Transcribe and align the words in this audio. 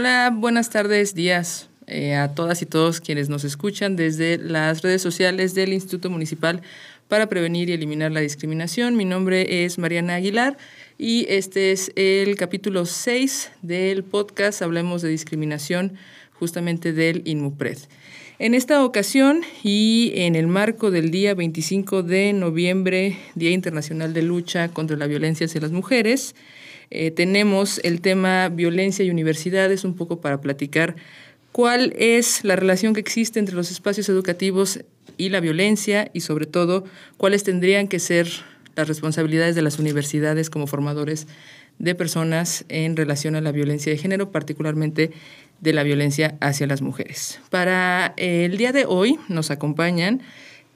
Hola, 0.00 0.32
buenas 0.34 0.70
tardes, 0.70 1.14
días 1.14 1.68
eh, 1.86 2.14
a 2.14 2.34
todas 2.34 2.62
y 2.62 2.64
todos 2.64 3.02
quienes 3.02 3.28
nos 3.28 3.44
escuchan 3.44 3.96
desde 3.96 4.38
las 4.38 4.80
redes 4.80 5.02
sociales 5.02 5.54
del 5.54 5.74
Instituto 5.74 6.08
Municipal 6.08 6.62
para 7.08 7.28
Prevenir 7.28 7.68
y 7.68 7.74
Eliminar 7.74 8.10
la 8.10 8.20
Discriminación. 8.20 8.96
Mi 8.96 9.04
nombre 9.04 9.62
es 9.62 9.76
Mariana 9.76 10.14
Aguilar 10.14 10.56
y 10.96 11.26
este 11.28 11.70
es 11.70 11.92
el 11.96 12.34
capítulo 12.36 12.86
6 12.86 13.52
del 13.60 14.02
podcast 14.02 14.62
Hablemos 14.62 15.02
de 15.02 15.10
Discriminación, 15.10 15.98
justamente 16.32 16.94
del 16.94 17.20
INMUPRED. 17.26 17.76
En 18.38 18.54
esta 18.54 18.82
ocasión 18.82 19.42
y 19.62 20.12
en 20.14 20.34
el 20.34 20.46
marco 20.46 20.90
del 20.90 21.10
día 21.10 21.34
25 21.34 22.02
de 22.02 22.32
noviembre, 22.32 23.18
Día 23.34 23.50
Internacional 23.50 24.14
de 24.14 24.22
Lucha 24.22 24.68
contra 24.68 24.96
la 24.96 25.06
Violencia 25.06 25.44
hacia 25.44 25.60
las 25.60 25.72
Mujeres, 25.72 26.34
eh, 26.90 27.10
tenemos 27.10 27.80
el 27.84 28.00
tema 28.00 28.48
violencia 28.48 29.04
y 29.04 29.10
universidades 29.10 29.84
un 29.84 29.94
poco 29.94 30.20
para 30.20 30.40
platicar 30.40 30.96
cuál 31.52 31.92
es 31.96 32.44
la 32.44 32.56
relación 32.56 32.94
que 32.94 33.00
existe 33.00 33.38
entre 33.38 33.54
los 33.54 33.70
espacios 33.70 34.08
educativos 34.08 34.80
y 35.16 35.28
la 35.28 35.40
violencia 35.40 36.10
y 36.12 36.20
sobre 36.20 36.46
todo 36.46 36.84
cuáles 37.16 37.44
tendrían 37.44 37.88
que 37.88 37.98
ser 37.98 38.28
las 38.76 38.88
responsabilidades 38.88 39.54
de 39.54 39.62
las 39.62 39.78
universidades 39.78 40.50
como 40.50 40.66
formadores 40.66 41.26
de 41.78 41.94
personas 41.94 42.64
en 42.68 42.96
relación 42.96 43.36
a 43.36 43.40
la 43.40 43.52
violencia 43.52 43.90
de 43.92 43.98
género, 43.98 44.30
particularmente 44.30 45.10
de 45.60 45.72
la 45.72 45.82
violencia 45.82 46.36
hacia 46.40 46.66
las 46.66 46.82
mujeres. 46.82 47.40
Para 47.50 48.14
el 48.16 48.56
día 48.56 48.72
de 48.72 48.84
hoy 48.84 49.18
nos 49.28 49.50
acompañan 49.50 50.22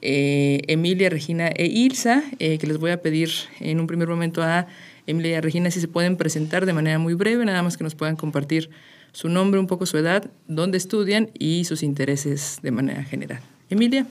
eh, 0.02 0.62
Emilia, 0.68 1.09
Regina 1.09 1.48
e 1.48 1.66
Ilsa, 1.66 2.23
eh, 2.38 2.59
que 2.59 2.66
les 2.66 2.79
voy 2.79 2.90
a 2.90 3.01
pedir 3.01 3.30
en 3.60 3.80
un 3.80 3.87
primer 3.87 4.09
momento 4.09 4.42
a 4.42 4.66
Emilia 5.07 5.38
y 5.38 5.41
Regina 5.41 5.71
si 5.71 5.80
se 5.80 5.88
pueden 5.88 6.16
presentar 6.16 6.66
de 6.66 6.73
manera 6.73 6.99
muy 6.99 7.15
breve, 7.15 7.45
nada 7.45 7.63
más 7.63 7.77
que 7.77 7.85
nos 7.85 7.95
puedan 7.95 8.16
compartir 8.16 8.71
su 9.13 9.29
nombre, 9.29 9.60
un 9.60 9.66
poco 9.66 9.87
su 9.87 9.97
edad, 9.97 10.30
dónde 10.49 10.77
estudian 10.77 11.30
y 11.38 11.65
sus 11.65 11.83
intereses 11.83 12.59
de 12.63 12.71
manera 12.71 13.05
general. 13.05 13.41
Emilia. 13.71 14.07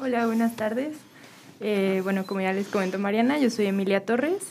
Hola, 0.00 0.26
buenas 0.26 0.54
tardes. 0.54 0.96
Eh, 1.60 2.00
bueno, 2.04 2.24
como 2.24 2.40
ya 2.40 2.52
les 2.52 2.68
comentó 2.68 2.98
Mariana, 2.98 3.38
yo 3.38 3.50
soy 3.50 3.66
Emilia 3.66 4.04
Torres, 4.04 4.44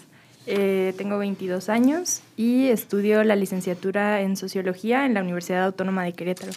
eh, 0.45 0.93
tengo 0.97 1.17
22 1.17 1.69
años 1.69 2.21
y 2.35 2.67
estudio 2.67 3.23
la 3.23 3.37
licenciatura 3.37 4.21
en 4.21 4.35
Sociología 4.35 5.05
en 5.05 5.13
la 5.13 5.21
Universidad 5.21 5.63
Autónoma 5.63 6.03
de 6.03 6.13
Querétaro. 6.13 6.51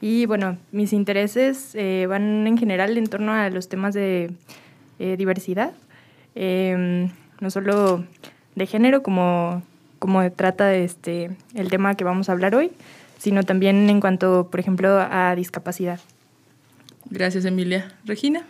Y 0.00 0.24
bueno, 0.26 0.56
mis 0.72 0.94
intereses 0.94 1.74
eh, 1.74 2.06
van 2.08 2.46
en 2.46 2.56
general 2.56 2.96
en 2.96 3.06
torno 3.06 3.32
a 3.32 3.50
los 3.50 3.68
temas 3.68 3.94
de 3.94 4.30
diversidad. 4.98 5.72
No 7.40 7.50
solo 7.50 8.04
de 8.54 8.66
género 8.66 9.02
como, 9.02 9.62
como 9.98 10.30
trata 10.32 10.74
este, 10.74 11.36
el 11.54 11.68
tema 11.68 11.94
que 11.94 12.04
vamos 12.04 12.28
a 12.28 12.32
hablar 12.32 12.54
hoy, 12.54 12.72
sino 13.18 13.42
también 13.42 13.88
en 13.88 14.00
cuanto, 14.00 14.48
por 14.50 14.60
ejemplo, 14.60 14.98
a 14.98 15.34
discapacidad. 15.34 16.00
Gracias, 17.10 17.44
Emilia. 17.44 17.92
Regina. 18.04 18.44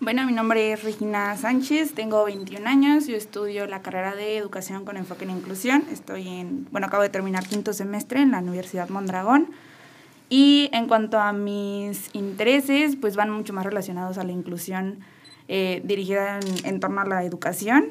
Bueno, 0.00 0.24
mi 0.24 0.32
nombre 0.32 0.72
es 0.72 0.84
Regina 0.84 1.36
Sánchez, 1.36 1.92
tengo 1.92 2.24
21 2.24 2.68
años, 2.68 3.08
yo 3.08 3.16
estudio 3.16 3.66
la 3.66 3.82
carrera 3.82 4.14
de 4.14 4.36
Educación 4.36 4.84
con 4.84 4.96
enfoque 4.96 5.24
en 5.24 5.30
inclusión, 5.30 5.82
estoy 5.90 6.28
en, 6.28 6.68
bueno, 6.70 6.86
acabo 6.86 7.02
de 7.02 7.08
terminar 7.08 7.44
quinto 7.44 7.72
semestre 7.72 8.20
en 8.20 8.30
la 8.30 8.38
Universidad 8.38 8.88
Mondragón 8.90 9.48
y 10.28 10.70
en 10.72 10.86
cuanto 10.86 11.18
a 11.18 11.32
mis 11.32 12.14
intereses, 12.14 12.94
pues 12.94 13.16
van 13.16 13.30
mucho 13.30 13.52
más 13.52 13.66
relacionados 13.66 14.18
a 14.18 14.24
la 14.24 14.30
inclusión 14.30 15.00
eh, 15.48 15.82
dirigida 15.84 16.38
en, 16.38 16.66
en 16.66 16.78
torno 16.78 17.00
a 17.00 17.04
la 17.04 17.24
educación, 17.24 17.88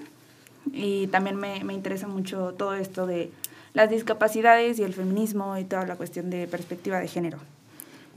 y 0.74 1.08
también 1.08 1.36
me, 1.36 1.64
me 1.64 1.74
interesa 1.74 2.08
mucho 2.08 2.54
todo 2.58 2.74
esto 2.74 3.08
de 3.08 3.32
las 3.74 3.90
discapacidades 3.90 4.80
y 4.80 4.84
el 4.84 4.94
feminismo 4.94 5.58
y 5.58 5.64
toda 5.64 5.86
la 5.86 5.96
cuestión 5.96 6.30
de 6.30 6.48
perspectiva 6.48 7.00
de 7.00 7.08
género. 7.08 7.38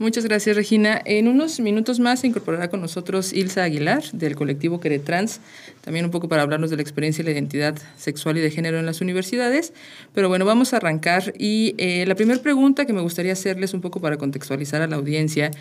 Muchas 0.01 0.25
gracias, 0.25 0.55
Regina. 0.55 0.99
En 1.05 1.27
unos 1.27 1.59
minutos 1.59 1.99
más 1.99 2.21
se 2.21 2.27
incorporará 2.27 2.71
con 2.71 2.81
nosotros 2.81 3.33
Ilsa 3.33 3.61
Aguilar, 3.61 4.01
del 4.13 4.35
colectivo 4.35 4.79
Queretrans, 4.79 5.41
también 5.81 6.05
un 6.05 6.09
poco 6.09 6.27
para 6.27 6.41
hablarnos 6.41 6.71
de 6.71 6.77
la 6.77 6.81
experiencia 6.81 7.21
y 7.21 7.25
la 7.25 7.29
identidad 7.29 7.77
sexual 7.97 8.35
y 8.39 8.41
de 8.41 8.49
género 8.49 8.79
en 8.79 8.87
las 8.87 8.99
universidades. 9.01 9.73
Pero 10.15 10.27
bueno, 10.27 10.43
vamos 10.43 10.73
a 10.73 10.77
arrancar. 10.77 11.33
Y 11.37 11.75
eh, 11.77 12.05
la 12.07 12.15
primera 12.15 12.41
pregunta 12.41 12.85
que 12.85 12.93
me 12.93 13.01
gustaría 13.01 13.33
hacerles 13.33 13.75
un 13.75 13.81
poco 13.81 14.01
para 14.01 14.17
contextualizar 14.17 14.81
a 14.81 14.87
la 14.87 14.95
audiencia. 14.95 15.51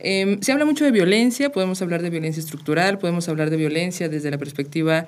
Eh, 0.00 0.38
se 0.40 0.50
habla 0.50 0.64
mucho 0.64 0.84
de 0.84 0.90
violencia, 0.90 1.52
podemos 1.52 1.80
hablar 1.80 2.02
de 2.02 2.10
violencia 2.10 2.40
estructural, 2.40 2.98
podemos 2.98 3.28
hablar 3.28 3.48
de 3.48 3.58
violencia 3.58 4.08
desde 4.08 4.32
la 4.32 4.38
perspectiva 4.38 5.06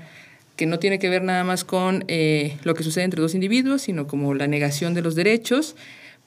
que 0.60 0.66
no 0.66 0.78
tiene 0.78 0.98
que 0.98 1.08
ver 1.08 1.22
nada 1.22 1.42
más 1.42 1.64
con 1.64 2.04
eh, 2.06 2.58
lo 2.64 2.74
que 2.74 2.82
sucede 2.82 3.04
entre 3.04 3.22
dos 3.22 3.34
individuos, 3.34 3.80
sino 3.80 4.06
como 4.06 4.34
la 4.34 4.46
negación 4.46 4.92
de 4.92 5.00
los 5.00 5.14
derechos. 5.14 5.74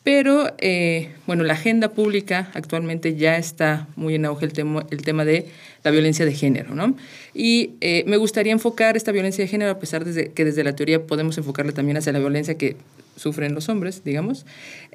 Pero, 0.04 0.56
eh, 0.58 1.12
bueno, 1.28 1.44
la 1.44 1.54
agenda 1.54 1.92
pública 1.92 2.50
actualmente 2.56 3.16
ya 3.16 3.38
está 3.38 3.88
muy 3.96 4.16
en 4.16 4.26
auge 4.26 4.46
el 4.46 4.52
tema, 4.52 5.24
de 5.24 5.46
la 5.84 5.92
violencia 5.92 6.26
de 6.26 6.34
género, 6.34 6.74
¿no? 6.74 6.96
Y 7.36 7.74
eh, 7.80 8.06
me 8.08 8.18
gustaría 8.18 8.52
enfocar 8.52 8.98
esta 8.98 9.12
violencia 9.12 9.44
de 9.44 9.48
género, 9.48 9.70
a 9.70 9.78
pesar 9.78 10.04
de 10.04 10.32
que 10.32 10.46
desde 10.46 10.64
la 10.64 10.76
teoría 10.76 11.06
podemos 11.06 11.38
enfocarla 11.38 11.72
también 11.72 11.98
hacia 11.98 12.12
la 12.12 12.18
violencia 12.18 12.58
que 12.58 12.76
sufren 13.16 13.54
los 13.54 13.70
hombres, 13.70 14.04
digamos. 14.04 14.48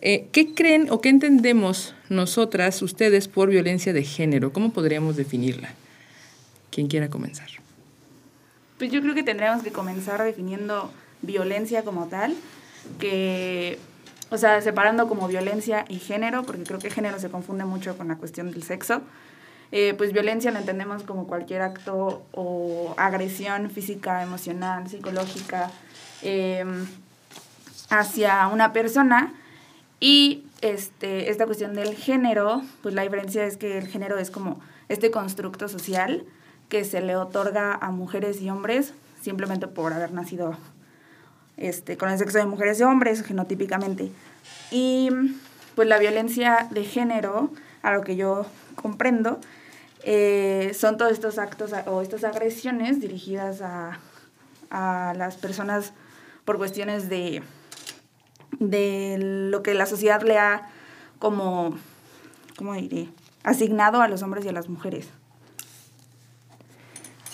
¿Qué 0.03 0.49
creen 0.57 0.89
o 0.91 1.01
qué 1.01 1.11
entendemos 1.11 1.95
nosotras, 2.09 2.83
ustedes, 2.83 3.29
por 3.29 3.51
violencia 3.51 3.93
de 3.93 4.03
género? 4.03 4.53
¿Cómo 4.53 4.73
podríamos 4.73 5.17
definirla? 5.17 5.75
¿Quién 6.73 6.89
quiera 6.89 7.09
comenzar? 7.09 7.68
Pues 8.79 8.93
yo 8.93 9.03
creo 9.03 9.15
que 9.15 9.25
tendríamos 9.25 9.63
que 9.63 9.73
comenzar 9.73 10.23
definiendo 10.23 10.91
violencia 11.21 11.83
como 11.83 12.07
tal, 12.07 12.35
que, 13.01 13.79
o 14.31 14.39
sea, 14.39 14.61
separando 14.63 15.09
como 15.09 15.27
violencia 15.27 15.85
y 15.89 15.99
género, 15.99 16.45
porque 16.45 16.63
creo 16.63 16.79
que 16.79 16.89
género 16.89 17.19
se 17.19 17.29
confunde 17.29 17.65
mucho 17.65 17.99
con 17.99 18.09
la 18.09 18.17
cuestión 18.17 18.53
del 18.53 18.63
sexo. 18.63 19.03
Eh, 19.71 19.95
pues 19.99 20.13
violencia 20.13 20.51
la 20.51 20.61
entendemos 20.61 21.03
como 21.03 21.27
cualquier 21.27 21.61
acto 21.61 22.23
o 22.33 22.95
agresión 22.97 23.69
física, 23.71 24.23
emocional, 24.23 24.89
psicológica 24.89 25.71
em, 26.23 26.87
hacia 27.91 28.47
una 28.47 28.73
persona. 28.73 29.35
Y 30.01 30.45
este, 30.63 31.31
esta 31.31 31.47
cuestión 31.47 31.75
del 31.75 31.97
género, 31.97 32.63
pues 32.83 32.95
la 32.95 33.03
diferencia 33.03 33.45
es 33.45 33.57
que 33.57 33.79
el 33.79 33.89
género 33.89 34.19
es 34.19 34.31
como 34.31 34.61
este 34.89 35.11
constructo 35.11 35.69
social 35.69 36.25
que 36.69 36.85
se 36.85 37.01
le 37.01 37.17
otorga 37.17 37.75
a 37.75 37.91
mujeres 37.91 38.41
y 38.41 38.51
hombres 38.51 38.93
simplemente 39.21 39.67
por 39.67 39.93
haber 39.93 40.13
nacido 40.13 40.57
este, 41.57 41.97
con 41.97 42.11
el 42.11 42.19
sexo 42.19 42.39
de 42.39 42.47
mujeres 42.47 42.79
y 42.81 42.85
hombres, 42.85 43.23
genotípicamente. 43.23 44.11
Y 44.71 45.11
pues 45.75 45.89
la 45.89 45.99
violencia 45.99 46.69
de 46.71 46.85
género, 46.85 47.51
a 47.83 47.93
lo 47.93 48.03
que 48.03 48.17
yo 48.17 48.47
comprendo, 48.75 49.41
eh, 50.05 50.73
son 50.75 50.97
todos 50.97 51.13
estos 51.13 51.39
actos 51.39 51.73
o 51.87 52.01
estas 52.01 52.25
agresiones 52.25 53.01
dirigidas 53.01 53.61
a, 53.61 53.99
a 54.71 55.15
las 55.17 55.37
personas 55.37 55.93
por 56.45 56.59
cuestiones 56.59 57.09
de, 57.09 57.43
de 58.61 59.17
lo 59.19 59.63
que 59.63 59.75
la 59.75 59.87
sociedad 59.87 60.23
le 60.23 60.39
ha 60.39 60.69
como, 61.19 61.77
¿cómo 62.57 62.75
diré? 62.75 63.09
asignado 63.43 64.03
a 64.03 64.09
los 64.09 64.23
hombres 64.23 64.45
y 64.45 64.49
a 64.49 64.53
las 64.53 64.69
mujeres. 64.69 65.09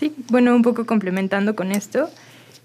Sí, 0.04 0.14
bueno, 0.28 0.54
un 0.54 0.60
poco 0.60 0.84
complementando 0.84 1.56
con 1.56 1.72
esto, 1.72 2.10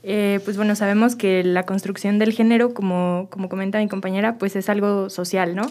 eh, 0.04 0.42
pues 0.44 0.58
bueno, 0.58 0.76
sabemos 0.76 1.16
que 1.16 1.42
la 1.42 1.64
construcción 1.64 2.20
del 2.20 2.34
género, 2.34 2.74
como, 2.74 3.28
como 3.30 3.48
comenta 3.48 3.80
mi 3.80 3.88
compañera, 3.88 4.36
pues 4.36 4.58
es 4.58 4.68
algo 4.68 5.10
social, 5.10 5.56
¿no? 5.56 5.62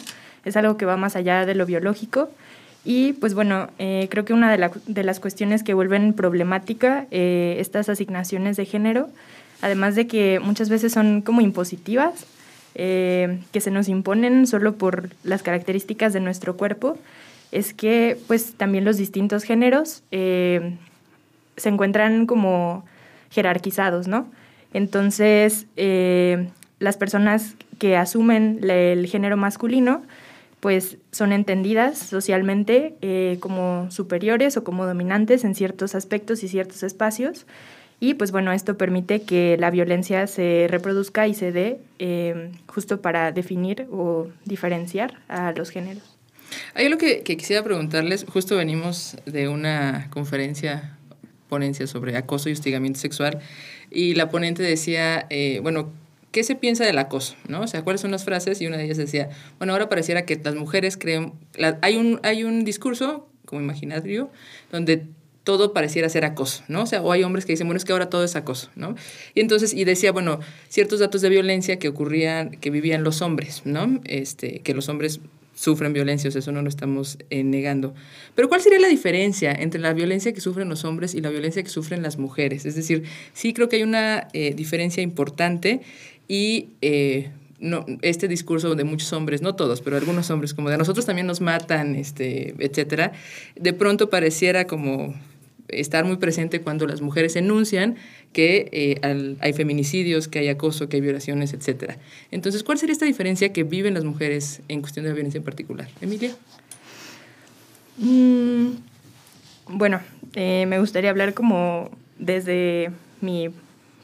Es 0.47 0.57
algo 0.57 0.79
que 0.79 0.87
va 0.87 0.97
más 0.97 1.15
allá 1.15 1.45
de 1.45 1.55
lo 1.55 1.67
biológico. 1.67 2.31
Y 2.87 3.13
pues 3.13 3.35
bueno, 3.35 3.69
eh, 3.79 4.09
creo 4.11 4.25
que 4.25 4.33
una 4.33 4.51
de, 4.51 5.05
las 5.05 5.21
cuestiones 5.21 5.63
que 5.63 5.75
vuelven 5.75 6.15
problemática 6.15 7.07
eh, 7.11 7.57
estas 7.59 7.91
asignaciones 7.91 8.57
de 8.57 8.65
género, 8.65 9.11
además 9.61 9.95
de 9.95 10.07
que 10.07 10.41
muchas 10.41 10.71
veces 10.71 10.91
son 10.91 11.21
como 11.21 11.43
impositivas, 11.43 12.25
que 12.75 13.61
se 13.61 13.71
nos 13.71 13.89
imponen 13.89 14.47
solo 14.47 14.77
por 14.77 15.11
las 15.23 15.43
características 15.43 16.15
de 16.15 16.21
nuestro 16.21 16.57
cuerpo, 16.57 16.97
es 17.53 17.75
que 17.75 18.17
pues 18.27 18.55
también 18.55 18.87
los 18.87 18.97
distintos 18.97 19.43
géneros 19.43 20.05
se 21.59 21.69
encuentran 21.69 22.27
como 22.27 22.85
jerarquizados, 23.31 24.09
¿no? 24.09 24.31
Entonces, 24.73 25.67
eh, 25.77 26.49
las 26.79 26.97
personas 26.97 27.55
que 27.79 27.97
asumen 27.97 28.61
el 28.63 29.07
género 29.07 29.37
masculino, 29.37 30.03
pues 30.61 30.97
son 31.13 31.33
entendidas 31.33 31.99
socialmente 31.99 32.95
eh, 33.01 33.39
como 33.41 33.91
superiores 33.91 34.57
o 34.57 34.65
como 34.65 34.87
dominantes 34.87 35.45
en 35.45 35.55
ciertos 35.55 35.95
aspectos 35.95 36.43
y 36.43 36.49
ciertos 36.49 36.83
espacios. 36.83 37.47
Y 38.01 38.15
pues 38.15 38.31
bueno, 38.31 38.53
esto 38.53 38.77
permite 38.77 39.23
que 39.23 39.57
la 39.59 39.71
violencia 39.71 40.27
se 40.27 40.67
reproduzca 40.69 41.27
y 41.27 41.35
se 41.35 41.53
dé 41.53 41.81
eh, 41.99 42.51
justo 42.67 43.01
para 43.01 43.33
definir 43.33 43.87
o 43.91 44.29
diferenciar 44.45 45.19
a 45.29 45.53
los 45.53 45.71
géneros. 45.71 46.05
Hay 46.75 46.87
algo 46.87 46.99
que, 46.99 47.23
que 47.23 47.37
quisiera 47.37 47.63
preguntarles, 47.63 48.25
justo 48.29 48.57
venimos 48.57 49.17
de 49.27 49.49
una 49.49 50.09
conferencia 50.11 50.98
ponencia 51.49 51.87
sobre 51.87 52.17
acoso 52.17 52.49
y 52.49 52.53
hostigamiento 52.53 53.01
sexual 53.01 53.41
y 53.91 54.15
la 54.15 54.29
ponente 54.31 54.63
decía, 54.63 55.27
eh, 55.31 55.61
bueno, 55.63 55.91
¿qué 56.33 56.45
se 56.45 56.55
piensa 56.55 56.85
del 56.85 56.99
acoso? 56.99 57.37
¿no? 57.49 57.63
O 57.63 57.67
sea, 57.67 57.83
¿cuáles 57.83 58.01
son 58.01 58.11
las 58.11 58.25
frases? 58.25 58.61
Y 58.61 58.67
una 58.67 58.77
de 58.77 58.85
ellas 58.85 58.99
decía, 58.99 59.31
bueno, 59.59 59.73
ahora 59.73 59.89
pareciera 59.89 60.25
que 60.25 60.37
las 60.43 60.55
mujeres 60.55 60.97
creen, 60.97 61.33
hay, 61.83 61.97
un, 61.97 62.21
hay 62.23 62.45
un 62.45 62.65
discurso 62.65 63.29
como 63.45 63.61
imaginario 63.61 64.31
donde 64.71 65.07
todo 65.49 65.73
pareciera 65.73 66.11
ser 66.11 66.27
acoso, 66.27 66.63
¿no? 66.69 66.83
O 66.83 66.87
sea, 66.87 67.01
o 67.01 67.11
hay 67.11 67.23
hombres 67.23 67.47
que 67.47 67.55
dicen, 67.55 67.67
bueno, 67.67 67.79
es 67.79 67.87
que 67.87 67.93
ahora 67.93 68.11
todo 68.11 68.23
es 68.23 68.37
acoso, 68.37 68.69
¿no? 68.77 68.95
Y 69.35 69.41
entonces, 69.41 69.73
y 69.73 69.85
decía, 69.85 70.13
bueno, 70.13 70.41
ciertos 70.69 71.01
datos 71.01 71.23
de 71.23 71.31
violencia 71.31 71.79
que 71.79 71.89
ocurrían, 71.89 72.51
que 72.51 72.69
vivían 72.69 73.03
los 73.03 73.23
hombres, 73.23 73.63
¿no? 73.65 73.99
Este, 74.05 74.61
que 74.61 74.75
los 74.75 74.91
hombres 74.91 75.21
sufren 75.59 75.93
violencia, 75.93 76.29
o 76.29 76.31
sea, 76.31 76.39
eso 76.39 76.53
no 76.53 76.63
lo 76.63 76.69
estamos 76.69 77.19
eh, 77.31 77.43
negando. 77.43 77.93
Pero 78.37 78.49
¿cuál 78.49 78.61
sería 78.61 78.79
la 78.79 78.87
diferencia 78.87 79.53
entre 79.53 79.81
la 79.81 79.93
violencia 79.93 80.33
que 80.33 80.41
sufren 80.41 80.69
los 80.69 80.85
hombres 80.85 81.17
y 81.17 81.21
la 81.21 81.31
violencia 81.31 81.65
que 81.65 81.69
sufren 81.69 82.01
las 82.01 82.17
mujeres? 82.17 82.65
Es 82.65 82.77
decir, 82.77 83.03
sí 83.33 83.53
creo 83.53 83.69
que 83.69 83.77
hay 83.77 83.83
una 83.83 84.29
eh, 84.35 84.55
diferencia 84.55 85.03
importante 85.03 85.81
y 86.29 86.69
eh, 86.81 87.31
este 88.03 88.29
discurso 88.29 88.77
de 88.77 88.85
muchos 88.85 89.13
hombres, 89.13 89.43
no 89.43 89.57
todos, 89.57 89.81
pero 89.81 89.97
algunos 89.97 90.31
hombres, 90.31 90.55
como 90.55 90.71
de 90.71 90.79
nosotros 90.79 91.07
también 91.07 91.27
nos 91.27 91.41
matan, 91.41 91.97
este, 91.97 92.55
etcétera, 92.61 93.11
de 93.57 93.73
pronto 93.73 94.11
pareciera 94.11 94.69
como 94.69 95.13
estar 95.69 96.05
muy 96.05 96.17
presente 96.17 96.61
cuando 96.61 96.87
las 96.87 97.01
mujeres 97.01 97.37
enuncian 97.37 97.97
que 98.33 98.69
eh, 98.73 99.37
hay 99.41 99.53
feminicidios, 99.53 100.29
que 100.29 100.41
hay 100.41 100.49
acoso, 100.49 100.89
que 100.89 100.97
hay 100.97 101.01
violaciones, 101.01 101.53
etcétera. 101.53 101.99
Entonces, 102.31 102.63
¿cuál 102.63 102.79
sería 102.79 102.93
esta 102.93 103.07
diferencia 103.07 103.53
que 103.53 103.65
viven 103.65 103.95
las 103.95 104.05
mujeres 104.05 104.63
en 104.69 104.81
cuestión 104.81 105.05
de 105.05 105.13
violencia 105.13 105.39
en 105.39 105.45
particular? 105.45 105.89
Emilia. 106.01 106.35
Mm, 107.99 108.69
bueno, 109.69 110.01
eh, 110.35 110.67
me 110.67 110.79
gustaría 110.79 111.11
hablar 111.11 111.35
como 111.35 111.91
desde 112.19 112.91
mi 113.21 113.51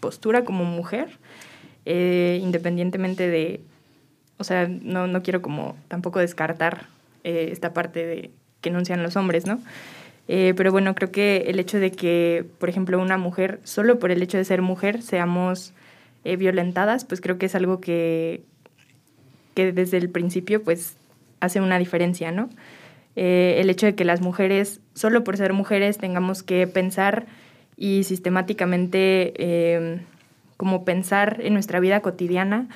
postura 0.00 0.44
como 0.44 0.64
mujer 0.64 1.08
eh, 1.87 2.40
independientemente 2.43 3.28
de, 3.28 3.61
o 4.38 4.44
sea, 4.44 4.69
no, 4.69 5.06
no 5.06 5.22
quiero 5.22 5.43
como 5.43 5.76
tampoco 5.88 6.19
descartar 6.19 6.88
esta 7.22 7.72
parte 7.72 8.05
de 8.05 8.31
que 8.61 8.69
enuncian 8.69 9.02
los 9.02 9.16
hombres, 9.16 9.46
¿no? 9.46 9.61
Eh, 10.29 10.55
pero 10.56 10.73
bueno, 10.73 10.94
creo 10.94 11.12
que 11.12 11.44
el 11.49 11.59
hecho 11.59 11.79
de 11.79 11.91
que, 11.91 12.44
por 12.59 12.69
ejemplo, 12.69 13.00
una 13.00 13.19
mujer, 13.19 13.61
solo 13.65 13.99
por 13.99 14.11
el 14.11 14.23
hecho 14.23 14.38
de 14.38 14.44
ser 14.44 14.62
mujer, 14.62 15.03
seamos 15.03 15.73
violentadas, 16.38 17.05
pues 17.05 17.21
creo 17.21 17.37
que 17.37 17.44
es 17.44 17.55
algo 17.55 17.82
que, 17.82 18.41
que 19.55 19.73
desde 19.73 19.99
el 19.99 20.09
principio, 20.09 20.62
pues, 20.62 20.97
hace 21.41 21.61
una 21.61 21.79
diferencia, 21.79 22.32
¿no? 22.32 22.49
el 23.15 23.71
hecho 23.71 23.87
de 23.87 23.94
que 23.94 24.05
las 24.05 24.23
mujeres, 24.23 24.81
solo 24.94 25.23
por 25.23 25.37
ser 25.37 25.53
mujeres, 25.53 25.99
tengamos 25.99 26.43
que 26.43 26.67
pensar 26.67 27.26
y 27.76 28.03
sistemáticamente 28.03 30.03
como 30.56 30.85
pensar 30.85 31.41
en 31.43 31.53
nuestra 31.53 31.81
vida 31.81 32.00
cotidiana, 32.00 32.69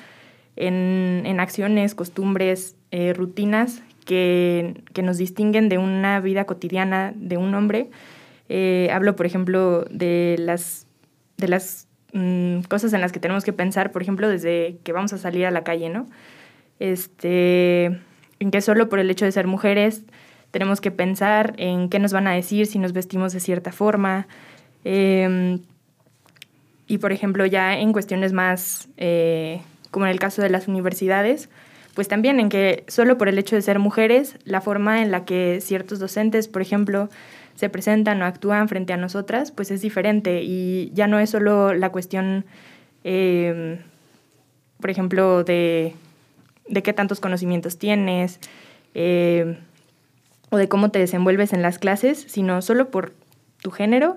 en, 0.55 1.39
acciones, 1.39 1.95
costumbres, 1.95 2.75
eh, 2.91 3.13
rutinas 3.13 3.81
que, 4.09 5.03
nos 5.03 5.17
distinguen 5.17 5.69
de 5.69 5.77
una 5.77 6.19
vida 6.19 6.45
cotidiana 6.45 7.13
de 7.15 7.37
un 7.37 7.53
hombre. 7.53 7.91
Eh, 8.49 8.89
hablo, 8.91 9.15
por 9.15 9.27
ejemplo, 9.27 9.85
de 9.91 10.35
las, 10.39 10.87
de 11.37 11.47
las 11.47 11.87
mm, 12.13 12.61
cosas 12.61 12.91
en 12.93 13.01
las 13.01 13.11
que 13.11 13.19
tenemos 13.19 13.43
que 13.43 13.53
pensar, 13.53 13.91
por 13.91 14.01
ejemplo, 14.01 14.27
desde 14.27 14.77
que 14.83 14.91
vamos 14.93 15.13
a 15.13 15.19
salir 15.19 15.45
a 15.45 15.51
la 15.51 15.63
calle, 15.63 15.89
¿no? 15.89 16.07
Este, 16.79 17.85
en 18.39 18.51
que 18.51 18.61
solo 18.61 18.89
por 18.89 18.97
el 18.97 19.11
hecho 19.11 19.25
de 19.25 19.31
ser 19.31 19.45
mujeres 19.45 20.03
tenemos 20.49 20.81
que 20.81 20.89
pensar 20.89 21.53
en 21.57 21.89
qué 21.89 21.99
nos 21.99 22.11
van 22.11 22.25
a 22.25 22.33
decir 22.33 22.65
si 22.65 22.79
nos 22.79 22.93
vestimos 22.93 23.31
de 23.33 23.39
cierta 23.39 23.71
forma, 23.71 24.27
em, 24.83 25.59
y, 26.87 26.97
por 26.97 27.11
ejemplo, 27.11 27.45
ya 27.45 27.77
en 27.77 27.93
cuestiones 27.93 28.33
más, 28.33 28.89
eh, 28.97 29.61
como 29.91 30.07
en 30.07 30.11
el 30.11 30.19
caso 30.19 30.41
de 30.41 30.49
las 30.49 30.67
universidades, 30.67 31.49
pues 31.99 32.07
también 32.07 32.39
en 32.39 32.47
que 32.47 32.85
solo 32.87 33.17
por 33.17 33.27
el 33.27 33.37
hecho 33.37 33.57
de 33.57 33.61
ser 33.61 33.77
mujeres, 33.77 34.37
la 34.45 34.61
forma 34.61 35.01
en 35.01 35.11
la 35.11 35.25
que 35.25 35.59
ciertos 35.59 35.99
docentes, 35.99 36.47
por 36.47 36.61
ejemplo, 36.61 37.09
se 37.55 37.67
presentan 37.67 38.21
o 38.21 38.25
actúan 38.25 38.69
frente 38.69 38.93
a 38.93 38.95
nosotras, 38.95 39.51
pues 39.51 39.69
es 39.69 39.81
diferente. 39.81 40.41
Y 40.41 40.93
ya 40.93 41.07
no 41.07 41.19
es 41.19 41.29
solo 41.29 41.73
la 41.73 41.91
cuestión, 41.91 42.45
eh, 43.03 43.81
por 44.79 44.89
ejemplo, 44.89 45.43
de, 45.43 45.93
de, 46.69 46.83
qué 46.83 46.93
tantos 46.93 47.19
conocimientos 47.19 47.77
tienes 47.77 48.39
eh, 48.93 49.57
o 50.51 50.55
de 50.55 50.69
cómo 50.69 50.91
te 50.91 50.99
desenvuelves 50.99 51.51
en 51.51 51.61
las 51.61 51.79
clases, 51.79 52.25
sino 52.29 52.61
solo 52.61 52.91
por 52.91 53.11
tu 53.61 53.71
género, 53.71 54.15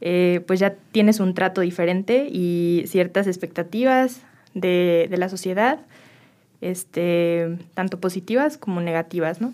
eh, 0.00 0.44
pues 0.46 0.60
ya 0.60 0.76
tienes 0.92 1.18
un 1.18 1.34
trato 1.34 1.62
diferente 1.62 2.28
y 2.30 2.84
ciertas 2.86 3.26
expectativas 3.26 4.20
de, 4.54 5.08
la 5.10 5.28
sociedad, 5.28 5.80
este, 6.60 7.58
tanto 7.74 8.00
positivas 8.00 8.58
como 8.58 8.80
negativas, 8.80 9.40
¿no? 9.40 9.52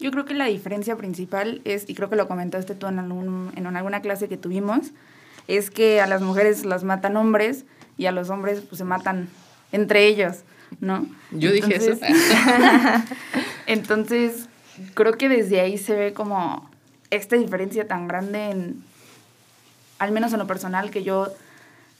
Yo 0.00 0.12
creo 0.12 0.24
que 0.24 0.34
la 0.34 0.44
diferencia 0.44 0.96
principal 0.96 1.60
es, 1.64 1.88
y 1.88 1.94
creo 1.94 2.08
que 2.08 2.16
lo 2.16 2.28
comentaste 2.28 2.74
tú 2.74 2.86
en, 2.86 2.98
algún, 3.00 3.52
en 3.56 3.66
alguna 3.66 4.00
clase 4.00 4.28
que 4.28 4.36
tuvimos, 4.36 4.92
es 5.48 5.70
que 5.70 6.00
a 6.00 6.06
las 6.06 6.22
mujeres 6.22 6.64
las 6.64 6.84
matan 6.84 7.16
hombres 7.16 7.64
y 7.96 8.06
a 8.06 8.12
los 8.12 8.30
hombres 8.30 8.60
pues 8.60 8.78
se 8.78 8.84
matan 8.84 9.28
entre 9.72 10.06
ellos, 10.06 10.44
¿no? 10.80 11.06
Yo 11.32 11.50
dije 11.50 11.76
eso. 11.76 11.98
entonces, 13.66 14.48
creo 14.94 15.14
que 15.14 15.28
desde 15.28 15.60
ahí 15.60 15.78
se 15.78 15.96
ve 15.96 16.12
como 16.12 16.70
esta 17.10 17.36
diferencia 17.36 17.88
tan 17.88 18.06
grande 18.06 18.50
en, 18.50 18.84
al 19.98 20.12
menos 20.12 20.32
en 20.32 20.38
lo 20.38 20.46
personal, 20.46 20.90
que 20.90 21.02
yo 21.02 21.28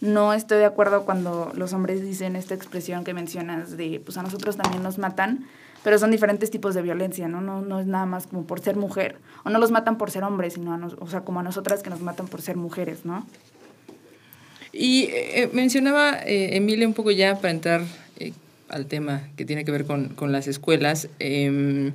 no 0.01 0.33
estoy 0.33 0.59
de 0.59 0.65
acuerdo 0.65 1.05
cuando 1.05 1.53
los 1.55 1.73
hombres 1.73 2.03
dicen 2.03 2.37
esta 2.37 2.55
expresión 2.55 3.05
que 3.05 3.15
mencionas 3.15 3.77
de, 3.77 4.01
pues 4.05 4.17
a 4.17 4.23
nosotros 4.23 4.57
también 4.57 4.83
nos 4.83 4.99
matan, 4.99 5.47
pero 5.83 5.99
son 5.99 6.11
diferentes 6.11 6.51
tipos 6.51 6.75
de 6.75 6.83
violencia, 6.83 7.29
¿no? 7.29 7.41
No, 7.41 7.63
no 7.63 7.81
es 7.81 7.87
nada 7.87 8.07
más 8.07 8.27
como 8.27 8.47
por 8.47 8.61
ser 8.61 8.77
mujer, 8.77 9.17
o 9.45 9.51
no 9.51 9.59
los 9.59 9.71
matan 9.71 9.99
por 9.99 10.11
ser 10.11 10.23
hombres, 10.25 10.55
sino, 10.55 10.73
a 10.75 10.87
o 11.01 11.09
sea, 11.09 11.23
como 11.23 11.41
a 11.41 11.43
nosotras 11.43 11.83
que 11.83 11.91
nos 11.91 12.01
matan 12.01 12.29
por 12.29 12.43
ser 12.43 12.57
mujeres, 12.57 13.05
¿no? 13.05 13.27
Y 14.73 15.09
eh, 15.13 15.51
mencionaba 15.53 16.19
eh, 16.25 16.57
Emilia 16.57 16.87
un 16.87 16.95
poco 16.95 17.11
ya 17.11 17.37
para 17.37 17.51
entrar 17.51 17.83
eh, 18.19 18.33
al 18.69 18.87
tema 18.87 19.23
que 19.37 19.45
tiene 19.45 19.65
que 19.65 19.73
ver 19.73 19.85
con, 19.85 20.09
con 20.11 20.31
las 20.31 20.47
escuelas. 20.47 21.09
Em, 21.19 21.93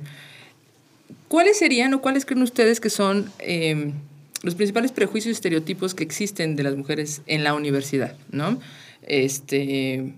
¿Cuáles 1.28 1.58
serían 1.58 1.94
o 1.94 2.00
cuáles 2.00 2.26
creen 2.26 2.42
ustedes 2.42 2.80
que 2.80 2.90
son 2.90 3.30
em, 3.38 3.92
los 4.44 4.54
principales 4.54 4.92
prejuicios 4.92 5.30
y 5.30 5.32
estereotipos 5.32 5.94
que 5.94 6.04
existen 6.04 6.54
de 6.54 6.62
las 6.62 6.76
mujeres 6.76 7.22
en 7.26 7.44
la 7.44 7.54
universidad, 7.54 8.16
¿no? 8.30 8.60
Este, 9.02 10.14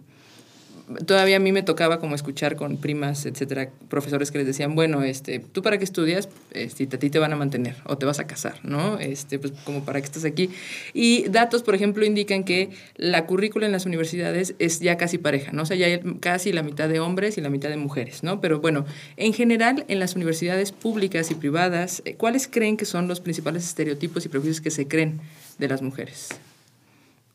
todavía 1.05 1.37
a 1.37 1.41
mí 1.41 1.53
me 1.53 1.63
tocaba 1.63 1.99
como 1.99 2.15
escuchar 2.15 2.57
con 2.57 2.77
primas, 2.77 3.27
etcétera, 3.27 3.71
profesores 3.89 4.31
que 4.31 4.39
les 4.39 4.47
decían, 4.47 4.75
bueno, 4.75 5.03
este, 5.03 5.41
tú 5.41 5.63
para 5.63 5.79
qué 5.79 5.85
estudias, 5.85 6.29
este, 6.53 6.85
a 6.85 6.99
ti 6.99 7.11
te 7.11 7.19
van 7.19 7.33
a 7.33 7.37
mantener 7.37 7.77
o 7.85 7.99
te 7.99 8.07
vas 8.07 8.19
a 8.19 8.27
casar, 8.27 8.59
¿no? 8.63 8.99
Este, 8.99 9.39
pues 9.39 9.53
como 9.65 9.85
para 9.85 10.01
qué 10.01 10.07
estás 10.07 10.25
aquí. 10.25 10.51
Y 10.95 11.29
datos, 11.29 11.63
por 11.63 11.75
ejemplo, 11.75 12.05
indican 12.05 12.45
que 12.45 12.71
la 12.97 13.27
currícula 13.27 13.67
en 13.67 13.73
las 13.73 13.87
universidades 13.87 14.55
es 14.59 14.81
ya 14.81 14.97
casi 14.97 15.19
pareja, 15.19 15.53
¿no? 15.53 15.63
O 15.63 15.67
sea, 15.67 15.77
ya 15.77 15.87
hay 15.87 16.01
casi 16.21 16.53
la 16.53 16.63
mitad 16.63 16.89
de 16.89 17.01
hombres 17.01 17.37
y 17.39 17.41
la 17.41 17.51
mitad 17.51 17.69
de 17.69 17.77
mujeres, 17.77 18.23
¿no? 18.23 18.41
Pero 18.41 18.61
bueno, 18.61 18.87
en 19.17 19.33
general, 19.33 19.85
en 19.89 19.99
las 19.99 20.15
universidades 20.15 20.73
públicas 20.73 21.31
y 21.31 21.35
privadas, 21.35 22.03
eh, 22.05 22.15
¿cuáles 22.15 22.49
creen 22.49 22.77
que 22.77 22.85
son 22.85 23.09
los 23.09 23.21
principales 23.21 23.65
estereotipos 23.65 24.25
y 24.25 24.29
prejuicios 24.29 24.61
que 24.61 24.71
se 24.71 24.87
creen 24.87 25.21
de 25.59 25.69
las 25.69 25.83
mujeres? 25.83 26.29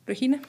Regina. 0.06 0.42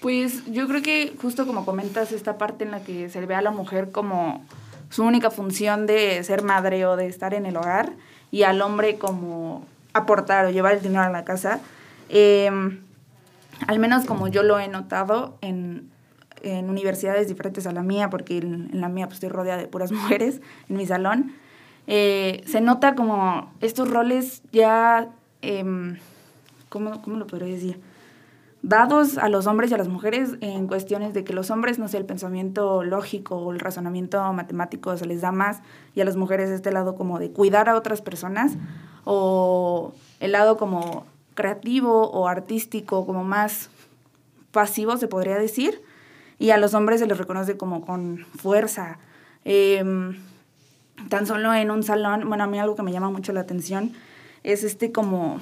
Pues 0.00 0.46
yo 0.46 0.66
creo 0.66 0.80
que 0.80 1.12
justo 1.20 1.46
como 1.46 1.66
comentas, 1.66 2.12
esta 2.12 2.38
parte 2.38 2.64
en 2.64 2.70
la 2.70 2.80
que 2.80 3.10
se 3.10 3.24
ve 3.26 3.34
a 3.34 3.42
la 3.42 3.50
mujer 3.50 3.90
como 3.90 4.42
su 4.88 5.04
única 5.04 5.30
función 5.30 5.86
de 5.86 6.24
ser 6.24 6.42
madre 6.42 6.86
o 6.86 6.96
de 6.96 7.06
estar 7.06 7.34
en 7.34 7.44
el 7.44 7.56
hogar 7.56 7.92
y 8.30 8.44
al 8.44 8.62
hombre 8.62 8.96
como 8.96 9.66
aportar 9.92 10.46
o 10.46 10.50
llevar 10.50 10.74
el 10.74 10.80
dinero 10.80 11.02
a 11.02 11.10
la 11.10 11.24
casa, 11.24 11.60
em, 12.08 12.80
al 13.66 13.78
menos 13.78 14.06
como 14.06 14.28
yo 14.28 14.42
lo 14.42 14.58
he 14.58 14.68
notado 14.68 15.36
en, 15.42 15.90
universidades 16.42 17.28
diferentes 17.28 17.66
a 17.66 17.72
la 17.72 17.82
mía, 17.82 18.08
porque 18.08 18.38
en, 18.38 18.70
la 18.72 18.88
mía 18.88 19.04
pues, 19.04 19.16
estoy 19.16 19.28
rodeada 19.28 19.60
de 19.60 19.68
puras 19.68 19.92
mujeres 19.92 20.40
en 20.70 20.76
mi 20.76 20.86
salón, 20.86 21.34
eh, 21.86 22.42
se 22.46 22.62
nota 22.62 22.94
como 22.94 23.52
estos 23.60 23.90
roles 23.90 24.40
ya, 24.50 25.10
eh, 25.42 25.62
¿cómo, 26.70 27.02
¿cómo 27.02 27.18
lo 27.18 27.26
podría 27.26 27.52
decir? 27.52 27.89
Dados 28.62 29.16
a 29.16 29.28
los 29.28 29.46
hombres 29.46 29.70
y 29.70 29.74
a 29.74 29.78
las 29.78 29.88
mujeres 29.88 30.36
en 30.40 30.66
cuestiones 30.66 31.14
de 31.14 31.24
que 31.24 31.32
los 31.32 31.50
hombres, 31.50 31.78
no 31.78 31.88
sé, 31.88 31.96
el 31.96 32.04
pensamiento 32.04 32.84
lógico 32.84 33.36
o 33.36 33.52
el 33.52 33.60
razonamiento 33.60 34.20
matemático 34.32 34.96
se 34.96 35.06
les 35.06 35.22
da 35.22 35.32
más 35.32 35.60
y 35.94 36.00
a 36.00 36.04
las 36.04 36.16
mujeres 36.16 36.50
este 36.50 36.70
lado 36.70 36.94
como 36.94 37.18
de 37.18 37.30
cuidar 37.30 37.68
a 37.68 37.76
otras 37.76 38.02
personas 38.02 38.52
o 39.04 39.94
el 40.20 40.32
lado 40.32 40.56
como 40.58 41.06
creativo 41.34 42.10
o 42.10 42.28
artístico 42.28 43.06
como 43.06 43.24
más 43.24 43.70
pasivo 44.50 44.96
se 44.98 45.08
podría 45.08 45.38
decir 45.38 45.82
y 46.38 46.50
a 46.50 46.58
los 46.58 46.74
hombres 46.74 47.00
se 47.00 47.06
les 47.06 47.18
reconoce 47.18 47.56
como 47.56 47.84
con 47.84 48.26
fuerza. 48.36 48.98
Em, 49.44 50.18
tan 51.08 51.26
solo 51.26 51.54
en 51.54 51.70
un 51.70 51.82
salón, 51.82 52.28
bueno, 52.28 52.44
a 52.44 52.46
mí 52.46 52.58
algo 52.58 52.76
que 52.76 52.82
me 52.82 52.92
llama 52.92 53.10
mucho 53.10 53.32
la 53.32 53.40
atención 53.40 53.92
es 54.42 54.64
este 54.64 54.92
como 54.92 55.40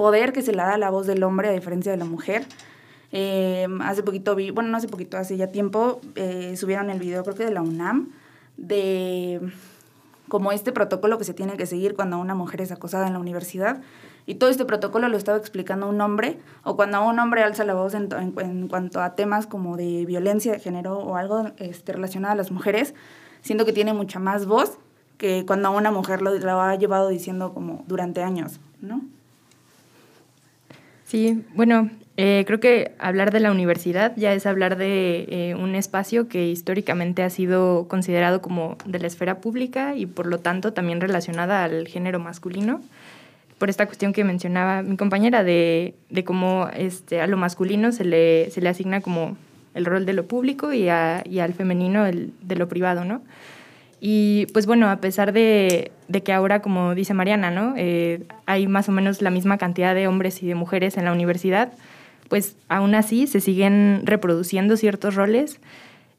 poder 0.00 0.32
que 0.32 0.40
se 0.40 0.52
le 0.52 0.62
da 0.62 0.72
a 0.72 0.78
la 0.78 0.88
voz 0.88 1.06
del 1.06 1.22
hombre 1.22 1.50
a 1.50 1.52
diferencia 1.52 1.92
de 1.92 1.98
la 1.98 2.06
mujer. 2.06 2.46
Eh, 3.12 3.68
hace 3.82 4.02
poquito 4.02 4.34
vi, 4.34 4.50
bueno, 4.50 4.70
no 4.70 4.78
hace 4.78 4.88
poquito, 4.88 5.18
hace 5.18 5.36
ya 5.36 5.48
tiempo, 5.48 6.00
eh, 6.14 6.56
subieron 6.56 6.88
el 6.88 6.98
video, 6.98 7.22
creo 7.22 7.36
que 7.36 7.44
de 7.44 7.50
la 7.50 7.60
UNAM, 7.60 8.08
de 8.56 9.42
como 10.28 10.52
este 10.52 10.72
protocolo 10.72 11.18
que 11.18 11.24
se 11.24 11.34
tiene 11.34 11.58
que 11.58 11.66
seguir 11.66 11.96
cuando 11.96 12.16
una 12.18 12.34
mujer 12.34 12.62
es 12.62 12.72
acosada 12.72 13.08
en 13.08 13.12
la 13.12 13.18
universidad. 13.18 13.82
Y 14.24 14.36
todo 14.36 14.48
este 14.48 14.64
protocolo 14.64 15.06
lo 15.10 15.18
estaba 15.18 15.36
explicando 15.36 15.86
un 15.86 16.00
hombre, 16.00 16.38
o 16.64 16.76
cuando 16.76 17.06
un 17.06 17.18
hombre 17.18 17.42
alza 17.42 17.64
la 17.64 17.74
voz 17.74 17.92
en, 17.92 18.08
en, 18.38 18.68
cuanto 18.68 19.02
a 19.02 19.14
temas 19.14 19.46
como 19.46 19.76
de 19.76 20.06
violencia 20.06 20.52
de 20.52 20.60
género 20.60 20.96
o 20.96 21.16
algo 21.16 21.50
este, 21.58 21.92
relacionado 21.92 22.32
a 22.32 22.36
las 22.36 22.50
mujeres, 22.50 22.94
siento 23.42 23.66
que 23.66 23.74
tiene 23.74 23.92
mucha 23.92 24.18
más 24.18 24.46
voz 24.46 24.78
que 25.18 25.44
cuando 25.44 25.70
una 25.72 25.90
mujer 25.90 26.22
lo, 26.22 26.32
lo 26.38 26.60
ha 26.62 26.74
llevado 26.76 27.08
diciendo 27.10 27.52
como 27.52 27.84
durante 27.86 28.22
años, 28.22 28.60
¿no? 28.80 29.02
Sí, 31.10 31.42
bueno, 31.56 31.90
eh, 32.16 32.44
creo 32.46 32.60
que 32.60 32.92
hablar 33.00 33.32
de 33.32 33.40
la 33.40 33.50
universidad 33.50 34.12
ya 34.14 34.32
es 34.32 34.46
hablar 34.46 34.76
de 34.76 35.26
eh, 35.28 35.56
un 35.56 35.74
espacio 35.74 36.28
que 36.28 36.46
históricamente 36.46 37.24
ha 37.24 37.30
sido 37.30 37.88
considerado 37.88 38.40
como 38.40 38.76
de 38.84 39.00
la 39.00 39.08
esfera 39.08 39.40
pública 39.40 39.96
y 39.96 40.06
por 40.06 40.26
lo 40.26 40.38
tanto 40.38 40.72
también 40.72 41.00
relacionada 41.00 41.64
al 41.64 41.88
género 41.88 42.20
masculino, 42.20 42.80
por 43.58 43.70
esta 43.70 43.86
cuestión 43.86 44.12
que 44.12 44.22
mencionaba 44.22 44.82
mi 44.82 44.96
compañera 44.96 45.42
de, 45.42 45.96
de 46.10 46.22
cómo 46.22 46.68
este, 46.76 47.20
a 47.20 47.26
lo 47.26 47.36
masculino 47.36 47.90
se 47.90 48.04
le, 48.04 48.48
se 48.52 48.60
le 48.60 48.68
asigna 48.68 49.00
como 49.00 49.36
el 49.74 49.86
rol 49.86 50.06
de 50.06 50.12
lo 50.12 50.28
público 50.28 50.72
y, 50.72 50.88
a, 50.88 51.24
y 51.28 51.40
al 51.40 51.54
femenino 51.54 52.06
el 52.06 52.32
de 52.40 52.54
lo 52.54 52.68
privado, 52.68 53.04
¿no? 53.04 53.20
Y 54.00 54.46
pues 54.54 54.64
bueno, 54.64 54.88
a 54.88 54.96
pesar 54.96 55.32
de, 55.34 55.92
que 56.24 56.32
ahora, 56.32 56.62
como 56.62 56.94
dice 56.94 57.12
Mariana, 57.12 57.50
¿no? 57.50 57.74
Eh, 57.76 58.24
hay 58.46 58.66
más 58.66 58.88
o 58.88 58.92
menos 58.92 59.20
la 59.20 59.30
misma 59.30 59.58
cantidad 59.58 59.94
de 59.94 60.08
hombres 60.08 60.42
y 60.42 60.46
de 60.46 60.54
mujeres 60.54 60.96
en 60.96 61.04
la 61.04 61.12
universidad, 61.12 61.70
pues 62.30 62.56
aún 62.68 62.94
así 62.94 63.26
se 63.26 63.40
siguen 63.40 64.00
reproduciendo 64.04 64.78
ciertos 64.78 65.16
roles, 65.16 65.60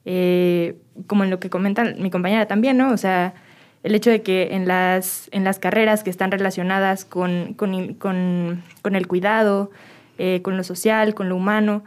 eh, 0.06 0.76
como 1.08 1.24
en 1.24 1.32
lo 1.32 1.40
que 1.40 1.50
comenta 1.50 1.84
mi 1.84 2.12
compañera 2.12 2.46
también, 2.46 2.78
¿no? 2.78 2.92
O 2.92 2.98
sea, 2.98 3.34
el 3.82 3.96
hecho 3.96 4.12
de 4.12 4.22
que 4.22 4.50
en 4.52 4.68
las, 4.68 5.28
en 5.32 5.44
las 5.44 5.58
carreras 5.58 6.04
que 6.04 6.12
están 6.12 6.30
relacionadas 6.30 7.04
con, 7.04 7.56
el 7.58 9.08
cuidado, 9.08 9.72
eh, 10.20 10.42
con 10.44 10.56
lo 10.56 10.64
social, 10.64 11.16
con 11.16 11.30
lo 11.30 11.36
humano, 11.36 11.84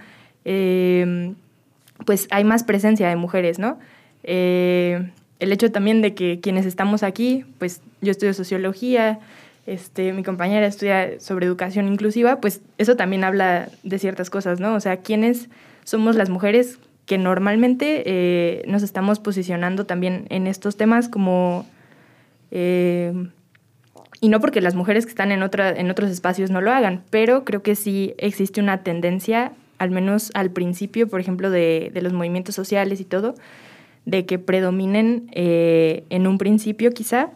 pues 2.04 2.26
hay 2.30 2.42
más 2.42 2.64
presencia 2.64 3.08
de 3.08 3.14
mujeres, 3.14 3.60
¿no? 3.60 3.78
El 5.40 5.52
hecho 5.52 5.70
también 5.70 6.02
de 6.02 6.14
que 6.14 6.40
quienes 6.40 6.66
estamos 6.66 7.02
aquí, 7.02 7.44
pues 7.58 7.80
yo 8.00 8.10
estudio 8.10 8.34
sociología, 8.34 9.20
este, 9.66 10.12
mi 10.12 10.22
compañera 10.22 10.66
estudia 10.66 11.20
sobre 11.20 11.46
educación 11.46 11.88
inclusiva, 11.88 12.40
pues 12.40 12.60
eso 12.78 12.96
también 12.96 13.24
habla 13.24 13.68
de 13.82 13.98
ciertas 13.98 14.30
cosas, 14.30 14.60
¿no? 14.60 14.74
O 14.74 14.80
sea, 14.80 14.98
quiénes 14.98 15.48
somos 15.84 16.16
las 16.16 16.28
mujeres 16.28 16.78
que 17.06 17.18
normalmente 17.18 18.02
eh, 18.06 18.62
nos 18.66 18.82
estamos 18.82 19.20
posicionando 19.20 19.86
también 19.86 20.26
en 20.30 20.46
estos 20.46 20.76
temas 20.76 21.08
como... 21.08 21.66
Eh, 22.50 23.12
y 24.20 24.28
no 24.28 24.40
porque 24.40 24.62
las 24.62 24.74
mujeres 24.74 25.04
que 25.04 25.10
están 25.10 25.32
en, 25.32 25.42
en 25.42 25.90
otros 25.90 26.10
espacios 26.10 26.50
no 26.50 26.62
lo 26.62 26.72
hagan, 26.72 27.02
pero 27.10 27.44
creo 27.44 27.62
que 27.62 27.74
sí 27.74 28.14
existe 28.16 28.60
una 28.60 28.82
tendencia, 28.82 29.52
al 29.76 29.90
menos 29.90 30.30
al 30.32 30.50
principio, 30.50 31.08
por 31.08 31.20
ejemplo, 31.20 31.50
de, 31.50 31.90
de 31.92 32.00
los 32.00 32.14
movimientos 32.14 32.54
sociales 32.54 33.00
y 33.00 33.04
todo, 33.04 33.34
de 34.06 34.26
que 34.26 34.38
predominen 34.38 35.28
eh, 35.32 36.04
en 36.10 36.26
un 36.26 36.38
principio 36.38 36.92
quizá 36.92 37.30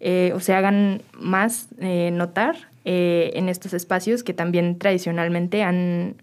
eh, 0.00 0.32
o 0.34 0.40
se 0.40 0.54
hagan 0.54 1.02
más 1.14 1.68
eh, 1.78 2.10
notar 2.12 2.56
en 2.84 3.48
estos 3.48 3.74
espacios 3.74 4.24
que 4.24 4.34
también 4.34 4.76
tradicionalmente 4.76 5.62
han, 5.62 6.16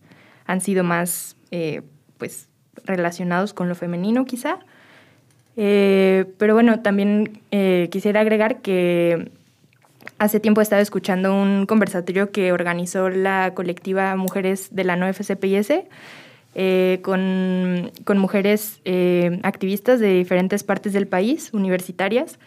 han 0.45 0.59
sido 0.59 0.83
más 0.83 1.37
pues 2.17 2.49
relacionados 2.83 3.53
con 3.53 3.69
lo 3.69 3.75
femenino 3.75 4.25
quizá. 4.25 4.59
pero 5.55 6.53
bueno, 6.53 6.81
también 6.81 7.39
quisiera 7.89 8.19
agregar 8.19 8.59
que 8.59 9.31
hace 10.17 10.41
tiempo 10.41 10.59
he 10.59 10.63
estado 10.63 10.81
escuchando 10.81 11.33
un 11.33 11.65
conversatorio 11.65 12.29
que 12.33 12.51
organizó 12.51 13.09
la 13.09 13.53
colectiva 13.55 14.17
Mujeres 14.17 14.67
de 14.75 14.83
la 14.83 14.97
No 14.97 15.07
FCPIS 15.07 15.85
eh, 16.55 16.99
con, 17.03 17.91
mujeres 18.17 18.81
eh, 18.83 19.39
activistas 19.43 19.99
de 19.99 20.15
diferentes 20.15 20.63
partes 20.63 20.93
del 20.93 21.07
país, 21.07 21.51
universitarias, 21.53 22.39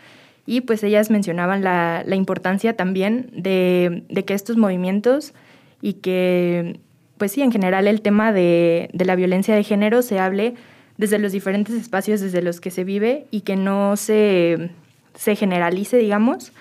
y 0.44 0.62
pues 0.62 0.82
ellas 0.82 1.11
mencionaban 1.11 1.62
la, 1.62 2.04
importancia 2.14 2.75
también 2.76 3.30
de, 3.32 4.02
que 4.26 4.35
estos 4.35 4.56
movimientos 4.56 5.35
y 5.80 5.94
que, 5.94 6.80
pues 7.16 7.32
sí, 7.32 7.42
en 7.42 7.52
general 7.52 7.87
el 7.87 8.02
tema 8.02 8.32
de, 8.32 8.90
la 8.92 9.14
violencia 9.14 9.54
de 9.54 9.62
género 9.62 10.02
se 10.02 10.18
hable 10.18 10.54
desde 10.97 11.18
los 11.21 11.30
diferentes 11.32 11.75
espacios 11.76 12.21
desde 12.21 12.42
los 12.42 12.61
que 12.61 12.71
se 12.71 12.82
vive 12.82 13.26
y 13.30 13.42
que 13.42 13.54
no 13.54 13.97
se, 13.97 14.71
generalice, 15.14 15.97
digamos, 15.97 16.52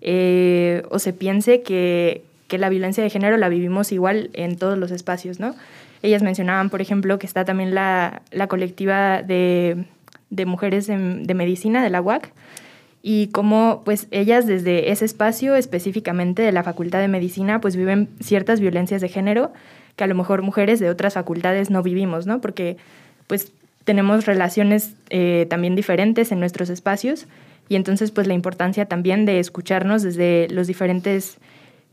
eh, 0.00 0.82
o 0.90 0.98
se 0.98 1.12
piense 1.12 1.60
que, 1.60 2.24
que 2.48 2.56
la 2.56 2.70
violencia 2.70 3.04
de 3.04 3.10
género 3.10 3.36
la 3.36 3.50
vivimos 3.50 3.92
igual 3.92 4.30
en 4.32 4.56
todos 4.56 4.78
los 4.78 4.90
espacios, 4.90 5.40
¿no? 5.40 5.54
Ellas 6.02 6.22
mencionaban, 6.22 6.70
por 6.70 6.80
ejemplo, 6.80 7.18
que 7.18 7.26
está 7.26 7.44
también 7.44 7.74
la, 7.74 8.22
colectiva 8.48 9.22
de, 9.22 9.86
mujeres 10.46 10.86
de 10.86 11.34
medicina 11.34 11.82
de 11.82 11.90
la 11.90 12.00
UAC 12.00 12.32
y 13.02 13.28
cómo 13.28 13.82
pues 13.84 14.08
ellas 14.10 14.46
desde 14.46 14.90
ese 14.90 15.04
espacio 15.04 15.56
específicamente 15.56 16.42
de 16.42 16.52
la 16.52 16.62
Facultad 16.62 17.00
de 17.00 17.08
Medicina 17.08 17.60
pues 17.60 17.76
viven 17.76 18.10
ciertas 18.20 18.60
violencias 18.60 19.00
de 19.00 19.08
género 19.08 19.52
que 19.96 20.04
a 20.04 20.06
lo 20.06 20.14
mejor 20.14 20.42
mujeres 20.42 20.80
de 20.80 20.90
otras 20.90 21.14
facultades 21.14 21.70
no 21.70 21.82
vivimos, 21.82 22.26
¿no? 22.26 22.40
Porque 22.40 22.76
pues 23.26 23.52
tenemos 23.84 24.26
relaciones 24.26 24.94
eh, 25.08 25.46
también 25.48 25.76
diferentes 25.76 26.30
en 26.32 26.40
nuestros 26.40 26.68
espacios 26.68 27.26
y 27.68 27.76
entonces 27.76 28.10
pues 28.10 28.26
la 28.26 28.34
importancia 28.34 28.84
también 28.84 29.24
de 29.24 29.40
escucharnos 29.40 30.02
desde 30.02 30.48
los 30.50 30.66
diferentes 30.66 31.38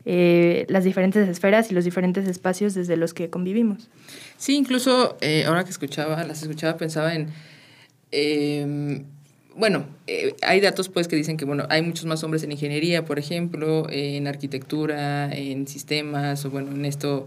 eh, 0.04 0.64
las 0.68 0.84
diferentes 0.84 1.28
esferas 1.28 1.70
y 1.70 1.74
los 1.74 1.84
diferentes 1.84 2.26
espacios 2.28 2.74
desde 2.74 2.96
los 2.96 3.14
que 3.14 3.30
convivimos. 3.30 3.88
Sí, 4.36 4.56
incluso 4.56 5.18
eh, 5.20 5.44
ahora 5.46 5.64
que 5.64 5.70
escuchaba, 5.70 6.24
las 6.24 6.42
escuchaba, 6.42 6.76
pensaba 6.76 7.14
en... 7.14 7.28
Em, 8.10 9.04
bueno, 9.54 9.86
eh, 10.06 10.34
hay 10.42 10.60
datos 10.60 10.88
pues 10.88 11.08
que 11.08 11.16
dicen 11.16 11.36
que 11.36 11.44
bueno, 11.44 11.66
hay 11.68 11.82
muchos 11.82 12.06
más 12.06 12.22
hombres 12.22 12.44
en 12.44 12.52
ingeniería, 12.52 13.04
por 13.04 13.18
ejemplo, 13.18 13.88
en 13.90 14.28
arquitectura, 14.28 15.32
en 15.34 15.66
sistemas, 15.66 16.44
o 16.44 16.50
bueno, 16.50 16.70
en 16.70 16.84
esto, 16.84 17.26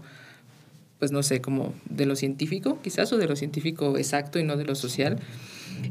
pues 0.98 1.12
no 1.12 1.22
sé, 1.22 1.42
como 1.42 1.74
de 1.90 2.06
lo 2.06 2.16
científico, 2.16 2.78
quizás, 2.82 3.12
o 3.12 3.18
de 3.18 3.26
lo 3.28 3.36
científico 3.36 3.98
exacto 3.98 4.38
y 4.38 4.44
no 4.44 4.56
de 4.56 4.64
lo 4.64 4.74
social. 4.74 5.18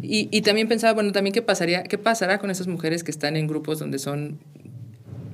Y, 0.01 0.29
y 0.31 0.41
también 0.41 0.67
pensaba, 0.67 0.93
bueno, 0.93 1.11
también 1.11 1.33
qué 1.33 1.43
pasaría, 1.43 1.83
qué 1.83 1.99
pasará 1.99 2.39
con 2.39 2.49
esas 2.49 2.65
mujeres 2.65 3.03
que 3.03 3.11
están 3.11 3.35
en 3.35 3.45
grupos 3.45 3.77
donde 3.77 3.99
son 3.99 4.39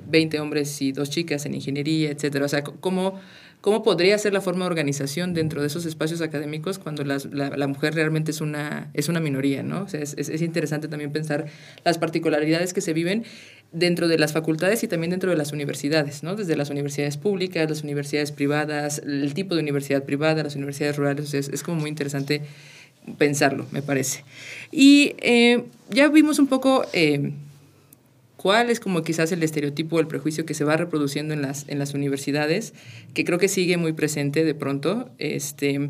20 0.08 0.40
hombres 0.40 0.82
y 0.82 0.92
dos 0.92 1.10
chicas 1.10 1.46
en 1.46 1.54
ingeniería, 1.54 2.12
etcétera. 2.12 2.46
O 2.46 2.48
sea, 2.48 2.64
¿cómo, 2.64 3.20
cómo 3.62 3.84
podría 3.84 4.18
ser 4.18 4.34
la 4.34 4.42
forma 4.42 4.66
de 4.66 4.68
organización 4.68 5.34
dentro 5.34 5.62
de 5.62 5.68
esos 5.68 5.86
espacios 5.86 6.22
académicos 6.22 6.80
cuando 6.80 7.04
la, 7.04 7.18
la, 7.32 7.68
mujer 7.68 7.96
realmente 7.96 8.32
es 8.32 8.42
una, 8.42 8.90
es 8.94 9.10
una 9.10 9.20
minoría, 9.20 9.64
¿no? 9.64 9.84
O 9.84 9.88
sea, 9.88 10.02
es, 10.02 10.16
es, 10.18 10.42
interesante 10.42 10.88
también 10.88 11.12
pensar 11.12 11.48
las 11.84 11.98
particularidades 11.98 12.74
que 12.74 12.82
se 12.82 12.94
viven 12.94 13.26
dentro 13.72 14.08
de 14.08 14.18
las 14.18 14.32
facultades 14.32 14.84
y 14.84 14.88
también 14.88 15.12
dentro 15.12 15.32
de 15.32 15.38
las 15.38 15.52
universidades, 15.52 16.24
¿no? 16.24 16.36
Desde 16.36 16.56
las 16.56 16.70
universidades 16.70 17.18
públicas, 17.18 17.70
las 17.70 17.84
universidades 17.84 18.32
privadas, 18.32 19.02
el 19.06 19.34
tipo 19.34 19.56
de 19.56 19.62
universidad 19.62 20.04
privada, 20.04 20.44
las 20.44 20.56
universidades 20.56 20.96
rurales, 20.96 21.34
es, 21.34 21.50
es 21.50 21.64
como 21.64 21.82
muy 21.82 21.90
interesante 21.90 22.42
pensarlo, 23.18 23.66
me 23.72 23.82
parece. 23.82 24.24
Y 24.72 25.16
eh, 25.20 25.66
ya 25.90 26.08
vimos 26.10 26.40
un 26.40 26.48
poco... 26.48 26.86
Eh, 26.94 27.32
cuál 28.38 28.70
es 28.70 28.80
como 28.80 29.04
quizás 29.04 29.32
el 29.32 29.44
estereotipo 29.44 29.98
o 29.98 30.00
el 30.00 30.08
prejuicio 30.08 30.46
que 30.46 30.54
se 30.54 30.64
va 30.64 30.78
reproduciendo 30.78 31.34
en 31.34 31.42
las, 31.42 31.68
en 31.68 31.80
las 31.80 31.94
universidades, 31.94 32.74
que 33.14 33.26
creo 33.26 33.40
que 33.40 33.50
sigue 33.50 33.78
muy 33.78 33.94
presente 33.94 34.46
de 34.46 34.56
pronto. 34.56 35.10
Este, 35.18 35.90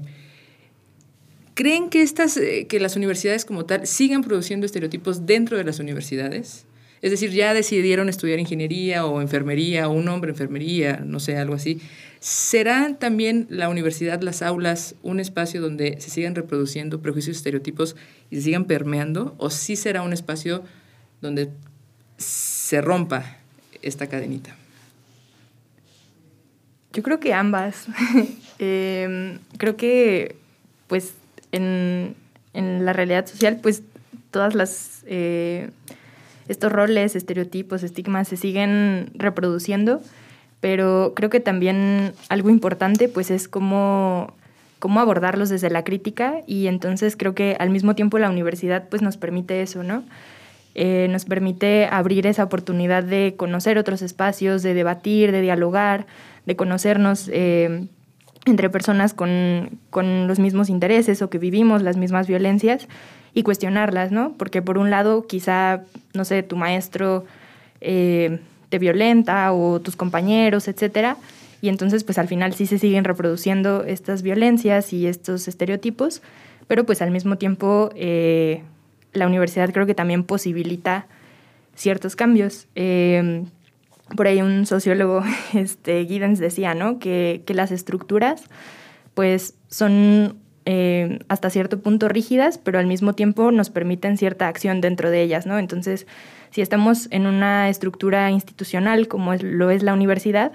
¿Creen 1.53 1.89
que, 1.89 2.01
estas, 2.01 2.37
eh, 2.37 2.65
que 2.67 2.79
las 2.79 2.95
universidades 2.95 3.45
como 3.45 3.65
tal 3.65 3.85
sigan 3.85 4.23
produciendo 4.23 4.65
estereotipos 4.65 5.25
dentro 5.25 5.57
de 5.57 5.63
las 5.63 5.79
universidades? 5.79 6.65
Es 7.01 7.11
decir, 7.11 7.31
ya 7.31 7.53
decidieron 7.53 8.09
estudiar 8.09 8.39
ingeniería 8.39 9.05
o 9.05 9.21
enfermería 9.21 9.87
o 9.87 9.91
un 9.91 10.07
hombre 10.07 10.31
enfermería, 10.31 11.03
no 11.05 11.19
sé, 11.19 11.37
algo 11.37 11.53
así. 11.53 11.79
¿Será 12.19 12.95
también 12.97 13.45
la 13.49 13.69
universidad, 13.69 14.21
las 14.21 14.41
aulas, 14.41 14.95
un 15.03 15.19
espacio 15.19 15.61
donde 15.61 15.99
se 15.99 16.09
sigan 16.09 16.33
reproduciendo 16.33 17.01
prejuicios, 17.01 17.37
estereotipos 17.37 17.95
y 18.31 18.37
se 18.37 18.41
sigan 18.41 18.65
permeando? 18.65 19.35
¿O 19.37 19.49
sí 19.49 19.75
será 19.75 20.01
un 20.01 20.13
espacio 20.13 20.63
donde 21.21 21.49
se 22.17 22.81
rompa 22.81 23.37
esta 23.81 24.07
cadenita? 24.07 24.55
Yo 26.93 27.03
creo 27.03 27.19
que 27.19 27.33
ambas. 27.33 27.87
Em, 28.59 29.37
creo 29.59 29.77
que, 29.77 30.35
pues, 30.87 31.13
en, 31.51 32.15
la 32.53 32.91
realidad 32.91 33.27
social, 33.27 33.59
pues, 33.61 33.83
todas 34.31 34.55
las... 34.55 35.03
Eh, 35.05 35.69
estos 36.47 36.71
roles, 36.71 37.15
estereotipos, 37.15 37.83
estigmas 37.83 38.29
se 38.29 38.37
siguen 38.37 39.11
reproduciendo, 39.13 40.01
pero 40.59 41.13
creo 41.15 41.29
que 41.29 41.39
también 41.39 42.13
algo 42.29 42.49
importante, 42.49 43.09
pues, 43.09 43.29
es 43.29 43.47
cómo 43.47 44.33
cómo 44.79 44.99
abordarlos 44.99 45.49
desde 45.49 45.69
la 45.69 45.83
crítica 45.83 46.41
y 46.45 46.67
entonces 46.67 47.15
creo 47.17 47.33
que 47.33 47.55
al 47.59 47.69
mismo 47.69 47.95
tiempo 47.95 48.19
la 48.19 48.29
universidad 48.29 48.87
pues 48.89 49.01
nos 49.01 49.17
permite 49.17 49.61
eso, 49.61 49.83
¿no? 49.83 50.03
Eh, 50.79 51.07
nos 51.09 51.25
permite 51.25 51.87
abrir 51.89 52.27
esa 52.27 52.43
oportunidad 52.43 53.03
de 53.03 53.33
conocer 53.35 53.79
otros 53.79 54.03
espacios, 54.03 54.61
de 54.61 54.75
debatir, 54.75 55.31
de 55.31 55.41
dialogar, 55.41 56.05
de 56.45 56.55
conocernos 56.55 57.31
eh, 57.33 57.87
entre 58.45 58.69
personas 58.69 59.15
con, 59.15 59.79
los 59.91 60.37
mismos 60.37 60.69
intereses 60.69 61.23
o 61.23 61.31
que 61.31 61.39
vivimos 61.39 61.81
las 61.81 61.97
mismas 61.97 62.27
violencias 62.27 62.87
y 63.33 63.41
cuestionarlas, 63.41 64.11
¿no? 64.11 64.33
Porque 64.37 64.61
por 64.61 64.77
un 64.77 64.91
lado 64.91 65.25
quizá, 65.25 65.81
no 66.13 66.23
sé, 66.25 66.43
tu 66.43 66.55
maestro 66.55 67.25
eh, 67.81 68.39
te 68.69 68.77
violenta 68.77 69.51
o 69.53 69.81
tus 69.81 69.95
compañeros, 69.95 70.67
etcétera, 70.67 71.17
y 71.59 71.69
entonces 71.69 72.03
pues 72.03 72.19
al 72.19 72.27
final 72.27 72.53
sí 72.53 72.67
se 72.67 72.77
siguen 72.77 73.03
reproduciendo 73.03 73.83
estas 73.83 74.21
violencias 74.21 74.93
y 74.93 75.07
estos 75.07 75.47
estereotipos, 75.47 76.21
pero 76.67 76.85
pues 76.85 77.01
al 77.01 77.09
mismo 77.09 77.39
tiempo 77.39 77.89
eh, 77.95 78.61
la 79.17 79.27
universidad 79.27 79.71
creo 79.71 79.85
que 79.85 79.95
también 79.95 80.23
posibilita 80.23 81.07
ciertos 81.75 82.15
cambios. 82.15 82.67
Eh, 82.75 83.45
por 84.15 84.27
ahí 84.27 84.41
un 84.41 84.65
sociólogo, 84.65 85.23
este, 85.53 86.05
Giddens, 86.05 86.39
decía, 86.39 86.73
¿no? 86.73 86.99
Que, 86.99 87.43
las 87.47 87.71
estructuras 87.71 88.43
pues 89.13 89.55
son 89.67 90.37
eh, 90.65 91.19
hasta 91.27 91.49
cierto 91.49 91.79
punto 91.79 92.07
rígidas, 92.07 92.59
pero 92.59 92.77
al 92.77 92.85
mismo 92.85 93.13
tiempo 93.13 93.51
nos 93.51 93.71
permiten 93.71 94.17
cierta 94.17 94.47
acción 94.47 94.79
dentro 94.79 95.09
de 95.09 95.23
ellas, 95.23 95.47
¿no? 95.47 95.57
Entonces, 95.57 96.05
si 96.51 96.61
estamos 96.61 97.07
en 97.11 97.25
una 97.25 97.69
estructura 97.69 98.29
institucional 98.29 99.07
como 99.07 99.33
lo 99.35 99.71
es 99.71 99.81
la 99.81 99.93
universidad, 99.93 100.51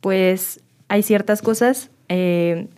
pues 0.00 0.60
hay 0.88 1.02
ciertas 1.02 1.40
cosas 1.40 1.90
eh, 2.10 2.68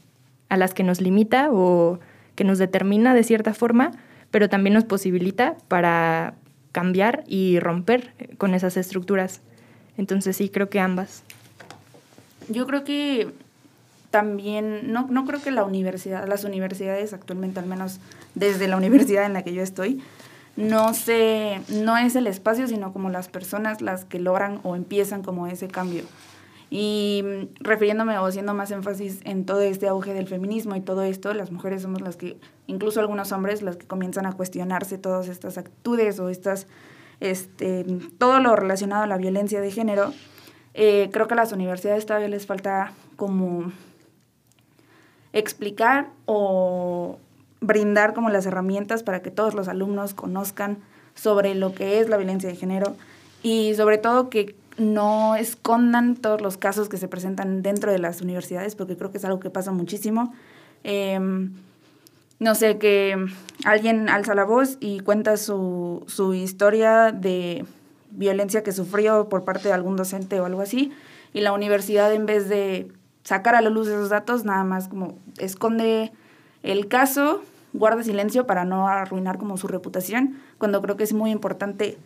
a 0.48 0.56
las 0.56 0.74
que 0.74 0.84
nos 0.84 1.00
limita 1.00 1.48
o 1.50 1.98
que 2.36 2.44
nos 2.44 2.58
determina 2.58 3.14
de 3.14 3.24
cierta 3.24 3.52
forma, 3.52 3.90
pero 4.36 4.50
también 4.50 4.74
nos 4.74 4.84
posibilita 4.84 5.56
para 5.66 6.34
cambiar 6.70 7.24
y 7.26 7.58
romper 7.58 8.12
con 8.36 8.52
esas 8.52 8.76
estructuras. 8.76 9.40
Entonces 9.96 10.36
sí, 10.36 10.50
creo 10.50 10.68
que 10.68 10.78
ambas. 10.78 11.22
Yo 12.50 12.66
creo 12.66 12.84
que 12.84 13.32
también, 14.10 14.92
no, 14.92 15.06
no 15.08 15.24
creo 15.24 15.40
que 15.40 15.50
la 15.52 15.64
universidad, 15.64 16.28
las 16.28 16.44
universidades 16.44 17.14
actualmente, 17.14 17.60
al 17.60 17.64
menos 17.64 17.98
desde 18.34 18.68
la 18.68 18.76
universidad 18.76 19.24
en 19.24 19.32
la 19.32 19.42
que 19.42 19.54
yo 19.54 19.62
estoy, 19.62 20.02
no 20.54 20.92
sé, 20.92 21.62
no 21.70 21.96
es 21.96 22.14
el 22.14 22.26
espacio, 22.26 22.68
sino 22.68 22.92
como 22.92 23.08
las 23.08 23.28
personas 23.28 23.80
las 23.80 24.04
que 24.04 24.18
logran 24.18 24.60
o 24.64 24.76
empiezan 24.76 25.22
como 25.22 25.46
ese 25.46 25.66
cambio. 25.66 26.02
Y 26.70 27.22
mm, 27.24 27.62
refiriéndome 27.62 28.18
o 28.18 28.26
haciendo 28.26 28.54
más 28.54 28.70
énfasis 28.70 29.20
en 29.24 29.46
todo 29.46 29.60
este 29.60 29.88
auge 29.88 30.14
del 30.14 30.26
feminismo 30.26 30.74
y 30.76 30.80
todo 30.80 31.02
esto, 31.02 31.32
las 31.34 31.52
mujeres 31.52 31.82
somos 31.82 32.00
las 32.00 32.16
que, 32.16 32.38
incluso 32.66 33.00
algunos 33.00 33.32
hombres, 33.32 33.62
las 33.62 33.76
que 33.76 33.86
comienzan 33.86 34.26
a 34.26 34.32
cuestionarse 34.32 34.98
todas 34.98 35.28
estas 35.28 35.58
actitudes 35.58 36.18
o 36.18 36.28
estas, 36.28 36.66
este, 37.20 37.84
todo 38.18 38.40
lo 38.40 38.56
relacionado 38.56 39.04
a 39.04 39.06
la 39.06 39.16
violencia 39.16 39.60
de 39.60 39.70
género. 39.70 40.12
Eh, 40.74 41.08
creo 41.12 41.26
que 41.28 41.34
a 41.34 41.36
las 41.36 41.52
universidades 41.52 42.04
todavía 42.04 42.28
les 42.28 42.46
falta 42.46 42.92
como 43.16 43.72
explicar 45.32 46.08
o 46.26 47.18
brindar 47.60 48.14
como 48.14 48.30
las 48.30 48.46
herramientas 48.46 49.02
para 49.02 49.22
que 49.22 49.30
todos 49.30 49.54
los 49.54 49.68
alumnos 49.68 50.14
conozcan 50.14 50.78
sobre 51.14 51.54
lo 51.54 51.74
que 51.74 52.00
es 52.00 52.08
la 52.08 52.16
violencia 52.16 52.48
de 52.48 52.56
género 52.56 52.96
y 53.42 53.74
sobre 53.74 53.98
todo 53.98 54.28
que 54.28 54.54
no 54.78 55.36
escondan 55.36 56.16
todos 56.16 56.40
los 56.40 56.56
casos 56.56 56.88
que 56.88 56.96
se 56.96 57.08
presentan 57.08 57.62
dentro 57.62 57.92
de 57.92 57.98
las 57.98 58.20
universidades, 58.20 58.74
porque 58.74 58.96
creo 58.96 59.10
que 59.10 59.18
es 59.18 59.24
algo 59.24 59.40
que 59.40 59.50
pasa 59.50 59.72
muchísimo. 59.72 60.34
Em, 60.84 61.54
no 62.38 62.54
sé, 62.54 62.78
que 62.78 63.16
alguien 63.64 64.08
alza 64.08 64.34
la 64.34 64.44
voz 64.44 64.76
y 64.80 65.00
cuenta 65.00 65.36
su, 65.36 66.04
su 66.06 66.34
historia 66.34 67.12
de 67.12 67.64
violencia 68.10 68.62
que 68.62 68.72
sufrió 68.72 69.28
por 69.28 69.44
parte 69.44 69.68
de 69.68 69.74
algún 69.74 69.96
docente 69.96 70.40
o 70.40 70.44
algo 70.44 70.60
así, 70.60 70.92
y 71.32 71.40
la 71.40 71.52
universidad 71.52 72.12
en 72.12 72.26
vez 72.26 72.48
de 72.48 72.92
sacar 73.24 73.54
a 73.54 73.60
la 73.60 73.70
luz 73.70 73.88
esos 73.88 74.10
datos, 74.10 74.44
nada 74.44 74.64
más 74.64 74.88
como 74.88 75.18
esconde 75.38 76.12
el 76.62 76.88
caso, 76.88 77.42
guarda 77.72 78.02
silencio 78.02 78.46
para 78.46 78.64
no 78.64 78.88
arruinar 78.88 79.38
como 79.38 79.56
su 79.56 79.68
reputación, 79.68 80.36
cuando 80.58 80.80
creo 80.82 80.96
que 80.96 81.04
es 81.04 81.12
muy 81.12 81.30
importante 81.30 81.98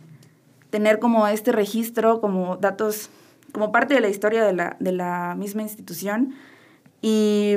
tener 0.70 0.98
como 0.98 1.26
este 1.26 1.52
registro, 1.52 2.20
como 2.20 2.56
datos, 2.56 3.10
como 3.52 3.72
parte 3.72 3.94
de 3.94 4.00
la 4.00 4.08
historia 4.08 4.44
de 4.44 4.52
la, 4.52 4.76
de 4.80 4.92
la 4.92 5.34
misma 5.36 5.62
institución. 5.62 6.34
Y 7.02 7.56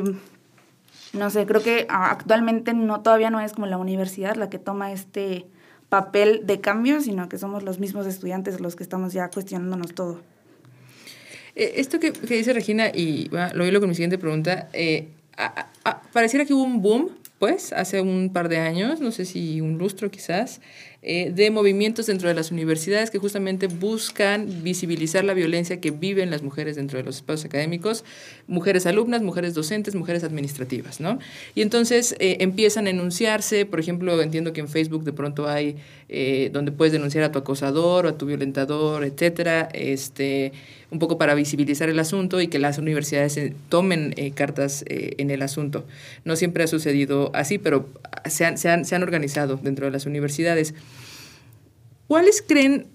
no 1.13 1.29
sé, 1.29 1.45
creo 1.45 1.61
que 1.61 1.85
actualmente 1.89 2.73
no, 2.73 3.01
todavía 3.01 3.29
no 3.29 3.39
es 3.39 3.53
como 3.53 3.67
la 3.67 3.77
universidad 3.77 4.35
la 4.35 4.49
que 4.49 4.59
toma 4.59 4.91
este 4.91 5.45
papel 5.89 6.41
de 6.45 6.59
cambio, 6.59 7.01
sino 7.01 7.29
que 7.29 7.37
somos 7.37 7.61
los 7.61 7.79
mismos 7.79 8.07
estudiantes 8.07 8.59
los 8.59 8.75
que 8.75 8.83
estamos 8.83 9.13
ya 9.13 9.29
cuestionándonos 9.29 9.93
todo. 9.93 10.21
Eh, 11.55 11.73
esto 11.75 11.99
que, 11.99 12.13
que, 12.13 12.35
dice 12.35 12.51
Regina, 12.51 12.87
y 12.87 13.29
lo 13.53 13.67
hilo 13.67 13.79
con 13.79 13.89
mi 13.89 13.95
siguiente 13.95 14.17
pregunta, 14.17 14.69
eh, 14.73 15.09
pareciera 16.11 16.45
que 16.45 16.53
hubo 16.55 16.63
un 16.63 16.81
boom, 16.81 17.09
pues, 17.37 17.73
hace 17.73 18.01
un 18.01 18.31
par 18.33 18.49
de 18.49 18.57
años, 18.57 19.01
no 19.01 19.11
sé 19.11 19.25
si 19.25 19.61
un 19.61 19.77
lustro 19.77 20.09
quizás, 20.09 20.61
eh, 21.05 21.33
de 21.35 21.51
movimientos 21.51 22.05
dentro 22.05 22.29
de 22.29 22.33
las 22.33 22.49
universidades 22.49 23.11
que 23.11 23.17
justamente 23.17 23.67
buscan 23.67 24.63
visibilizar 24.63 25.25
la 25.25 25.33
violencia 25.33 25.81
que 25.81 25.91
viven 25.91 26.31
las 26.31 26.43
mujeres 26.43 26.77
dentro 26.77 26.97
de 26.97 27.03
los 27.03 27.17
espacios 27.17 27.43
académicos, 27.43 28.05
mujeres 28.47 28.85
alumnas, 28.85 29.21
mujeres 29.21 29.53
docentes, 29.53 29.95
mujeres 29.95 30.23
administrativas, 30.23 31.01
¿no? 31.01 31.19
Y 31.55 31.61
entonces 31.61 32.15
eh, 32.19 32.37
empiezan 32.39 32.87
a 32.87 32.91
enunciarse, 32.91 33.65
por 33.65 33.81
ejemplo, 33.81 34.21
entiendo 34.21 34.53
que 34.53 34.61
en 34.61 34.69
Facebook 34.69 35.03
de 35.03 35.11
pronto 35.11 35.49
hay 35.49 35.75
eh, 36.07 36.49
donde 36.53 36.71
puedes 36.71 36.93
denunciar 36.93 37.25
a 37.25 37.33
tu 37.33 37.39
acosador 37.39 38.05
o 38.05 38.09
a 38.09 38.17
tu 38.17 38.25
violentador, 38.25 39.03
etcétera, 39.03 39.67
este, 39.73 40.53
un 40.89 40.99
poco 40.99 41.17
para 41.17 41.35
visibilizar 41.35 41.89
el 41.89 41.99
asunto 41.99 42.39
y 42.39 42.47
que 42.47 42.59
las 42.59 42.77
universidades 42.77 43.37
tomen 43.67 44.15
cartas 44.35 44.85
en 44.87 45.31
el 45.31 45.41
asunto. 45.41 45.85
No 46.23 46.37
siempre 46.37 46.63
ha 46.63 46.67
sucedido 46.67 47.31
así, 47.33 47.57
pero 47.57 47.89
se 48.25 48.45
han, 48.45 48.57
se 48.57 48.69
han, 48.69 48.85
se 48.85 48.95
han 48.95 49.03
organizado 49.03 49.59
dentro 49.61 49.85
de 49.85 49.91
las 49.91 50.05
universidades. 50.05 50.73
¿Cuáles 52.13 52.43
creen 52.43 52.85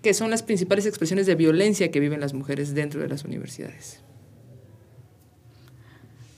que 0.00 0.14
son 0.14 0.30
las 0.30 0.42
principales 0.42 0.86
expresiones 0.86 1.26
de 1.26 1.34
violencia 1.34 1.90
que 1.90 2.00
viven 2.00 2.18
las 2.18 2.32
mujeres 2.32 2.74
dentro 2.74 2.98
de 2.98 3.06
las 3.06 3.24
universidades? 3.24 4.00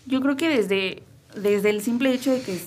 Yo 0.06 0.20
creo 0.20 0.36
que 0.36 0.48
desde, 0.48 1.04
desde 1.40 1.70
el 1.70 1.80
simple 1.82 2.12
hecho 2.12 2.32
de 2.32 2.42
que, 2.42 2.58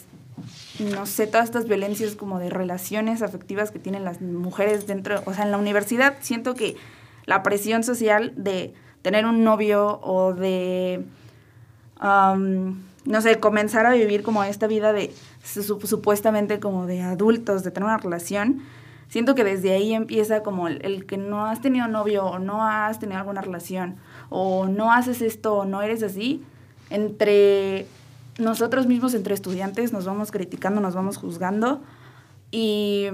no 0.95 1.05
sé, 1.05 1.27
todas 1.27 1.43
estas 1.43 1.67
violencias 1.67 2.15
como 2.15 2.39
de 2.39 2.49
relaciones 2.49 3.21
afectivas 3.21 3.69
que 3.69 3.79
tienen 3.79 4.05
las 4.05 4.21
mujeres 4.21 4.87
dentro, 4.87 5.21
o 5.25 5.33
sea, 5.33 5.43
en 5.43 5.51
la 5.51 5.57
universidad 5.57 6.15
siento 6.21 6.55
que 6.55 6.77
la 7.25 7.43
presión 7.43 7.83
social 7.83 8.31
de 8.37 8.73
tener 9.01 9.25
un 9.25 9.43
novio 9.43 9.99
o 10.03 10.33
de, 10.33 11.03
no 12.01 13.21
sé, 13.21 13.41
comenzar 13.41 13.87
a 13.87 13.91
vivir 13.91 14.23
como 14.23 14.41
esta 14.45 14.67
vida 14.67 14.93
de 14.93 15.13
supuestamente 15.43 16.61
como 16.61 16.85
de 16.85 17.01
adultos, 17.01 17.65
de 17.65 17.71
tener 17.71 17.87
una 17.87 17.97
relación, 17.97 18.63
siento 19.13 19.35
que 19.35 19.43
desde 19.43 19.71
ahí 19.73 19.93
empieza 19.93 20.41
como 20.41 20.67
el, 20.67 21.05
que 21.05 21.17
no 21.17 21.45
has 21.45 21.61
tenido 21.61 21.87
novio 21.87 22.25
o 22.25 22.39
no 22.39 22.65
has 22.65 22.97
tenido 22.97 23.19
alguna 23.19 23.41
relación 23.41 23.97
o 24.31 24.65
no 24.65 24.91
haces 24.91 25.21
esto 25.21 25.53
o 25.53 25.65
no 25.65 25.83
eres 25.83 26.01
así, 26.01 26.43
entre 26.89 27.85
nosotros 28.39 28.87
mismos, 28.87 29.13
entre 29.13 29.35
estudiantes, 29.35 29.93
nos 29.93 30.05
vamos 30.05 30.31
criticando, 30.31 30.81
nos 30.81 30.95
vamos 30.95 31.17
juzgando 31.17 31.83
y 32.49 33.05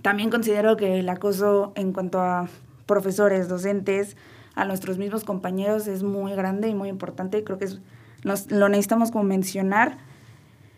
también 0.00 0.30
considero 0.30 0.76
que 0.76 1.00
el 1.00 1.08
acoso 1.08 1.72
en 1.74 1.92
cuanto 1.92 2.20
a 2.20 2.48
profesores, 2.86 3.48
docentes, 3.48 4.16
a 4.54 4.64
nuestros 4.64 4.96
mismos 4.96 5.24
compañeros 5.24 5.88
es 5.88 6.04
muy 6.04 6.34
grande 6.36 6.68
y 6.68 6.74
muy 6.76 6.88
importante. 6.88 7.42
Creo 7.42 7.58
que 7.58 7.66
nos, 8.22 8.48
lo 8.52 8.68
necesitamos 8.68 9.10
como 9.10 9.24
mencionar. 9.24 9.98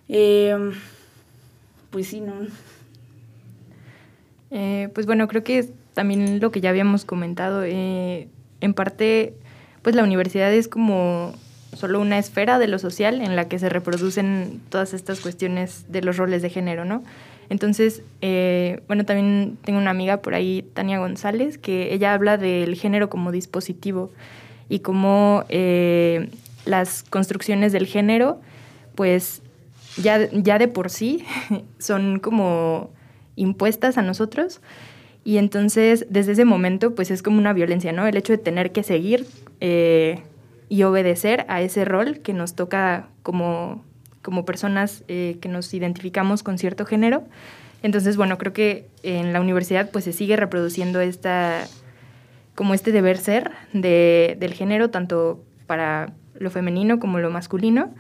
Eh, 0.09 0.73
pues 1.91 2.07
sí, 2.07 2.23
¿no? 2.23 2.33
Eh, 4.59 4.89
pues 4.95 5.05
bueno, 5.05 5.29
creo 5.29 5.45
que 5.45 5.69
también 5.93 6.41
lo 6.41 6.51
que 6.51 6.63
ya 6.63 6.71
habíamos 6.71 7.05
comentado, 7.05 7.63
eh, 7.63 8.27
en 8.63 8.73
parte, 8.73 9.35
pues 9.83 9.95
la 9.95 10.03
universidad 10.03 10.51
es 10.51 10.67
como 10.67 11.35
solo 11.75 12.01
una 12.01 12.17
esfera 12.17 12.59
de 12.59 12.67
lo 12.67 12.79
social 12.79 13.21
en 13.21 13.37
la 13.37 13.49
que 13.49 13.59
se 13.59 13.69
reproducen 13.69 14.63
todas 14.71 14.95
estas 14.95 15.21
cuestiones 15.21 15.85
de 15.93 16.01
los 16.01 16.17
roles 16.17 16.41
de 16.41 16.49
género, 16.49 16.87
¿no? 16.87 17.05
Entonces, 17.51 18.03
eh, 18.23 18.81
bueno, 18.87 19.05
también 19.05 19.59
tengo 19.63 19.79
una 19.79 19.91
amiga 19.91 20.23
por 20.23 20.33
ahí, 20.33 20.65
Tania 20.73 21.01
González, 21.01 21.59
que 21.59 21.93
ella 21.93 22.15
habla 22.15 22.39
del 22.39 22.77
género 22.77 23.11
como 23.11 23.33
dispositivo 23.33 24.11
y 24.71 24.79
cómo 24.79 25.45
las 26.65 27.03
construcciones 27.03 27.73
del 27.73 27.85
género, 27.85 28.41
pues 28.95 29.43
ya, 29.99 30.31
ya 30.33 30.59
de 30.59 30.69
por 30.69 30.89
sí 30.89 31.27
son 31.79 32.21
como 32.21 32.96
impuestas 33.37 33.99
a 33.99 34.03
nosotros. 34.03 34.61
Y 35.25 35.39
entonces, 35.39 36.07
desde 36.09 36.33
ese 36.33 36.45
momento, 36.45 36.95
pues 36.95 37.11
es 37.11 37.23
como 37.23 37.39
una 37.39 37.53
violencia, 37.53 37.93
¿no? 37.93 38.07
El 38.07 38.17
hecho 38.17 38.33
de 38.33 38.39
tener 38.39 38.73
que 38.73 38.83
seguir 38.83 39.27
eh, 39.61 40.23
y 40.69 40.83
obedecer 40.83 41.45
a 41.49 41.63
ese 41.63 41.85
rol 41.85 42.19
que 42.21 42.33
nos 42.33 42.55
toca 42.55 43.09
como, 43.23 43.85
como 44.23 44.45
personas 44.45 45.05
eh, 45.09 45.39
que 45.41 45.49
nos 45.49 45.73
identificamos 45.75 46.43
con 46.43 46.59
cierto 46.59 46.85
género. 46.87 47.25
Entonces, 47.83 48.17
bueno, 48.17 48.39
creo 48.39 48.53
que 48.53 48.89
en 49.03 49.33
la 49.33 49.41
universidad 49.41 49.91
pues 49.91 50.05
se 50.05 50.13
sigue 50.13 50.37
reproduciendo 50.37 51.01
esta, 51.01 51.67
como 52.55 52.75
este 52.75 52.91
deber 52.91 53.19
ser 53.19 53.53
de, 53.73 54.37
del 54.41 54.55
género, 54.55 54.91
tanto 54.91 55.45
para 55.67 56.13
lo 56.39 56.51
femenino 56.51 56.99
como 56.99 57.19
lo 57.19 57.31
masculino. 57.31 57.95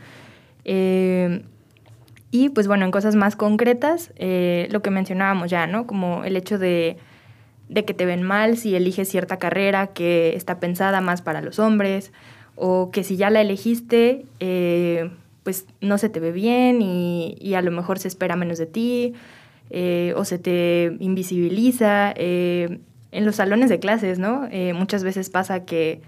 Eh, 0.64 1.42
y 2.36 2.48
pues 2.50 2.66
bueno, 2.66 2.84
en 2.84 2.90
cosas 2.90 3.14
más 3.14 3.34
concretas, 3.34 4.12
eh, 4.16 4.68
lo 4.70 4.82
que 4.82 4.90
mencionábamos 4.90 5.50
ya, 5.50 5.66
¿no? 5.66 5.86
Como 5.86 6.24
el 6.24 6.36
hecho 6.36 6.58
de, 6.58 6.98
de, 7.70 7.84
que 7.86 7.94
te 7.94 8.04
ven 8.04 8.22
mal 8.22 8.58
si 8.58 8.76
eliges 8.76 9.08
cierta 9.08 9.38
carrera 9.38 9.88
que 9.88 10.36
está 10.36 10.60
pensada 10.60 11.00
más 11.00 11.22
para 11.22 11.40
los 11.40 11.58
hombres, 11.58 12.12
o 12.54 12.90
que 12.90 13.04
si 13.04 13.16
ya 13.16 13.30
la 13.30 13.40
elegiste, 13.40 14.26
eh, 14.40 15.10
pues 15.44 15.66
no 15.80 15.96
se 15.96 16.10
te 16.10 16.20
ve 16.20 16.32
bien 16.32 16.82
y, 16.82 17.54
a 17.54 17.62
lo 17.62 17.70
mejor 17.70 17.98
se 17.98 18.08
espera 18.08 18.36
menos 18.36 18.58
de 18.58 18.66
ti, 18.66 19.14
eh, 19.70 20.12
o 20.16 20.24
se 20.24 20.38
te 20.38 20.94
invisibiliza. 21.00 22.12
en 22.16 23.24
los 23.24 23.36
salones 23.36 23.70
de 23.70 23.78
clases, 23.78 24.18
¿no? 24.18 24.46
muchas 24.74 25.02
veces 25.02 25.30
pasa 25.30 25.64
que 25.64 26.02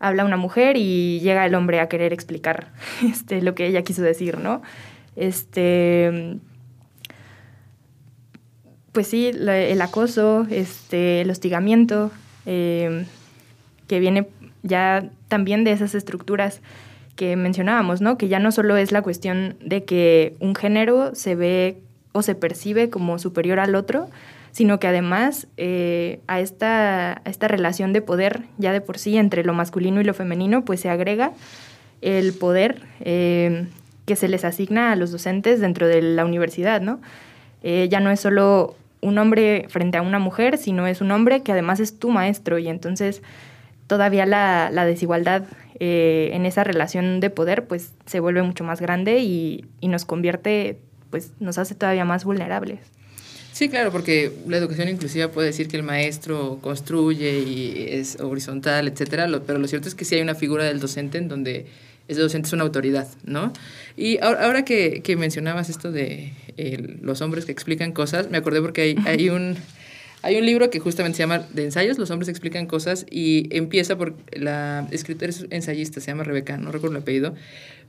habla 0.00 0.24
una 0.24 0.36
mujer 0.36 0.76
y 0.76 1.20
llega 1.20 1.46
el 1.46 1.54
hombre 1.54 1.78
a 1.78 1.88
querer 1.88 2.12
explicar 2.12 2.72
este, 3.04 3.42
lo 3.42 3.54
que 3.54 3.66
ella 3.66 3.82
quiso 3.82 4.02
decir, 4.02 4.38
¿no? 4.38 4.62
Este, 5.20 6.38
pues 8.92 9.06
sí, 9.06 9.26
el 9.26 9.82
acoso, 9.82 10.46
este, 10.50 11.20
el 11.20 11.30
hostigamiento, 11.30 12.10
em, 12.46 13.04
que 13.86 14.00
viene 14.00 14.28
ya 14.62 15.10
también 15.28 15.62
de 15.62 15.72
esas 15.72 15.94
estructuras 15.94 16.62
que 17.16 17.36
mencionábamos, 17.36 18.00
¿no? 18.00 18.16
Que 18.16 18.28
ya 18.28 18.38
no 18.38 18.50
solo 18.50 18.78
es 18.78 18.92
la 18.92 19.02
cuestión 19.02 19.56
de 19.60 19.84
que 19.84 20.36
un 20.40 20.54
género 20.54 21.14
se 21.14 21.34
ve 21.34 21.76
o 22.12 22.22
se 22.22 22.34
percibe 22.34 22.88
como 22.88 23.18
superior 23.18 23.60
al 23.60 23.74
otro, 23.74 24.08
sino 24.52 24.80
que 24.80 24.86
además 24.86 25.48
eh, 25.58 26.20
a, 26.28 26.40
esta, 26.40 27.20
esta 27.26 27.46
relación 27.46 27.92
de 27.92 28.00
poder 28.00 28.44
ya 28.56 28.72
de 28.72 28.80
por 28.80 28.96
sí 28.96 29.18
entre 29.18 29.44
lo 29.44 29.52
masculino 29.52 30.00
y 30.00 30.04
lo 30.04 30.14
femenino, 30.14 30.64
pues 30.64 30.80
se 30.80 30.88
agrega 30.88 31.32
el 32.00 32.32
poder 32.32 32.80
em, 33.00 33.68
que 34.10 34.16
se 34.16 34.26
les 34.26 34.44
asigna 34.44 34.90
a 34.90 34.96
los 34.96 35.12
docentes 35.12 35.60
dentro 35.60 35.86
de 35.86 36.02
la 36.02 36.24
universidad, 36.24 36.80
¿no? 36.80 37.00
Eh, 37.62 37.86
ya 37.88 38.00
no 38.00 38.10
es 38.10 38.18
solo 38.18 38.74
un 39.02 39.18
hombre 39.18 39.66
frente 39.68 39.98
a 39.98 40.02
una 40.02 40.18
mujer, 40.18 40.58
sino 40.58 40.88
es 40.88 41.00
un 41.00 41.12
hombre 41.12 41.44
que 41.44 41.52
además 41.52 41.78
es 41.78 41.96
tu 41.96 42.10
maestro 42.10 42.58
y 42.58 42.66
entonces 42.66 43.22
todavía 43.86 44.26
la, 44.26 44.84
desigualdad 44.84 45.44
eh, 45.78 46.30
en 46.32 46.44
esa 46.44 46.64
relación 46.64 47.20
de 47.20 47.30
poder 47.30 47.68
pues 47.68 47.92
se 48.04 48.18
vuelve 48.18 48.42
mucho 48.42 48.64
más 48.64 48.80
grande 48.80 49.20
y, 49.20 49.64
y 49.80 49.86
nos 49.86 50.04
convierte, 50.04 50.78
pues 51.10 51.30
nos 51.38 51.58
hace 51.58 51.76
todavía 51.76 52.04
más 52.04 52.24
vulnerables. 52.24 52.80
Sí, 53.52 53.68
claro, 53.68 53.92
porque 53.92 54.32
la 54.48 54.56
educación 54.56 54.88
inclusiva 54.88 55.28
puede 55.28 55.46
decir 55.46 55.68
que 55.68 55.76
el 55.76 55.84
maestro 55.84 56.58
construye 56.60 57.38
y 57.38 57.86
es 57.90 58.18
horizontal, 58.18 58.88
etcétera, 58.88 59.28
pero 59.46 59.60
lo 59.60 59.68
cierto 59.68 59.86
es 59.86 59.94
que 59.94 60.04
sí 60.04 60.16
hay 60.16 60.22
una 60.22 60.34
figura 60.34 60.64
del 60.64 60.80
docente 60.80 61.18
en 61.18 61.28
donde 61.28 61.66
ese 62.10 62.20
docente 62.20 62.48
es 62.48 62.52
una 62.52 62.64
autoridad, 62.64 63.08
¿no? 63.24 63.52
Y 63.96 64.18
ahora, 64.18 64.64
que, 64.64 65.02
mencionabas 65.16 65.70
esto 65.70 65.92
de 65.92 66.32
los 67.00 67.20
hombres 67.20 67.44
que 67.44 67.52
explican 67.52 67.92
cosas, 67.92 68.30
me 68.30 68.38
acordé 68.38 68.60
porque 68.60 68.82
hay, 68.82 68.96
hay 69.06 69.30
un... 69.30 69.56
Hay 70.22 70.36
un 70.36 70.44
libro 70.44 70.68
que 70.68 70.80
justamente 70.80 71.16
se 71.16 71.22
llama 71.22 71.46
De 71.54 71.64
ensayos, 71.64 71.96
los 71.96 72.10
hombres 72.10 72.28
explican 72.28 72.66
cosas, 72.66 73.06
y 73.10 73.48
empieza 73.56 73.96
por 73.96 74.14
la 74.34 74.86
escritora 74.90 75.30
es 75.30 75.46
ensayista, 75.48 75.98
se 76.02 76.08
llama 76.08 76.24
Rebeca, 76.24 76.58
no 76.58 76.70
recuerdo 76.70 76.96
el 76.96 77.02
apellido, 77.02 77.34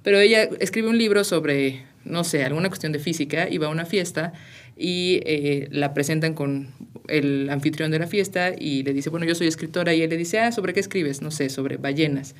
pero 0.01 0.17
ella 0.17 0.43
escribe 0.61 0.87
un 0.87 0.97
libro 0.97 1.25
sobre, 1.25 1.83
no 2.05 2.23
sé, 2.23 2.45
alguna 2.45 2.69
cuestión 2.69 2.93
de 2.93 2.99
física, 2.99 3.49
y 3.49 3.57
va 3.57 3.67
a 3.67 3.69
una 3.69 3.85
fiesta 3.85 4.31
y 4.77 5.19
eh, 5.25 5.67
la 5.71 5.93
presentan 5.93 6.33
con 6.33 6.69
el 7.09 7.49
anfitrión 7.49 7.91
de 7.91 7.99
la 7.99 8.07
fiesta 8.07 8.53
y 8.57 8.83
le 8.83 8.93
dice, 8.93 9.09
bueno, 9.09 9.25
yo 9.25 9.35
soy 9.35 9.47
escritora, 9.47 9.93
y 9.93 10.01
él 10.01 10.09
le 10.09 10.15
dice, 10.15 10.39
ah, 10.39 10.53
¿sobre 10.53 10.73
qué 10.73 10.79
escribes? 10.79 11.21
No 11.21 11.31
sé, 11.31 11.49
sobre 11.49 11.75
ballenas. 11.75 12.33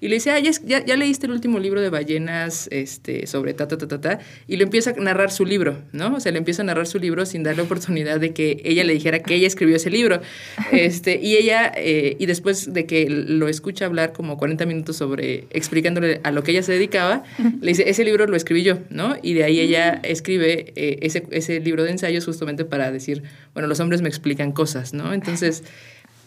Y 0.00 0.08
le 0.08 0.16
dice, 0.16 0.30
ah, 0.30 0.38
ya, 0.38 0.52
ya, 0.84 0.96
leíste 0.96 1.26
el 1.26 1.32
último 1.32 1.58
libro 1.58 1.80
de 1.80 1.90
ballenas 1.90 2.68
este, 2.70 3.26
sobre 3.26 3.54
ta, 3.54 3.68
ta, 3.68 3.78
ta, 3.78 3.88
ta, 3.88 4.00
ta, 4.00 4.18
y 4.46 4.56
le 4.56 4.64
empieza 4.64 4.90
a 4.90 4.92
narrar 4.94 5.30
su 5.30 5.44
libro, 5.44 5.78
¿no? 5.92 6.16
O 6.16 6.20
sea, 6.20 6.32
le 6.32 6.38
empieza 6.38 6.62
a 6.62 6.64
narrar 6.64 6.86
su 6.86 6.98
libro 6.98 7.26
sin 7.26 7.42
darle 7.42 7.62
oportunidad 7.62 8.20
de 8.20 8.32
que 8.32 8.60
ella 8.64 8.84
le 8.84 8.92
dijera 8.92 9.20
que 9.20 9.34
ella 9.34 9.46
escribió 9.46 9.76
ese 9.76 9.90
libro. 9.90 10.20
Este, 10.70 11.18
y 11.20 11.36
ella, 11.36 11.72
eh, 11.76 12.16
y 12.18 12.26
después 12.26 12.72
de 12.72 12.86
que 12.86 13.08
lo 13.08 13.48
escucha 13.48 13.86
hablar 13.86 14.12
como 14.12 14.36
40 14.36 14.66
minutos 14.66 14.96
sobre, 14.96 15.46
explicándole 15.50 16.20
a 16.22 16.30
lo 16.30 16.42
que 16.42 16.52
ella 16.52 16.62
se 16.62 16.72
dedicaba, 16.72 17.24
le 17.60 17.68
dice, 17.68 17.88
ese 17.88 18.04
libro 18.04 18.26
lo 18.26 18.36
escribí 18.36 18.62
yo, 18.62 18.78
¿no? 18.90 19.16
Y 19.22 19.34
de 19.34 19.44
ahí 19.44 19.60
ella 19.60 20.00
escribe 20.02 20.72
eh, 20.76 20.98
ese, 21.02 21.26
ese 21.30 21.60
libro 21.60 21.84
de 21.84 21.90
ensayos 21.90 22.24
justamente 22.24 22.64
para 22.64 22.92
decir, 22.92 23.22
bueno, 23.54 23.66
los 23.66 23.80
hombres 23.80 24.02
me 24.02 24.08
explican 24.08 24.52
cosas, 24.52 24.92
¿no? 24.92 25.12
Entonces... 25.12 25.64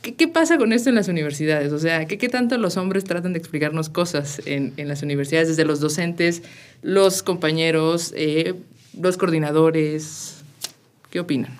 ¿Qué, 0.02 0.28
pasa 0.28 0.58
con 0.58 0.74
esto 0.74 0.90
en 0.90 0.96
las 0.96 1.08
universidades? 1.08 1.72
O 1.72 1.78
sea, 1.78 2.06
¿qué, 2.08 2.18
qué 2.18 2.28
tanto 2.28 2.58
los 2.58 2.76
hombres 2.76 3.04
tratan 3.04 3.34
de 3.34 3.40
explicarnos 3.40 3.90
cosas 3.90 4.42
en, 4.46 4.74
en 4.78 4.88
las 4.88 5.04
universidades, 5.04 5.50
desde 5.50 5.64
los 5.64 5.80
docentes, 5.80 6.42
los 6.82 7.22
compañeros, 7.22 8.12
eh, 8.16 8.56
los 9.00 9.18
coordinadores? 9.18 10.44
¿Qué 11.12 11.20
opinan? 11.20 11.52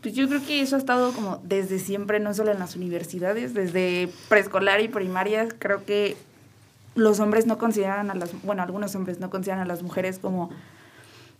Pues 0.00 0.14
yo 0.14 0.26
creo 0.28 0.42
que 0.46 0.62
eso 0.62 0.76
ha 0.76 0.78
estado 0.78 1.12
como 1.12 1.42
desde 1.44 1.78
siempre, 1.78 2.20
no 2.20 2.32
solo 2.32 2.52
en 2.52 2.58
las 2.58 2.74
universidades, 2.74 3.52
desde 3.52 4.08
preescolar 4.30 4.80
y 4.80 4.88
primaria, 4.88 5.48
creo 5.58 5.84
que 5.84 6.16
los 6.94 7.20
hombres 7.20 7.46
no 7.46 7.58
consideran 7.58 8.10
a 8.10 8.14
las, 8.14 8.30
bueno, 8.42 8.62
algunos 8.62 8.94
hombres 8.94 9.20
no 9.20 9.28
consideran 9.28 9.60
a 9.60 9.66
las 9.66 9.82
mujeres 9.82 10.18
como 10.18 10.50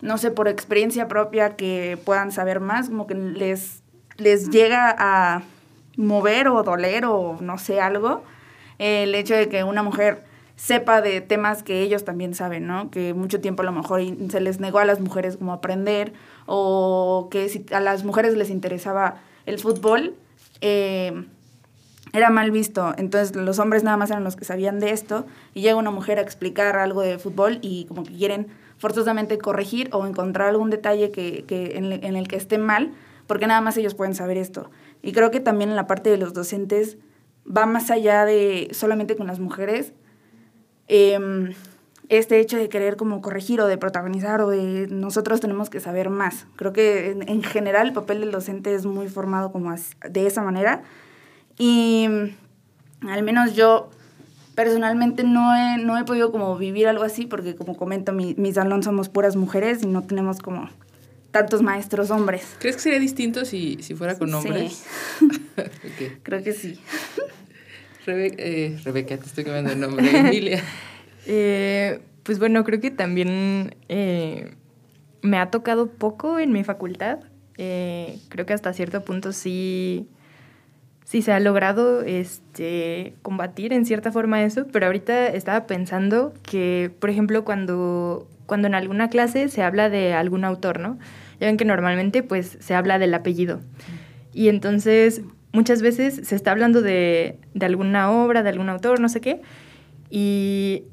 no 0.03 0.19
sé, 0.19 0.31
por 0.31 0.49
experiencia 0.49 1.09
propia 1.09 1.57
que 1.57 1.99
puedan 2.05 2.33
saber 2.33 2.61
más, 2.61 2.89
como 2.89 3.07
que 3.07 3.15
les, 3.15 3.83
les 4.17 4.51
llega 4.51 4.95
a 4.99 5.43
mover 5.97 6.49
o 6.49 6.63
doler 6.63 7.05
o 7.05 7.37
no 7.41 7.59
sé, 7.59 7.81
algo, 7.81 8.23
el 8.79 9.15
hecho 9.15 9.35
de 9.35 9.49
que 9.49 9.65
una 9.65 9.83
mujer 9.83 10.25
sepa 10.57 11.01
de 11.01 11.21
temas 11.21 11.63
que 11.63 11.81
ellos 11.81 12.05
también 12.05 12.35
saben, 12.35 12.67
¿no? 12.67 12.91
Que 12.91 13.15
mucho 13.15 13.41
tiempo 13.41 13.63
a 13.63 13.65
lo 13.65 13.73
mejor 13.73 14.03
se 14.31 14.41
les 14.41 14.61
negó 14.61 14.79
a 14.79 14.85
las 14.85 15.01
mujeres 15.01 15.39
como 15.39 15.55
aprender 15.55 16.13
o 16.45 17.29
que 17.31 17.49
si 17.49 17.65
a 17.73 17.81
las 17.81 18.05
mujeres 18.05 18.37
les 18.37 18.51
interesaba 18.51 19.17
el 19.47 19.59
fútbol, 19.59 20.15
eh, 20.61 21.25
era 22.13 22.29
mal 22.31 22.51
visto. 22.51 22.95
Entonces 22.99 23.35
los 23.37 23.59
hombres 23.59 23.85
nada 23.85 23.97
más 23.97 24.11
eran 24.11 24.25
los 24.25 24.37
que 24.37 24.45
sabían 24.45 24.81
de 24.81 24.91
esto 24.91 25.27
y 25.55 25.63
llega 25.63 25.77
una 25.77 25.91
mujer 25.91 26.19
a 26.19 26.23
explicar 26.23 26.77
algo 26.77 27.01
de 27.01 27.19
fútbol 27.19 27.59
y 27.63 27.87
como 27.87 28.05
que 28.05 28.15
quieren 28.15 28.49
forzosamente 28.81 29.37
corregir 29.37 29.91
o 29.93 30.07
encontrar 30.07 30.49
algún 30.49 30.71
detalle 30.71 31.11
que, 31.11 31.45
que 31.45 31.77
en, 31.77 32.17
el 32.17 32.29
que 32.29 32.37
esté 32.37 32.57
mal, 32.57 32.93
porque 33.27 33.47
nada 33.47 33.61
más 33.61 33.77
ellos 33.77 33.95
pueden 33.95 34.15
saber 34.15 34.39
esto. 34.39 34.71
Y 35.03 35.13
creo 35.13 35.31
que 35.31 35.39
también 35.39 35.69
en 35.69 35.77
la 35.77 35.87
parte 35.87 36.09
de 36.09 36.17
los 36.17 36.33
docentes 36.33 36.97
va 37.47 37.67
más 37.67 37.91
allá 37.91 38.25
de 38.25 38.69
solamente 38.73 39.17
con 39.17 39.27
las 39.27 39.39
mujeres. 39.39 39.93
Em, 40.89 41.53
este 42.09 42.41
hecho 42.41 42.57
de 42.57 42.71
querer 42.71 42.97
como 42.97 43.21
corregir 43.21 43.61
o 43.61 43.67
de 43.67 43.77
protagonizar 43.77 44.41
o 44.41 44.49
de 44.49 44.89
nosotros 44.89 45.41
tenemos 45.41 45.69
que 45.69 45.79
saber 45.79 46.09
más. 46.09 46.47
Creo 46.57 46.73
que 46.73 47.11
en, 47.11 47.29
en 47.29 47.43
general 47.43 47.89
el 47.89 47.93
papel 47.93 48.21
del 48.21 48.33
docente 48.33 48.75
es 48.75 48.87
muy 48.87 49.09
formado 49.09 49.53
como 49.53 49.75
de 50.09 50.27
esa 50.27 50.41
manera. 50.41 50.83
Y 51.59 52.09
al 53.03 53.23
menos 53.23 53.55
yo 53.55 53.91
personalmente 54.61 55.25
no 55.25 55.57
he, 55.57 55.79
no 55.79 55.97
he 55.97 56.05
podido 56.05 56.31
como 56.31 56.55
vivir 56.59 56.87
algo 56.87 57.03
así 57.03 57.25
porque 57.25 57.55
como 57.55 57.79
comento, 57.79 58.13
mi, 58.13 58.35
mi 58.37 58.53
salón 58.53 58.83
somos 58.83 59.09
puras 59.09 59.35
mujeres 59.35 59.83
y 59.83 59.87
no 59.87 60.03
tenemos 60.03 60.41
como 60.41 60.69
tantos 61.31 61.63
maestros 61.63 62.11
hombres. 62.11 62.45
¿Crees 62.59 62.77
que 62.77 62.83
sería 62.83 62.99
distinto 62.99 63.47
si, 63.47 63.79
si 63.81 63.95
fuera 63.95 64.19
con 64.19 64.35
hombres? 64.35 64.85
Sí. 65.99 66.09
Creo 66.23 66.43
que 66.43 66.53
sí. 66.53 66.79
Eh, 68.07 68.79
Rebeca, 68.83 69.19
te 69.19 69.27
estoy 69.27 69.45
cambiando 69.45 69.73
el 69.73 69.81
nombre. 69.81 70.19
Emilia. 70.19 70.63
Eh, 71.27 72.01
pues 72.23 72.39
bueno, 72.39 72.65
creo 72.65 72.81
que 72.81 72.91
también 72.91 73.77
eh, 73.91 74.55
me 75.21 75.37
ha 75.37 75.51
tocado 75.51 75.91
poco 75.91 76.39
en 76.39 76.51
mi 76.51 76.65
facultad. 76.65 77.19
creo 77.57 78.47
que 78.47 78.55
hasta 78.55 78.73
cierto 78.73 79.05
punto 79.05 79.33
sí 79.33 80.09
sí 81.11 81.23
se 81.23 81.33
ha 81.33 81.41
logrado 81.41 82.03
este, 82.03 83.15
combatir 83.23 83.73
en 83.73 83.85
cierta 83.85 84.13
forma 84.13 84.45
eso, 84.45 84.69
pero 84.71 84.87
ahorita 84.87 85.27
estaba 85.27 85.67
pensando 85.67 86.33
que, 86.45 86.93
por 87.01 87.11
ejemplo, 87.11 87.45
cuando, 87.45 88.29
cuando 88.47 88.69
en 88.69 88.77
alguna 88.77 89.11
clase 89.11 89.49
se 89.49 89.65
habla 89.65 89.91
de 89.91 90.15
algún 90.15 90.45
autor, 90.45 90.79
¿no? 90.79 91.01
Ya 91.41 91.49
ven 91.49 91.57
que 91.57 91.65
normalmente 91.65 92.23
pues 92.23 92.59
se 92.61 92.77
habla 92.77 93.01
del 93.01 93.13
apellido. 93.13 93.61
Y 94.33 94.51
entonces 94.51 95.23
muchas 95.53 95.83
veces 95.83 96.29
se 96.29 96.37
está 96.37 96.53
hablando 96.53 96.81
de, 96.81 97.41
de 97.55 97.67
alguna 97.67 98.13
obra, 98.13 98.45
de 98.45 98.51
algún 98.51 98.69
autor, 98.69 99.01
no 99.01 99.09
sé 99.09 99.21
qué, 99.21 99.43
y, 100.11 100.85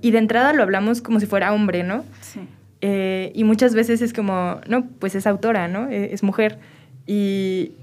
y, 0.00 0.10
de 0.10 0.18
entrada 0.18 0.52
lo 0.54 0.64
hablamos 0.64 1.02
como 1.02 1.20
si 1.20 1.26
fuera 1.26 1.52
hombre, 1.52 1.84
¿no? 1.84 2.04
Sí. 2.20 2.40
Eh, 2.80 3.30
y 3.32 3.44
muchas 3.44 3.76
veces 3.76 4.02
es 4.02 4.12
como, 4.12 4.60
no, 4.66 4.88
pues 4.98 5.14
es 5.14 5.28
autora, 5.28 5.68
¿no? 5.68 5.88
E, 5.88 6.12
es 6.12 6.24
mujer. 6.24 6.58
Y, 7.06 7.74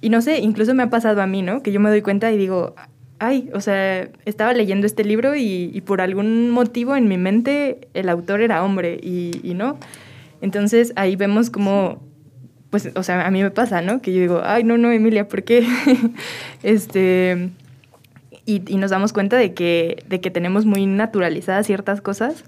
y 0.00 0.10
no 0.10 0.20
sé, 0.20 0.38
incluso 0.38 0.74
me 0.74 0.82
ha 0.82 0.90
pasado 0.90 1.22
a 1.22 1.26
mí, 1.26 1.42
¿no? 1.42 1.62
Que 1.62 1.72
yo 1.72 1.80
me 1.80 1.90
doy 1.90 2.02
cuenta 2.02 2.30
y 2.30 2.36
digo, 2.36 2.74
ay, 3.18 3.50
o 3.52 3.60
sea, 3.60 4.08
estaba 4.24 4.52
leyendo 4.52 4.86
este 4.86 5.04
libro 5.04 5.34
y, 5.36 5.80
por 5.86 6.00
algún 6.00 6.50
motivo 6.50 6.96
en 6.96 7.08
mi 7.08 7.18
mente 7.18 7.88
el 7.94 8.08
autor 8.08 8.40
era 8.40 8.62
hombre 8.62 8.98
y, 9.02 9.40
y 9.42 9.54
no. 9.54 9.78
Entonces 10.40 10.92
ahí 10.96 11.16
vemos 11.16 11.50
como, 11.50 12.00
pues, 12.70 12.90
o 12.94 13.02
sea, 13.02 13.26
a 13.26 13.30
mí 13.30 13.42
me 13.42 13.50
pasa, 13.50 13.82
¿no? 13.82 14.00
Que 14.00 14.12
yo 14.12 14.20
digo, 14.20 14.42
ay, 14.44 14.64
no, 14.64 14.78
no, 14.78 14.90
Emilia, 14.92 15.26
¿por 15.28 15.42
qué? 15.42 15.66
este, 16.62 17.50
y, 18.46 18.62
y, 18.66 18.76
nos 18.76 18.90
damos 18.90 19.12
cuenta 19.12 19.36
de 19.36 19.52
que, 19.52 20.04
de 20.08 20.20
que 20.20 20.30
tenemos 20.30 20.64
muy 20.64 20.86
naturalizadas 20.86 21.66
ciertas 21.66 22.00
cosas, 22.00 22.44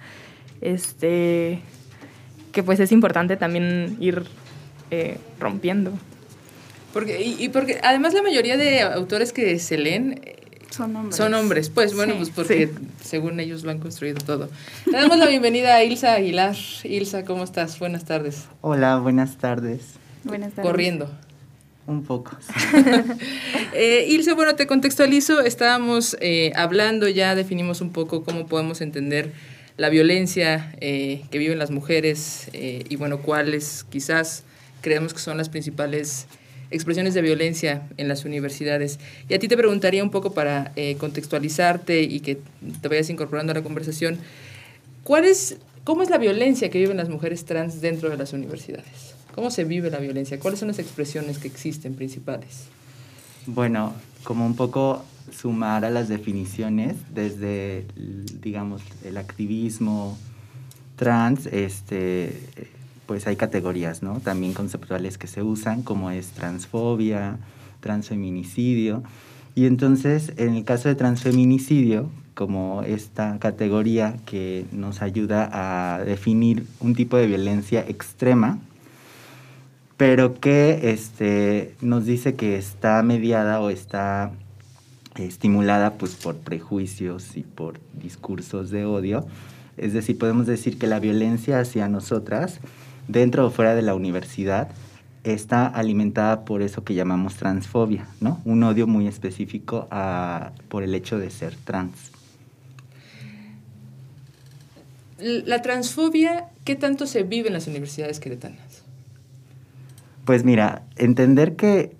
este, 0.60 1.60
que 2.52 2.62
pues 2.62 2.80
es 2.80 2.92
importante 2.92 3.36
también 3.36 3.96
ir 4.00 4.24
eh, 4.90 5.18
rompiendo. 5.38 5.92
Porque, 6.92 7.22
y, 7.22 7.48
porque 7.50 7.80
además 7.82 8.14
la 8.14 8.22
mayoría 8.22 8.56
de 8.56 8.80
autores 8.82 9.32
que 9.32 9.58
se 9.58 9.78
leen 9.78 10.20
son 10.70 10.94
hombres. 10.96 11.16
Son 11.16 11.34
hombres, 11.34 11.68
pues 11.68 11.94
bueno, 11.94 12.14
pues 12.16 12.30
porque 12.30 12.70
según 13.02 13.40
ellos 13.40 13.64
lo 13.64 13.70
han 13.70 13.78
construido 13.80 14.18
todo. 14.18 14.48
Le 14.86 14.92
damos 14.92 15.18
la 15.18 15.26
bienvenida 15.26 15.74
a 15.74 15.84
Ilsa 15.84 16.14
Aguilar. 16.14 16.56
Ilsa, 16.84 17.24
¿cómo 17.24 17.44
estás? 17.44 17.78
Buenas 17.78 18.04
tardes. 18.04 18.44
Hola, 18.60 18.98
buenas 18.98 19.36
tardes. 19.36 19.82
Buenas 20.24 20.52
tardes. 20.52 20.70
Corriendo. 20.70 21.10
Un 21.86 22.04
poco. 22.04 22.36
eh, 23.74 24.06
Ilse, 24.08 24.32
bueno, 24.34 24.54
te 24.54 24.68
contextualizo. 24.68 25.40
Estábamos 25.40 26.16
eh, 26.20 26.52
hablando 26.54 27.08
ya, 27.08 27.34
definimos 27.34 27.80
un 27.80 27.90
poco 27.90 28.22
cómo 28.22 28.46
podemos 28.46 28.80
entender 28.80 29.32
la 29.80 29.88
violencia 29.88 30.74
eh, 30.82 31.24
que 31.30 31.38
viven 31.38 31.58
las 31.58 31.70
mujeres 31.70 32.50
eh, 32.52 32.84
y 32.90 32.96
bueno, 32.96 33.22
cuáles 33.22 33.86
quizás 33.88 34.44
creemos 34.82 35.14
que 35.14 35.20
son 35.20 35.38
las 35.38 35.48
principales 35.48 36.26
expresiones 36.70 37.14
de 37.14 37.22
violencia 37.22 37.82
en 37.96 38.08
las 38.08 38.24
universidades. 38.24 38.98
Y 39.28 39.34
a 39.34 39.38
ti 39.38 39.48
te 39.48 39.56
preguntaría 39.56 40.02
un 40.02 40.10
poco 40.10 40.32
para 40.32 40.72
eh, 40.76 40.96
contextualizarte 40.96 42.02
y 42.02 42.20
que 42.20 42.38
te 42.80 42.88
vayas 42.88 43.10
incorporando 43.10 43.52
a 43.52 43.54
la 43.54 43.62
conversación, 43.62 44.18
¿cuál 45.04 45.24
es, 45.24 45.56
¿cómo 45.84 46.02
es 46.02 46.10
la 46.10 46.18
violencia 46.18 46.70
que 46.70 46.78
viven 46.78 46.96
las 46.96 47.08
mujeres 47.08 47.44
trans 47.44 47.80
dentro 47.80 48.10
de 48.10 48.16
las 48.16 48.32
universidades? 48.32 49.14
¿Cómo 49.34 49.50
se 49.50 49.64
vive 49.64 49.90
la 49.90 49.98
violencia? 49.98 50.38
¿Cuáles 50.40 50.60
son 50.60 50.68
las 50.68 50.78
expresiones 50.78 51.38
que 51.38 51.48
existen 51.48 51.94
principales? 51.94 52.64
Bueno, 53.46 53.94
como 54.24 54.44
un 54.44 54.56
poco 54.56 55.04
sumar 55.30 55.84
a 55.84 55.90
las 55.90 56.08
definiciones 56.08 56.96
desde, 57.14 57.86
digamos, 58.42 58.82
el 59.04 59.16
activismo 59.16 60.18
trans, 60.96 61.46
este, 61.46 62.38
pues 63.10 63.26
hay 63.26 63.34
categorías, 63.34 64.04
¿no? 64.04 64.20
También 64.20 64.52
conceptuales 64.52 65.18
que 65.18 65.26
se 65.26 65.42
usan, 65.42 65.82
como 65.82 66.12
es 66.12 66.28
transfobia, 66.28 67.38
transfeminicidio. 67.80 69.02
Y 69.56 69.66
entonces, 69.66 70.32
en 70.36 70.54
el 70.54 70.64
caso 70.64 70.88
de 70.88 70.94
transfeminicidio, 70.94 72.08
como 72.36 72.84
esta 72.84 73.36
categoría 73.40 74.14
que 74.26 74.64
nos 74.70 75.02
ayuda 75.02 75.50
a 75.52 76.04
definir 76.04 76.66
un 76.78 76.94
tipo 76.94 77.16
de 77.16 77.26
violencia 77.26 77.80
extrema, 77.80 78.60
pero 79.96 80.38
que 80.38 80.92
este, 80.92 81.74
nos 81.80 82.06
dice 82.06 82.36
que 82.36 82.58
está 82.58 83.02
mediada 83.02 83.60
o 83.60 83.70
está 83.70 84.30
estimulada 85.16 85.94
pues, 85.94 86.14
por 86.14 86.36
prejuicios 86.36 87.36
y 87.36 87.42
por 87.42 87.80
discursos 87.92 88.70
de 88.70 88.84
odio. 88.84 89.26
Es 89.76 89.94
decir, 89.94 90.16
podemos 90.16 90.46
decir 90.46 90.78
que 90.78 90.86
la 90.86 91.00
violencia 91.00 91.58
hacia 91.58 91.88
nosotras 91.88 92.60
dentro 93.08 93.46
o 93.46 93.50
fuera 93.50 93.74
de 93.74 93.82
la 93.82 93.94
universidad, 93.94 94.68
está 95.24 95.66
alimentada 95.66 96.44
por 96.44 96.62
eso 96.62 96.84
que 96.84 96.94
llamamos 96.94 97.36
transfobia, 97.36 98.06
¿no? 98.20 98.40
Un 98.44 98.62
odio 98.62 98.86
muy 98.86 99.06
específico 99.06 99.86
a, 99.90 100.52
por 100.68 100.82
el 100.82 100.94
hecho 100.94 101.18
de 101.18 101.30
ser 101.30 101.54
trans. 101.56 102.12
La 105.18 105.60
transfobia, 105.60 106.46
¿qué 106.64 106.76
tanto 106.76 107.06
se 107.06 107.24
vive 107.24 107.48
en 107.48 107.52
las 107.52 107.66
universidades 107.66 108.20
queretanas? 108.20 108.82
Pues 110.24 110.44
mira, 110.44 110.82
entender 110.96 111.56
que 111.56 111.94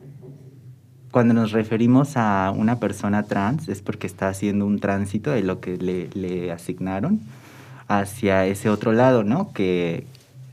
cuando 1.11 1.35
nos 1.35 1.53
referimos 1.53 2.17
a 2.17 2.53
una 2.57 2.79
persona 2.79 3.25
trans 3.25 3.69
es 3.69 3.83
porque 3.83 4.07
está 4.07 4.29
haciendo 4.29 4.65
un 4.65 4.79
tránsito 4.79 5.33
de 5.33 5.43
lo 5.43 5.61
que 5.61 5.77
le, 5.77 6.09
le 6.15 6.51
asignaron 6.53 7.21
hacia 7.89 8.47
ese 8.47 8.71
otro 8.71 8.93
lado, 8.93 9.25
¿no? 9.25 9.53
Que, 9.53 10.07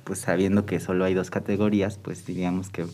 pues 0.07 0.19
sabiendo 0.19 0.65
que 0.65 0.79
solo 0.79 1.03
hay 1.03 1.13
dos 1.13 1.29
categorías, 1.29 1.97
pues 1.97 2.25
diríamos 2.25 2.69
que 2.69 2.85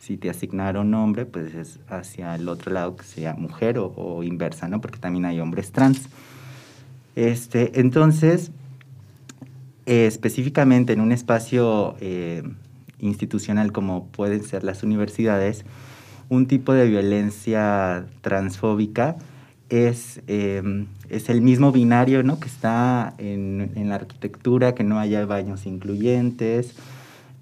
si 0.00 0.16
te 0.16 0.30
asignaron 0.30 0.94
hombre, 0.94 1.26
pues 1.26 1.54
es 1.54 1.78
hacia 1.90 2.34
el 2.34 2.48
otro 2.48 2.72
lado 2.72 2.96
que 2.96 3.04
sea 3.04 3.34
mujer 3.34 3.76
o, 3.78 4.22
inversa, 4.22 4.66
¿no? 4.66 4.80
Porque 4.80 4.98
también 4.98 5.26
hay 5.26 5.40
hombres 5.40 5.72
trans. 5.72 6.08
Este, 7.16 7.78
entonces, 7.80 8.50
específicamente 9.84 10.94
en 10.94 11.02
un 11.02 11.12
espacio 11.12 11.96
eh, 12.00 12.42
institucional 12.98 13.70
como 13.70 14.06
pueden 14.06 14.42
ser 14.42 14.64
las 14.64 14.82
universidades, 14.82 15.66
un 16.30 16.46
tipo 16.46 16.72
de 16.72 16.88
violencia 16.88 18.06
transfóbica 18.22 19.16
es, 19.68 20.22
em, 20.26 20.86
es 21.08 21.28
el 21.28 21.42
mismo 21.42 21.72
binario 21.72 22.22
¿no? 22.22 22.40
que 22.40 22.48
está 22.48 23.14
en, 23.18 23.72
en, 23.74 23.88
la 23.88 23.96
arquitectura, 23.96 24.74
que 24.74 24.84
no 24.84 24.98
haya 24.98 25.26
baños 25.26 25.66
incluyentes, 25.66 26.74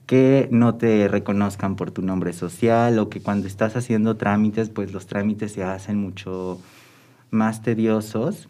que 0.07 0.49
no 0.51 0.77
te 0.77 1.09
reconozcan 1.09 1.77
por 1.77 1.91
tu 1.91 2.03
nombre 2.03 2.33
social 2.33 2.99
o 2.99 3.09
que 3.09 3.21
cuando 3.21 3.47
estás 3.47 3.77
haciendo 3.77 4.17
trámites, 4.17 4.69
pues 4.71 4.93
los 4.93 5.07
trámites 5.07 5.53
se 5.53 5.65
hacen 5.65 5.99
mucho 5.99 6.61
más 7.31 7.63
tediosos. 7.63 8.49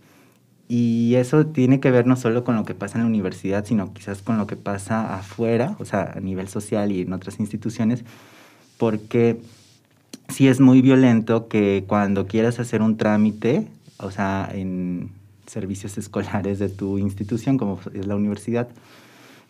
Y 0.68 1.14
eso 1.14 1.46
tiene 1.46 1.78
que 1.78 1.90
ver 1.90 2.06
no 2.06 2.16
solo 2.16 2.42
con 2.42 2.56
lo 2.56 2.64
que 2.64 2.74
pasa 2.74 2.98
en 2.98 3.04
la 3.04 3.08
universidad, 3.08 3.64
sino 3.64 3.92
quizás 3.92 4.22
con 4.22 4.36
lo 4.36 4.46
que 4.46 4.56
pasa 4.56 5.16
afuera, 5.16 5.76
o 5.78 5.84
sea, 5.84 6.12
a 6.16 6.20
nivel 6.20 6.48
social 6.48 6.90
y 6.90 7.02
en 7.02 7.12
otras 7.12 7.38
instituciones, 7.38 8.04
porque 8.76 9.40
sí 10.28 10.48
es 10.48 10.60
muy 10.60 10.82
violento 10.82 11.48
que 11.48 11.84
cuando 11.86 12.26
quieras 12.26 12.58
hacer 12.58 12.82
un 12.82 12.96
trámite, 12.96 13.66
o 13.98 14.10
sea, 14.10 14.48
en 14.52 15.10
servicios 15.46 15.98
escolares 15.98 16.58
de 16.58 16.68
tu 16.68 16.98
institución, 16.98 17.58
como 17.58 17.80
es 17.94 18.06
la 18.06 18.16
universidad, 18.16 18.68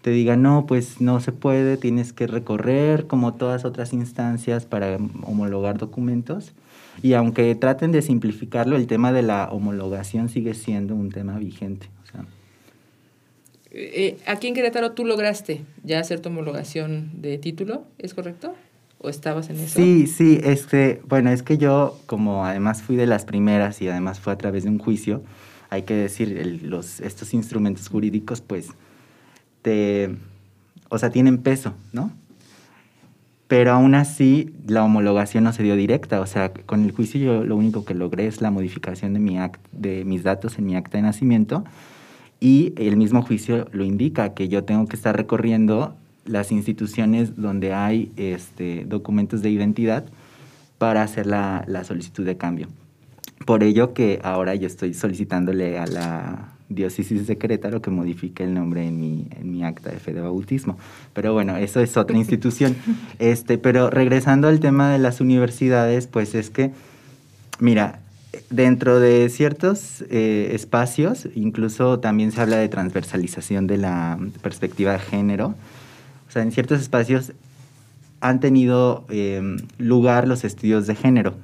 te 0.03 0.11
digan, 0.11 0.41
no, 0.41 0.67
pues 0.67 1.01
no 1.01 1.19
se 1.21 1.33
puede, 1.33 1.77
tienes 1.77 2.13
que 2.13 2.29
recorrer 2.29 3.09
como 3.09 3.35
todas 3.35 3.65
otras 3.65 3.93
instancias 3.93 4.65
para 4.65 4.99
homologar 5.23 5.79
documentos. 5.79 6.53
Y 7.03 7.15
aunque 7.15 7.53
traten 7.57 7.91
de 7.91 8.03
simplificarlo, 8.03 8.77
el 8.77 8.87
tema 8.87 9.13
de 9.13 9.23
la 9.23 9.49
homologación 9.51 10.29
sigue 10.29 10.55
siendo 10.55 10.95
un 10.95 11.11
tema 11.11 11.39
vigente. 11.39 11.89
O 12.05 12.07
sea. 12.07 12.25
Eh, 13.73 14.17
aquí 14.27 14.47
en 14.47 14.55
Querétaro 14.55 14.93
tú 14.93 15.05
lograste 15.05 15.63
ya 15.83 15.99
hacer 15.99 16.21
tu 16.21 16.29
homologación 16.29 17.11
de 17.21 17.37
título, 17.39 17.85
¿es 17.99 18.15
correcto? 18.15 18.55
¿O 18.99 19.09
estabas 19.09 19.51
en 19.51 19.57
eso? 19.57 19.77
Sí, 19.77 20.07
sí, 20.07 20.41
este, 20.43 21.03
bueno, 21.07 21.31
es 21.31 21.43
que 21.43 21.59
yo, 21.59 21.99
como 22.07 22.45
además 22.45 22.83
fui 22.83 22.97
de 22.97 23.07
las 23.07 23.25
primeras 23.25 23.83
y 23.83 23.89
además 23.89 24.21
fue 24.21 24.33
a 24.33 24.39
través 24.39 24.65
de 24.65 24.71
un 24.71 24.79
juicio, 24.79 25.23
hay 25.69 25.83
que 25.83 25.95
decir, 25.95 26.63
los, 26.63 27.01
estos 27.01 27.35
instrumentos 27.35 27.89
jurídicos, 27.89 28.41
pues, 28.41 28.69
te, 29.63 30.17
o 30.89 30.99
sea, 30.99 31.11
tienen 31.11 31.39
peso, 31.39 31.75
¿no? 31.93 32.11
Pero 33.49 33.73
aún 33.73 33.95
así, 33.95 34.53
la 34.67 34.83
homologación 34.83 35.45
no 35.45 35.53
se 35.53 35.63
dio 35.63 35.77
directa, 35.77 36.21
o 36.21 36.27
sea, 36.27 36.53
con 36.53 36.85
el 36.85 36.91
juicio 36.91 37.21
yo 37.21 37.45
lo 37.45 37.57
único 37.57 37.85
que 37.85 37.95
logré 37.95 38.27
es 38.27 38.41
la 38.41 38.51
modificación 38.51 39.13
de, 39.13 39.21
mi 39.21 39.39
act, 39.39 39.61
de 39.71 40.05
mis 40.05 40.25
datos 40.25 40.59
en 40.59 40.67
mi 40.67 40.75
acta 40.75 40.99
de 40.99 41.03
nacimiento 41.03 41.65
y 42.41 42.75
el 42.77 42.97
mismo 42.97 43.23
juicio 43.23 43.69
lo 43.71 43.85
indica, 43.85 44.35
que 44.35 44.49
yo 44.49 44.65
tengo 44.65 44.87
que 44.87 44.97
estar 44.97 45.17
recorriendo 45.17 45.97
las 46.27 46.53
instituciones 46.53 47.37
donde 47.37 47.73
hay 47.73 48.13
este, 48.17 48.85
documentos 48.87 49.43
de 49.43 49.51
identidad 49.51 50.05
para 50.79 51.03
hacer 51.03 51.27
la, 51.27 51.65
la, 51.67 51.85
solicitud 51.85 52.25
de 52.25 52.37
cambio. 52.37 52.69
Por 53.45 53.63
ello 53.63 53.95
que 53.95 54.21
ahora 54.23 54.55
yo 54.55 54.67
estoy 54.67 54.95
solicitándole 54.95 55.79
a 55.79 55.87
la 55.87 56.57
diócesis 56.69 57.27
de 57.27 57.39
Querétaro 57.39 57.81
que 57.81 57.91
modifique 57.91 58.43
el 58.43 58.55
nombre 58.55 58.87
en 58.87 58.99
mi, 58.99 59.29
en 59.39 59.53
mi 59.53 59.65
acta 59.65 59.91
de 59.91 59.99
fe 59.99 60.13
de 60.13 60.21
bautismo. 60.21 60.79
Pero 61.13 61.33
bueno, 61.33 61.57
eso 61.57 61.81
es 61.81 61.97
otra 61.97 62.17
institución. 62.17 62.77
Este, 63.19 63.57
pero 63.57 63.89
regresando 63.89 64.49
al 64.49 64.61
tema 64.61 64.91
de 64.93 64.99
las 64.99 65.21
universidades, 65.21 66.07
pues 66.07 66.35
es 66.35 66.51
que, 66.51 66.73
mira, 67.61 68.01
dentro 68.51 69.01
de 69.01 69.29
ciertos 69.31 70.05
eh, 70.11 70.51
espacios, 70.53 71.29
incluso 71.35 71.99
también 72.01 72.33
se 72.33 72.41
habla 72.41 72.57
de 72.57 72.69
transversalización 72.69 73.67
de 73.67 73.79
la 73.79 74.19
perspectiva 74.43 74.93
de 74.93 74.99
género, 74.99 75.55
o 76.29 76.31
sea, 76.31 76.43
en 76.43 76.53
ciertos 76.53 76.81
espacios 76.81 77.33
han 78.21 78.41
tenido 78.41 79.05
eh, 79.09 79.57
lugar 79.79 80.27
los 80.27 80.45
estudios 80.45 80.87
de 80.87 80.95
género, 80.95 81.35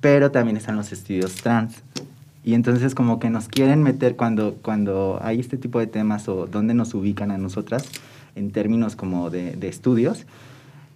pero 0.00 0.30
también 0.30 0.56
están 0.56 0.76
los 0.76 0.92
estudios 0.92 1.34
trans. 1.36 1.82
Y 2.44 2.54
entonces 2.54 2.94
como 2.94 3.18
que 3.18 3.30
nos 3.30 3.48
quieren 3.48 3.82
meter 3.82 4.16
cuando, 4.16 4.54
cuando 4.62 5.18
hay 5.22 5.40
este 5.40 5.56
tipo 5.56 5.78
de 5.78 5.86
temas 5.86 6.28
o 6.28 6.46
dónde 6.46 6.74
nos 6.74 6.94
ubican 6.94 7.30
a 7.30 7.38
nosotras 7.38 7.84
en 8.36 8.50
términos 8.52 8.96
como 8.96 9.30
de, 9.30 9.56
de 9.56 9.68
estudios, 9.68 10.24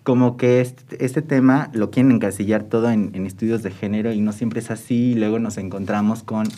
como 0.02 0.36
que 0.36 0.60
este, 0.60 1.04
este, 1.04 1.22
tema 1.22 1.70
lo 1.74 1.90
quieren 1.90 2.10
encasillar 2.12 2.64
todo 2.64 2.90
en, 2.90 3.10
en, 3.14 3.26
estudios 3.26 3.62
de 3.62 3.70
género 3.70 4.12
y 4.12 4.20
no 4.20 4.32
siempre 4.32 4.60
es 4.60 4.70
así 4.70 5.12
y 5.12 5.14
luego 5.14 5.38
nos 5.38 5.58
encontramos 5.58 6.22
con, 6.22 6.48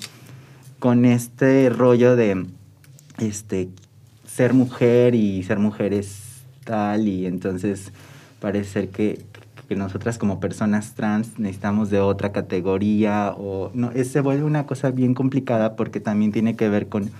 con 0.78 1.04
este 1.04 1.68
rollo 1.70 2.16
de 2.16 2.46
este, 3.18 3.68
ser 4.34 4.52
mujer 4.52 5.14
y 5.14 5.44
ser 5.44 5.60
mujer 5.60 5.94
es 5.94 6.42
tal 6.64 7.06
y 7.06 7.26
entonces 7.26 7.92
parece 8.40 8.70
ser 8.70 8.88
que, 8.88 9.24
que 9.68 9.76
nosotras 9.76 10.18
como 10.18 10.40
personas 10.40 10.94
trans 10.94 11.38
necesitamos 11.38 11.88
de 11.88 12.00
otra 12.00 12.32
categoría 12.32 13.32
o 13.38 13.70
no, 13.74 13.92
se 13.92 14.20
vuelve 14.20 14.42
una 14.42 14.66
cosa 14.66 14.90
bien 14.90 15.14
complicada 15.14 15.76
porque 15.76 16.00
también 16.00 16.32
tiene 16.32 16.56
que 16.56 16.68
ver 16.68 16.88
con 16.88 17.12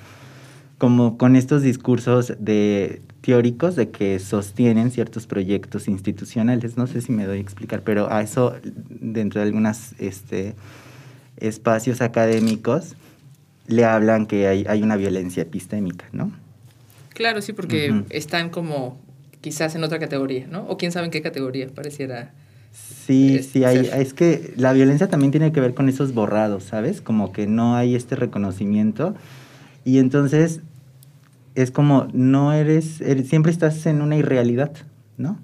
como 0.77 1.16
con 1.16 1.37
estos 1.37 1.62
discursos 1.62 2.35
de 2.40 3.00
teóricos 3.20 3.77
de 3.77 3.90
que 3.90 4.18
sostienen 4.18 4.90
ciertos 4.90 5.29
proyectos 5.29 5.87
institucionales. 5.87 6.77
No 6.77 6.88
sé 6.88 7.00
si 7.00 7.12
me 7.12 7.27
doy 7.27 7.38
a 7.38 7.40
explicar, 7.40 7.83
pero 7.83 8.12
a 8.12 8.22
eso 8.22 8.57
dentro 8.90 9.40
de 9.40 9.46
algunos 9.46 9.92
este, 10.00 10.57
espacios 11.37 12.00
académicos 12.00 12.96
le 13.68 13.85
hablan 13.85 14.27
que 14.27 14.48
hay, 14.48 14.66
hay, 14.68 14.83
una 14.83 14.96
violencia 14.96 15.44
epistémica, 15.44 16.07
¿no? 16.12 16.33
Claro, 17.14 17.40
sí, 17.40 17.53
porque 17.53 18.05
están 18.11 18.50
como 18.50 19.00
quizás 19.40 19.74
en 19.74 19.85
otra 19.85 19.98
categoría, 19.98 20.46
¿no? 20.48 20.66
O 20.68 20.77
quién 20.77 20.92
sabe 20.92 21.07
en 21.07 21.11
qué 21.12 21.22
categoría 21.22 21.68
pareciera. 21.68 22.33
Sí, 22.72 23.40
sí, 23.42 23.64
hay, 23.64 23.88
es 23.94 24.12
que 24.14 24.53
la 24.57 24.72
violencia 24.72 25.09
también 25.09 25.31
tiene 25.31 25.53
que 25.53 25.61
ver 25.61 25.74
con 25.74 25.88
esos 25.88 26.12
borrados, 26.12 26.64
¿sabes? 26.64 27.00
Como 27.00 27.33
que 27.33 27.46
no 27.46 27.77
hay 27.77 27.94
este 27.94 28.16
reconocimiento. 28.16 29.14
Y 29.85 29.98
entonces 29.98 30.61
es 31.55 31.70
como 31.70 32.09
no 32.12 32.53
eres, 32.53 33.00
siempre 33.27 33.53
estás 33.53 33.87
en 33.87 34.03
una 34.03 34.16
irrealidad, 34.16 34.72
¿no? 35.16 35.38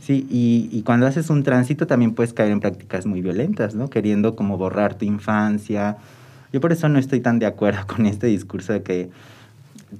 Sí, 0.00 0.26
y, 0.28 0.68
y, 0.70 0.82
cuando 0.82 1.06
haces 1.06 1.30
un 1.30 1.44
tránsito 1.44 1.86
también 1.86 2.12
puedes 2.12 2.34
caer 2.34 2.50
en 2.50 2.60
prácticas 2.60 3.06
muy 3.06 3.22
violentas, 3.22 3.74
¿no? 3.74 3.88
Queriendo 3.88 4.36
como 4.36 4.58
borrar 4.58 4.98
tu 4.98 5.06
infancia. 5.06 5.96
Yo 6.52 6.60
por 6.60 6.72
eso 6.72 6.90
no 6.90 6.98
estoy 6.98 7.20
tan 7.20 7.38
de 7.38 7.46
acuerdo 7.46 7.86
con 7.86 8.04
este 8.04 8.26
discurso 8.26 8.74
de 8.74 8.82
que, 8.82 9.08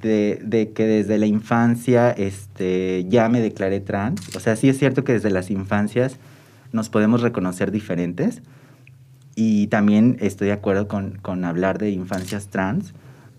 de, 0.00 0.72
que 0.74 0.86
desde 0.86 1.18
la 1.18 1.26
infancia 1.26 2.10
este, 2.10 3.06
ya 3.08 3.28
me 3.28 3.40
declaré 3.40 3.80
trans. 3.80 4.34
O 4.36 4.40
sea, 4.40 4.56
sí 4.56 4.68
es 4.68 4.78
cierto 4.78 5.04
que 5.04 5.12
desde 5.12 5.30
las 5.30 5.50
infancias 5.50 6.18
nos 6.72 6.88
podemos 6.88 7.22
reconocer 7.22 7.70
diferentes. 7.70 8.42
Y 9.36 9.66
también 9.66 10.16
estoy 10.20 10.48
de 10.48 10.52
acuerdo 10.52 10.86
con, 10.86 11.18
con 11.22 11.44
hablar 11.44 11.78
de 11.78 11.90
infancias 11.90 12.48
trans 12.48 12.94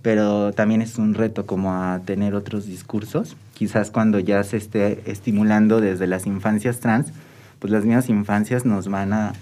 pero 0.06 0.54
también 0.54 0.84
es 0.84 1.00
un 1.00 1.16
reto 1.16 1.48
como 1.48 1.74
a 1.74 2.00
tener 2.06 2.36
otros 2.36 2.68
discursos. 2.68 3.36
Quizás 3.56 3.90
cuando 3.90 4.20
ya 4.20 4.44
se 4.44 4.58
esté 4.58 5.02
estimulando 5.08 5.82
desde 5.82 6.06
las 6.06 6.28
infancias 6.28 6.80
trans, 6.80 7.08
pues 7.58 7.74
las 7.74 7.86
mismas 7.86 8.08
infancias 8.10 8.66
nos 8.66 8.88
van 8.88 9.14
a, 9.14 9.34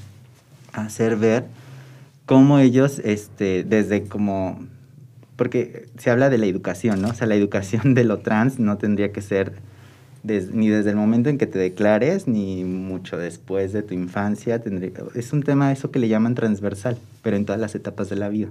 hacer 0.72 1.18
ver 1.18 1.48
cómo 2.26 2.60
ellos, 2.60 3.00
este, 3.04 3.66
desde 3.66 4.06
como, 4.06 4.66
porque 5.36 5.88
se 5.98 6.10
habla 6.10 6.30
de 6.30 6.38
la 6.38 6.46
educación, 6.46 7.02
¿no? 7.02 7.10
O 7.10 7.14
sea, 7.14 7.28
la 7.28 7.36
educación 7.36 7.94
de 7.94 8.04
lo 8.04 8.20
trans 8.20 8.60
no 8.60 8.78
tendría 8.78 9.12
que 9.12 9.22
ser 9.22 9.54
ni 10.24 10.70
desde 10.70 10.92
el 10.92 10.96
momento 10.96 11.30
en 11.30 11.38
que 11.38 11.48
te 11.48 11.60
declares, 11.60 12.28
ni 12.28 12.64
mucho 12.64 13.18
después 13.18 13.74
de 13.74 13.84
tu 13.84 13.94
infancia. 13.94 14.62
Tendría, 14.62 14.92
es 15.16 15.34
un 15.34 15.44
tema 15.44 15.72
eso 15.72 15.92
que 15.92 16.00
le 16.00 16.08
llaman 16.08 16.34
transversal, 16.34 16.98
pero 17.22 17.36
en 17.36 17.46
todas 17.46 17.60
las 17.60 17.76
etapas 17.76 18.10
de 18.10 18.16
la 18.16 18.30
vida. 18.30 18.50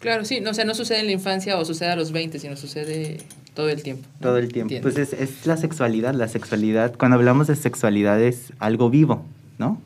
Claro, 0.00 0.24
sí, 0.24 0.40
no, 0.40 0.50
o 0.50 0.54
sea, 0.54 0.64
no 0.64 0.74
sucede 0.74 1.00
en 1.00 1.06
la 1.06 1.12
infancia 1.12 1.56
o 1.58 1.64
sucede 1.64 1.90
a 1.90 1.96
los 1.96 2.12
20, 2.12 2.38
sino 2.38 2.56
sucede 2.56 3.18
todo 3.54 3.68
el 3.68 3.82
tiempo. 3.82 4.08
Todo 4.20 4.38
el 4.38 4.52
tiempo. 4.52 4.74
Pues 4.82 4.96
es, 4.96 5.12
es, 5.12 5.46
la 5.46 5.56
sexualidad, 5.56 6.14
la 6.14 6.28
sexualidad, 6.28 6.94
cuando 6.96 7.16
hablamos 7.16 7.46
de 7.46 7.56
sexualidad 7.56 8.20
es 8.20 8.52
algo 8.58 8.90
vivo, 8.90 9.24
¿no? 9.58 9.80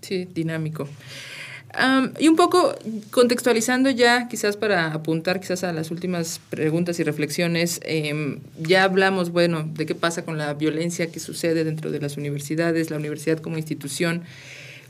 Sí, 0.00 0.28
dinámico. 0.32 0.88
Y 2.18 2.28
un 2.28 2.36
poco 2.36 2.74
contextualizando 3.10 3.90
ya, 3.90 4.28
quizás 4.28 4.56
para 4.56 4.92
apuntar 4.92 5.38
quizás 5.40 5.64
a 5.64 5.72
las 5.72 5.90
últimas 5.90 6.40
preguntas 6.50 6.98
y 6.98 7.04
reflexiones, 7.04 7.80
em, 7.84 8.40
ya 8.58 8.84
hablamos, 8.84 9.30
bueno, 9.30 9.68
de 9.74 9.84
qué 9.84 9.94
pasa 9.94 10.24
con 10.24 10.38
la 10.38 10.54
violencia 10.54 11.10
que 11.12 11.20
sucede 11.20 11.64
dentro 11.64 11.90
de 11.90 12.00
las 12.00 12.16
universidades, 12.16 12.90
la 12.90 12.96
universidad 12.96 13.38
como 13.38 13.58
institución. 13.58 14.22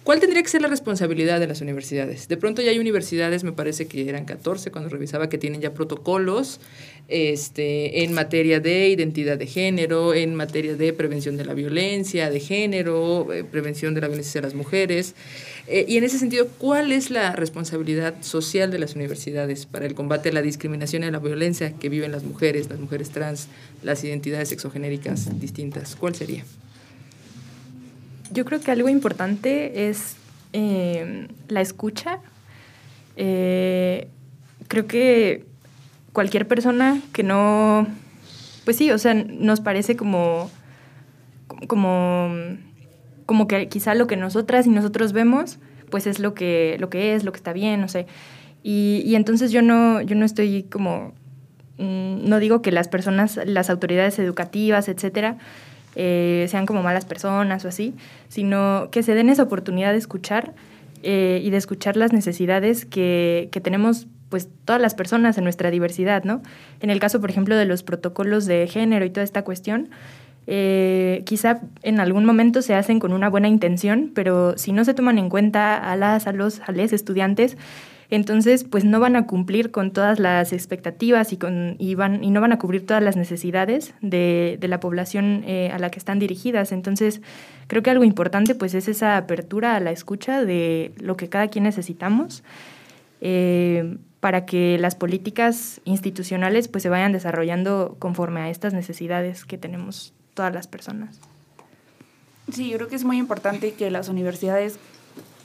¿Cuál 0.09 0.21
tendría 0.21 0.43
que 0.43 0.49
ser 0.49 0.63
la 0.63 0.69
responsabilidad 0.69 1.39
de 1.39 1.47
las 1.47 1.61
universidades? 1.61 2.29
De 2.29 2.39
pronto 2.39 2.63
ya 2.63 2.71
hay 2.71 2.79
universidades, 2.79 3.45
me 3.45 3.53
parece 3.53 3.89
que 3.89 4.09
eran 4.09 4.25
14 4.25 4.71
cuando 4.71 4.89
revisaba, 4.89 5.29
que 5.29 5.37
tienen 5.37 5.61
ya 5.61 5.75
protocolos 5.75 6.61
este, 7.09 8.05
en 8.05 8.15
materia 8.15 8.59
de 8.59 8.89
identidad 8.89 9.37
de 9.37 9.47
género, 9.47 10.15
en 10.15 10.35
materia 10.35 10.77
de 10.77 10.95
prevención 10.95 11.37
de 11.37 11.45
la 11.45 11.53
violencia 11.53 12.31
de 12.31 12.41
género, 12.41 13.31
eh, 13.35 13.45
prevención 13.45 13.93
de 13.93 14.01
la 14.01 14.07
violencia 14.07 14.31
hacia 14.31 14.41
las 14.41 14.55
mujeres. 14.55 15.15
Eh, 15.67 15.85
y 15.87 15.99
en 15.99 16.05
ese 16.05 16.19
sentido, 16.19 16.49
¿cuál 16.57 16.91
es 16.91 17.11
la 17.11 17.33
responsabilidad 17.37 18.15
social 18.23 18.71
de 18.71 18.79
las 18.79 18.95
universidades 18.95 19.67
para 19.67 19.85
el 19.85 19.95
combate 19.95 20.31
a 20.31 20.33
la 20.33 20.41
discriminación 20.41 21.03
y 21.03 21.09
a 21.09 21.11
la 21.11 21.19
violencia 21.19 21.75
que 21.79 21.91
viven 21.91 22.13
las 22.13 22.25
mujeres, 22.25 22.71
las 22.71 22.81
mujeres 22.81 23.11
trans, 23.11 23.49
las 23.83 24.03
identidades 24.05 24.49
sexogenéricas 24.49 25.39
distintas? 25.39 25.97
¿Cuál 25.97 26.15
sería? 26.15 26.47
Yo 28.31 28.45
creo 28.45 28.61
que 28.61 28.71
algo 28.71 28.89
importante 28.89 29.89
es 29.89 30.17
eh, 30.53 31.29
la 31.49 31.61
escucha. 31.61 32.21
Eh, 33.17 34.09
creo 34.69 34.87
que 34.87 35.45
cualquier 36.13 36.47
persona 36.47 37.01
que 37.13 37.23
no, 37.23 37.87
pues 38.65 38.77
sí, 38.77 38.91
o 38.91 38.99
sea, 38.99 39.15
nos 39.15 39.61
parece 39.61 39.97
como, 39.97 40.51
como, 41.67 42.29
como 43.27 43.49
que 43.49 43.69
quizá 43.69 43.95
lo 43.95 44.07
que 44.07 44.17
nosotras 44.17 44.67
y 44.67 44.71
nosotros 44.71 45.13
vemos, 45.13 45.59
pues 45.91 46.07
es 46.07 46.19
lo 46.19 46.35
que, 46.35 46.77
lo 46.79 46.91
que 46.91 47.15
es, 47.15 47.25
lo 47.25 47.33
que 47.33 47.39
está 47.39 47.53
bien, 47.53 47.81
no 47.81 47.89
sé. 47.89 48.07
Y, 48.63 49.03
y 49.05 49.15
entonces 49.15 49.53
yo 49.53 49.63
no, 49.63 50.01
yo 50.03 50.17
no 50.17 50.25
estoy 50.25 50.65
como, 50.65 51.13
mm, 51.79 52.29
no 52.29 52.39
digo 52.39 52.63
que 52.63 52.73
las 52.73 52.89
personas, 52.89 53.39
las 53.47 53.71
autoridades 53.71 54.19
educativas, 54.19 54.89
etcétera, 54.89 55.39
eh, 56.01 56.47
sean 56.49 56.65
como 56.65 56.81
malas 56.85 57.05
personas 57.05 57.65
o 57.65 57.69
así, 57.69 57.93
sino 58.29 58.89
que 58.93 59.03
se 59.03 59.15
den 59.15 59.31
esa 59.31 59.43
oportunidad 59.43 59.91
de 59.91 59.99
escuchar 59.99 60.55
eh, 61.03 61.41
y 61.43 61.51
de 61.51 61.57
escuchar 61.57 61.97
las 61.97 62.13
necesidades 62.13 62.87
que, 62.87 63.51
tenemos 63.65 64.07
pues 64.29 64.49
todas 64.65 64.81
las 64.81 64.95
personas 64.95 65.39
en 65.39 65.45
nuestra 65.45 65.73
diversidad, 65.73 66.23
¿no? 66.23 66.41
En 66.81 66.91
el 66.91 67.01
caso, 67.01 67.21
por 67.21 67.31
ejemplo, 67.31 67.57
de 67.57 67.65
los 67.65 67.83
protocolos 67.83 68.47
de 68.47 68.69
género 68.69 69.05
y 69.07 69.11
toda 69.11 69.25
esta 69.25 69.43
cuestión, 69.43 69.91
eh, 70.47 71.25
quizá 71.27 71.63
en 71.83 71.99
algún 71.99 72.25
momento 72.25 72.63
se 72.63 72.75
hacen 72.75 73.01
con 73.01 73.13
una 73.13 73.29
buena 73.29 73.49
intención, 73.49 74.13
pero 74.15 74.57
si 74.57 74.71
no 74.71 74.85
se 74.85 74.95
toman 74.95 75.19
en 75.19 75.29
cuenta 75.29 75.75
a 75.77 75.97
las, 75.97 76.29
a 76.29 76.33
los, 76.33 76.61
a 76.61 76.71
los 76.71 76.93
estudiantes, 76.93 77.57
entonces 78.11 78.65
pues 78.65 78.85
no 78.85 79.01
van 79.01 79.17
a 79.17 79.27
cumplir 79.27 79.71
con 79.71 79.91
todas 79.91 80.19
las 80.19 80.53
expectativas 80.53 81.33
y, 81.33 81.37
con, 81.37 81.77
y, 81.79 81.95
van, 81.95 82.25
y 82.25 82.31
no 82.31 82.41
van 82.41 82.53
a 82.53 82.59
cubrir 82.59 82.87
todas 82.87 83.03
las 83.03 83.17
necesidades 83.17 83.95
de, 84.01 84.57
de 84.61 84.69
la 84.69 84.81
población 84.81 85.45
eh, 85.47 85.71
a 85.73 85.79
la 85.79 85.91
que 85.91 85.99
están 85.99 86.19
dirigidas. 86.19 86.73
Entonces 86.73 87.21
creo 87.67 87.83
que 87.83 87.91
algo 87.91 88.05
importante 88.05 88.55
pues 88.55 88.75
es 88.75 88.89
esa 88.89 89.17
apertura 89.19 89.77
a 89.77 89.81
la 89.81 89.91
escucha 89.91 90.45
de 90.45 90.93
lo 90.99 91.17
que 91.17 91.29
cada 91.29 91.49
quien 91.49 91.65
necesitamos. 91.65 92.43
Eh, 93.21 93.99
para 94.21 94.47
que 94.47 94.79
las 94.79 94.97
políticas 94.97 95.81
institucionales 95.85 96.67
pues 96.67 96.83
se 96.83 96.89
vayan 96.89 97.13
desarrollando 97.13 97.97
conforme 97.99 98.41
a 98.41 98.51
estas 98.51 98.75
necesidades 98.75 99.45
que 99.45 99.59
tenemos 99.59 100.13
todas 100.35 100.53
las 100.53 100.67
personas. 100.67 101.21
Sí, 102.53 102.71
yo 102.71 102.79
creo 102.79 102.89
que 102.89 102.97
es 102.97 103.05
muy 103.05 103.19
importante 103.19 103.75
que 103.75 103.91
las 103.91 104.09
universidades 104.09 104.79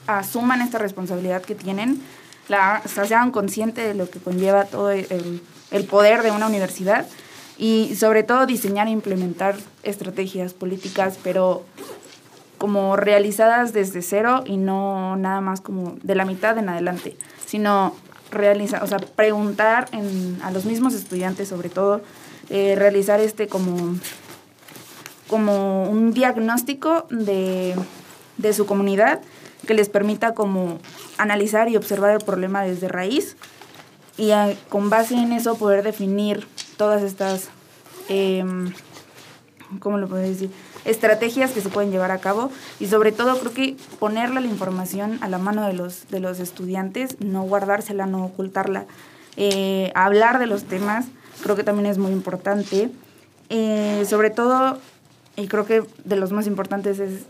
asuman 0.08 0.62
esta 0.62 0.80
responsabilidad 0.80 1.43
que 1.43 1.56
tienen 1.56 2.02
la, 2.48 2.82
sean 2.86 3.32
conscientes 3.32 3.88
de 3.88 3.94
lo 3.94 4.10
que 4.10 4.20
conlleva 4.20 4.66
todo 4.66 4.92
el, 4.92 5.42
poder 5.89 6.22
de 6.22 6.32
una 6.32 6.48
universidad 6.48 7.08
y 7.58 7.96
sobre 7.96 8.24
todo 8.24 8.46
diseñar 8.46 8.88
e 8.88 8.91
implementar 8.91 9.56
estrategias 9.82 10.54
políticas, 10.54 11.18
pero 11.24 11.64
como 12.58 12.96
realizadas 12.96 13.74
desde 13.74 14.02
cero 14.02 14.44
y 14.46 14.58
no 14.58 15.16
nada 15.16 15.41
más 15.41 15.62
como 15.62 15.98
de 16.04 16.16
la 16.16 16.26
mitad 16.26 16.58
en 16.58 16.70
adelante, 16.70 17.18
sino 17.46 17.96
realizar, 18.32 18.84
o 18.84 18.88
sea, 18.88 19.00
preguntar 19.00 19.89
a 20.44 20.52
los 20.52 20.66
mismos 20.66 20.94
estudiantes 20.94 21.48
sobre 21.48 21.70
todo, 21.70 22.02
eh, 22.50 22.76
realizar 22.78 23.20
este 23.20 23.48
como, 23.48 23.96
como 25.28 25.89
un 25.89 26.14
diagnóstico 26.14 27.08
de, 27.10 27.76
de 28.38 28.54
su 28.54 28.66
comunidad 28.66 29.22
que 29.66 29.74
les 29.74 29.89
permita 29.89 30.34
como 30.34 30.80
analizar 31.18 31.70
y 31.70 31.78
observar 31.78 32.11
el 32.11 32.24
problema 32.24 32.64
desde 32.64 32.88
raíz 32.88 33.38
y 34.18 34.32
con 34.70 34.89
base 34.89 35.16
en 35.16 35.32
eso 35.32 35.55
poder 35.55 35.84
definir 35.84 36.47
todas 36.78 37.01
estas, 37.01 37.49
eh, 38.09 38.43
¿cómo 39.80 39.97
lo 39.97 40.07
puedo 40.07 40.22
decir? 40.22 40.51
Estrategias 40.86 41.51
que 41.51 41.61
se 41.61 41.70
pueden 41.70 41.91
llevar 41.91 42.11
a 42.11 42.20
cabo 42.20 42.51
y 42.80 42.88
sobre 42.88 43.11
todo 43.11 43.39
creo 43.39 43.53
que 43.53 43.78
ponerle 43.99 44.41
la 44.41 44.47
información 44.47 45.18
a 45.22 45.30
la 45.30 45.38
mano 45.38 45.66
de 45.66 45.74
los, 45.74 46.07
de 46.09 46.20
los 46.20 46.39
estudiantes, 46.39 47.20
no 47.22 47.43
guardársela, 47.43 48.05
no 48.05 48.26
ocultarla, 48.26 48.86
eh, 49.38 49.91
hablar 49.95 50.39
de 50.39 50.47
los 50.47 50.66
temas, 50.66 51.05
creo 51.41 51.55
que 51.55 51.64
también 51.64 51.88
es 51.88 51.97
muy 51.97 52.11
importante. 52.11 52.91
Eh, 53.49 54.05
sobre 54.07 54.30
todo 54.30 54.80
y 55.36 55.47
creo 55.47 55.66
que 55.66 55.84
de 56.05 56.16
los 56.16 56.32
más 56.32 56.47
importantes 56.47 56.99
es 56.99 57.26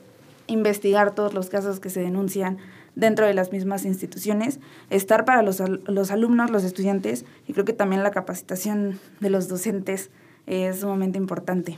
investigar 0.47 1.15
todos 1.15 1.33
los 1.33 1.49
casos 1.49 1.79
que 1.79 1.89
se 1.89 2.01
denuncian 2.01 2.57
dentro 2.95 3.25
de 3.25 3.33
las 3.33 3.51
mismas 3.51 3.85
instituciones, 3.85 4.59
estar 4.89 5.25
para 5.25 5.41
los, 5.41 5.61
los 5.87 6.11
alumnos, 6.11 6.51
los 6.51 6.63
estudiantes, 6.63 7.25
y 7.47 7.53
creo 7.53 7.65
que 7.65 7.73
también 7.73 8.03
la 8.03 8.11
capacitación 8.11 8.99
de 9.19 9.29
los 9.29 9.47
docentes 9.47 10.09
es 10.45 10.81
sumamente 10.81 11.17
importante. 11.17 11.77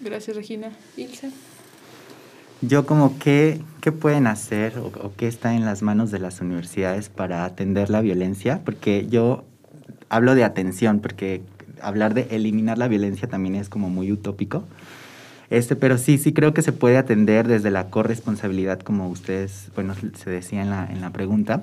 Gracias, 0.00 0.36
Regina. 0.36 0.70
Ilse. 0.96 1.30
Yo 2.60 2.86
como 2.86 3.18
qué, 3.18 3.60
qué 3.80 3.90
pueden 3.90 4.28
hacer 4.28 4.78
o, 4.78 4.86
o, 4.86 5.12
qué 5.16 5.26
está 5.26 5.54
en 5.54 5.64
las 5.64 5.82
manos 5.82 6.12
de 6.12 6.20
las 6.20 6.40
universidades 6.40 7.08
para 7.08 7.44
atender 7.44 7.90
la 7.90 8.00
violencia, 8.00 8.60
porque 8.64 9.06
yo 9.08 9.44
hablo 10.08 10.36
de 10.36 10.44
atención, 10.44 11.00
porque 11.00 11.42
hablar 11.80 12.14
de 12.14 12.28
eliminar 12.30 12.78
la 12.78 12.86
violencia 12.86 13.28
también 13.28 13.56
es 13.56 13.68
como 13.68 13.90
muy 13.90 14.12
utópico. 14.12 14.64
Este, 15.52 15.76
pero 15.76 15.98
sí, 15.98 16.16
sí 16.16 16.32
creo 16.32 16.54
que 16.54 16.62
se 16.62 16.72
puede 16.72 16.96
atender 16.96 17.46
desde 17.46 17.70
la 17.70 17.90
corresponsabilidad, 17.90 18.80
como 18.80 19.10
ustedes, 19.10 19.68
bueno, 19.74 19.94
se 20.14 20.30
decía 20.30 20.62
en 20.62 20.70
la, 20.70 20.86
en 20.90 21.02
la 21.02 21.10
pregunta. 21.10 21.62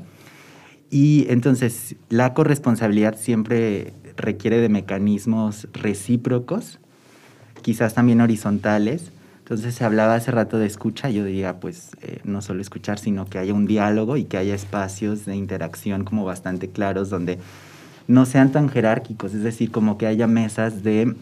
Y 0.92 1.26
entonces, 1.30 1.96
la 2.08 2.36
corresponsabilidad 2.36 3.18
siempre 3.18 3.94
requiere 4.16 4.62
de 4.62 4.70
mecanismos 4.70 5.68
recíprocos, 5.74 6.78
quizás 7.64 7.96
también 7.96 8.22
horizontales. 8.22 9.12
Entonces 9.40 9.74
se 9.74 9.84
hablaba 9.84 10.14
hace 10.14 10.30
rato 10.30 10.60
de 10.60 10.68
escucha, 10.68 11.10
yo 11.10 11.26
diría 11.26 11.60
pues 11.60 11.90
eh, 12.04 12.20
no 12.24 12.44
solo 12.44 12.62
escuchar, 12.62 13.00
sino 13.00 13.26
que 13.26 13.40
haya 13.40 13.56
un 13.56 13.66
diálogo 13.66 14.18
y 14.18 14.26
que 14.26 14.38
haya 14.38 14.54
espacios 14.54 15.26
de 15.26 15.36
interacción 15.36 16.04
como 16.04 16.26
bastante 16.26 16.70
claros 16.70 17.10
donde 17.10 17.40
no 18.06 18.28
sean 18.28 18.52
tan 18.52 18.70
jerárquicos, 18.70 19.34
es 19.34 19.42
decir, 19.42 19.72
como 19.72 19.98
que 19.98 20.06
haya 20.06 20.28
mesas 20.28 20.84
de 20.84 21.16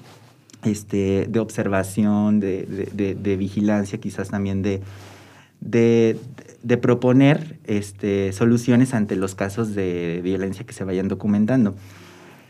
este, 0.68 1.28
de 1.30 1.40
observación, 1.40 2.40
de, 2.40 2.90
de, 2.94 3.16
de, 3.16 3.38
vigilancia, 3.38 4.00
quizás 4.00 4.30
también 4.30 4.62
de, 4.62 4.82
de, 5.62 6.78
proponer 6.78 7.58
este, 7.66 8.32
soluciones 8.34 8.94
ante 8.94 9.16
los 9.16 9.36
casos 9.36 9.74
de 9.74 10.22
violencia 10.24 10.66
que 10.66 10.74
se 10.74 10.84
vayan 10.84 11.08
documentando. 11.08 11.76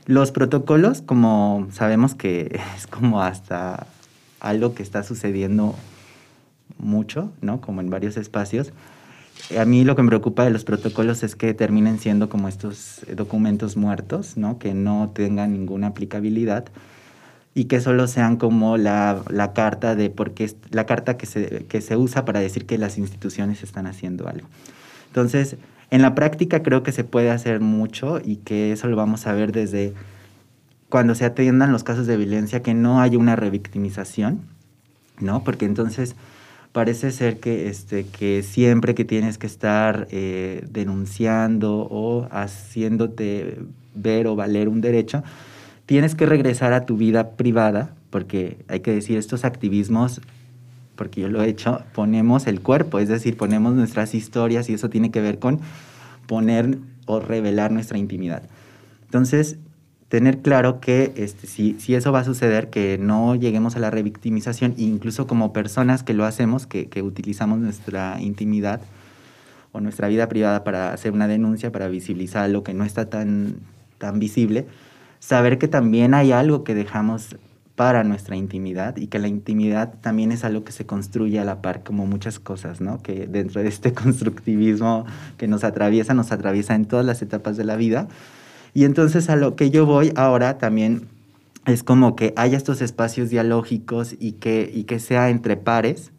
Los 0.05 0.31
protocolos, 0.31 1.01
como 1.01 1.67
sabemos 1.71 2.15
que 2.15 2.59
es 2.77 2.87
como 2.87 3.21
hasta 3.21 3.87
algo 4.39 4.73
que 4.73 4.83
está 4.83 5.03
sucediendo 5.03 5.75
mucho, 6.77 7.31
¿no? 7.41 7.61
Como 7.61 7.81
en 7.81 7.89
varios 7.89 8.17
espacios. 8.17 8.71
A 9.57 9.65
mí 9.65 9.83
lo 9.83 9.95
que 9.95 10.01
me 10.03 10.09
preocupa 10.09 10.43
de 10.43 10.49
los 10.49 10.63
protocolos 10.63 11.23
es 11.23 11.35
que 11.35 11.53
terminen 11.53 11.99
siendo 11.99 12.27
como 12.27 12.47
estos 12.47 13.01
documentos 13.15 13.77
muertos, 13.77 14.35
¿no? 14.35 14.57
Que 14.59 14.73
no 14.73 15.11
tengan 15.13 15.53
ninguna 15.53 15.87
aplicabilidad 15.87 16.65
y 17.57 17.65
que 17.65 17.81
solo 17.81 18.05
sean 18.05 18.37
como 18.37 18.77
la, 18.77 19.23
la 19.31 19.51
carta 19.53 19.95
de 19.95 20.11
porque 20.11 20.53
la 20.69 20.85
carta 20.85 21.17
que 21.17 21.25
se, 21.25 21.65
que 21.67 21.81
se 21.81 21.97
usa 21.97 22.23
para 22.23 22.39
decir 22.39 22.67
que 22.67 22.77
las 22.77 22.99
instituciones 22.99 23.63
están 23.63 23.87
haciendo 23.87 24.27
algo. 24.27 24.47
Entonces, 25.07 25.57
en 25.89 26.03
la 26.03 26.13
práctica 26.13 26.61
creo 26.61 26.83
que 26.83 26.91
se 26.91 27.03
puede 27.03 27.31
hacer 27.31 27.59
mucho 27.59 28.21
y 28.23 28.35
que 28.35 28.71
eso 28.73 28.87
lo 28.87 28.95
vamos 28.95 29.25
a 29.25 29.33
ver 29.33 29.53
desde 29.53 29.95
cuando 30.89 31.15
se 31.15 31.25
atiendan 31.25 31.71
los 31.71 31.83
casos 31.83 32.05
de 32.05 32.15
violencia, 32.15 32.61
que 32.61 32.75
no 32.75 33.01
haya 33.01 33.17
una 33.17 33.35
revictimización, 33.35 34.41
¿no? 35.19 35.43
Porque 35.43 35.65
entonces 35.65 36.15
parece 36.73 37.09
ser 37.09 37.39
que, 37.39 37.69
este, 37.69 38.05
que 38.05 38.43
siempre 38.43 38.93
que 38.93 39.03
tienes 39.03 39.39
que 39.39 39.47
estar 39.47 40.07
eh, 40.11 40.63
denunciando 40.69 41.87
o 41.89 42.27
haciéndote 42.29 43.57
ver 43.95 44.27
o 44.27 44.35
valer 44.35 44.69
un 44.69 44.79
derecho, 44.79 45.23
tienes 45.87 46.15
que 46.15 46.27
regresar 46.27 46.73
a 46.73 46.85
tu 46.85 46.97
vida 46.97 47.31
privada, 47.31 47.95
porque 48.11 48.63
hay 48.67 48.81
que 48.81 48.91
decir, 48.91 49.17
estos 49.17 49.45
activismos, 49.45 50.21
porque 50.95 51.21
yo 51.21 51.29
lo 51.29 51.41
he 51.41 51.47
hecho, 51.47 51.81
ponemos 51.93 52.45
el 52.45 52.61
cuerpo, 52.61 52.99
es 52.99 53.07
decir, 53.07 53.37
ponemos 53.37 53.73
nuestras 53.73 54.13
historias 54.13 54.69
y 54.69 54.73
eso 54.73 54.89
tiene 54.89 55.11
que 55.11 55.21
ver 55.21 55.39
con 55.39 55.61
poner 56.27 56.77
o 57.05 57.21
revelar 57.21 57.71
nuestra 57.71 57.97
intimidad. 57.97 58.43
Entonces, 59.05 59.57
tener 60.09 60.39
claro 60.39 60.81
que 60.81 61.13
este, 61.15 61.47
si, 61.47 61.79
si, 61.79 61.95
eso 61.95 62.11
va 62.11 62.19
a 62.19 62.25
suceder, 62.25 62.69
que 62.69 62.97
no 62.97 63.35
lleguemos 63.35 63.77
a 63.77 63.79
la 63.79 63.89
revictimización, 63.89 64.73
incluso 64.75 65.25
como 65.25 65.53
personas 65.53 66.03
que 66.03 66.13
lo 66.13 66.25
hacemos, 66.25 66.67
que, 66.67 66.87
que 66.87 67.01
utilizamos 67.01 67.59
nuestra 67.59 68.19
intimidad 68.19 68.81
o 69.71 69.79
nuestra 69.79 70.09
vida 70.09 70.27
privada 70.27 70.65
para 70.65 70.91
hacer 70.91 71.13
una 71.13 71.29
denuncia, 71.29 71.71
para 71.71 71.87
visibilizar 71.87 72.49
lo 72.49 72.63
que 72.63 72.73
no 72.73 72.83
está 72.83 73.09
tan, 73.09 73.55
tan 73.99 74.19
visible, 74.19 74.67
saber 75.19 75.57
que 75.57 75.67
también 75.67 76.13
hay 76.13 76.31
algo 76.31 76.63
que 76.63 76.75
dejamos 76.75 77.37
para 77.75 78.03
nuestra 78.03 78.35
intimidad 78.35 78.97
y 78.97 79.05
que 79.05 79.19
la 79.19 79.27
intimidad 79.27 79.93
también 80.01 80.31
es 80.31 80.43
algo 80.43 80.63
que 80.63 80.71
se 80.71 80.87
construye 80.87 81.39
a 81.39 81.45
la 81.45 81.61
par 81.61 81.83
como 81.83 82.07
muchas 82.07 82.39
cosas, 82.39 82.81
¿no? 82.81 83.03
Que 83.03 83.27
dentro 83.27 83.61
de 83.61 83.69
este 83.69 83.93
constructivismo 84.03 85.05
que 85.37 85.47
nos 85.47 85.63
atraviesa, 85.63 86.15
nos 86.15 86.31
atraviesa 86.31 86.73
en 86.73 86.85
todas 86.85 87.05
las 87.05 87.21
etapas 87.21 87.55
de 87.55 87.65
la 87.65 87.75
vida. 87.75 88.07
Y 88.73 88.85
entonces 88.85 89.29
a 89.29 89.35
lo 89.35 89.55
que 89.55 89.69
yo 89.69 89.85
voy 89.85 90.11
ahora 90.15 90.57
también 90.57 91.07
es 91.67 91.83
como 91.83 92.15
que 92.15 92.33
haya 92.35 92.57
estos 92.57 92.81
espacios 92.81 93.29
dialógicos 93.29 94.15
y 94.17 94.31
que, 94.31 94.71
y 94.73 94.85
que 94.85 94.99
sea 94.99 95.29
entre 95.29 95.55
pares, 95.55 96.11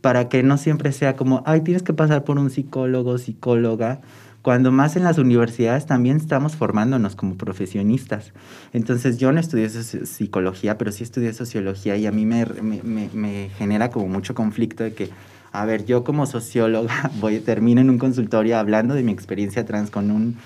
para 0.00 0.28
que 0.28 0.42
no 0.42 0.58
siempre 0.58 0.90
sea 0.90 1.14
como, 1.14 1.44
ay, 1.46 1.60
tienes 1.60 1.84
que 1.84 1.92
pasar 1.92 2.24
por 2.24 2.38
un 2.38 2.50
psicólogo, 2.50 3.18
psicóloga, 3.18 4.00
cuando 4.42 4.72
más 4.72 4.96
en 4.96 5.04
las 5.04 5.18
universidades 5.18 5.86
también 5.86 6.16
estamos 6.16 6.56
formándonos 6.56 7.14
como 7.14 7.36
profesionistas. 7.36 8.32
Entonces 8.72 9.18
yo 9.18 9.30
no 9.30 9.38
estudié 9.38 9.68
psicología, 9.70 10.76
pero 10.78 10.90
sí 10.90 11.04
estudié 11.04 11.32
sociología 11.32 11.96
y 11.96 12.06
a 12.06 12.12
mí 12.12 12.26
me, 12.26 12.44
me, 12.62 13.08
me 13.12 13.50
genera 13.56 13.90
como 13.90 14.08
mucho 14.08 14.34
conflicto 14.34 14.82
de 14.82 14.94
que, 14.94 15.10
a 15.52 15.64
ver, 15.64 15.84
yo 15.84 16.02
como 16.02 16.26
socióloga 16.26 17.10
voy, 17.20 17.38
termino 17.38 17.80
en 17.80 17.88
un 17.88 17.98
consultorio 17.98 18.58
hablando 18.58 18.94
de 18.94 19.04
mi 19.04 19.12
experiencia 19.12 19.64
trans 19.64 19.90
con 19.90 20.10
un 20.10 20.36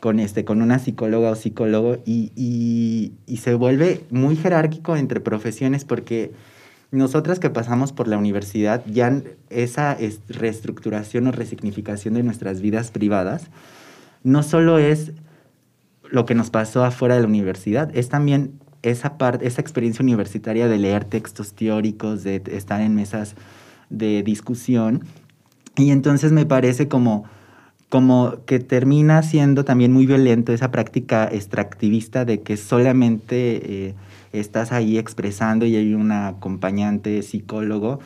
con, 0.00 0.18
este, 0.18 0.46
con 0.46 0.62
una 0.62 0.78
psicóloga 0.78 1.30
o 1.30 1.34
psicólogo 1.34 1.98
y, 2.06 2.32
y, 2.34 3.12
y 3.26 3.36
se 3.36 3.52
vuelve 3.52 4.04
muy 4.10 4.34
jerárquico 4.34 4.96
entre 4.96 5.20
profesiones 5.20 5.84
porque 5.84 6.32
nosotras 6.92 7.38
que 7.38 7.50
pasamos 7.50 7.92
por 7.92 8.08
la 8.08 8.18
universidad, 8.18 8.84
ya 8.86 9.22
esa 9.48 9.96
reestructuración 10.28 11.26
o 11.28 11.32
resignificación 11.32 12.14
de 12.14 12.22
nuestras 12.22 12.60
vidas 12.60 12.90
privadas, 12.90 13.46
no 14.24 14.42
solo 14.42 14.78
es 14.78 15.12
lo 16.10 16.26
que 16.26 16.34
nos 16.34 16.50
pasó 16.50 16.84
afuera 16.84 17.14
de 17.14 17.20
la 17.20 17.28
universidad, 17.28 17.96
es 17.96 18.08
también 18.08 18.58
esa, 18.82 19.18
parte, 19.18 19.46
esa 19.46 19.60
experiencia 19.60 20.02
universitaria 20.02 20.66
de 20.66 20.78
leer 20.78 21.04
textos 21.04 21.52
teóricos, 21.52 22.24
de 22.24 22.42
estar 22.50 22.80
en 22.80 22.96
mesas 22.96 23.36
de 23.88 24.22
discusión. 24.24 25.04
Y 25.76 25.92
entonces 25.92 26.32
me 26.32 26.44
parece 26.44 26.88
como, 26.88 27.24
como 27.88 28.44
que 28.46 28.58
termina 28.58 29.22
siendo 29.22 29.64
también 29.64 29.92
muy 29.92 30.06
violento 30.06 30.52
esa 30.52 30.72
práctica 30.72 31.28
extractivista 31.30 32.24
de 32.24 32.40
que 32.40 32.56
solamente... 32.56 33.88
Eh, 33.88 33.94
estás 34.32 34.72
ahí 34.72 34.98
expresando 34.98 35.66
y 35.66 35.76
hay 35.76 35.94
un 35.94 36.12
acompañante 36.12 37.22
psicólogo 37.22 38.00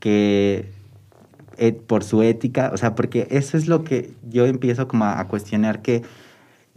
que 0.00 0.70
por 1.86 2.04
su 2.04 2.22
ética, 2.22 2.70
o 2.72 2.76
sea, 2.76 2.94
porque 2.94 3.26
eso 3.30 3.56
es 3.56 3.66
lo 3.66 3.82
que 3.82 4.12
yo 4.28 4.46
empiezo 4.46 4.86
como 4.86 5.04
a, 5.06 5.26
cuestionar 5.26 5.82
que 5.82 6.02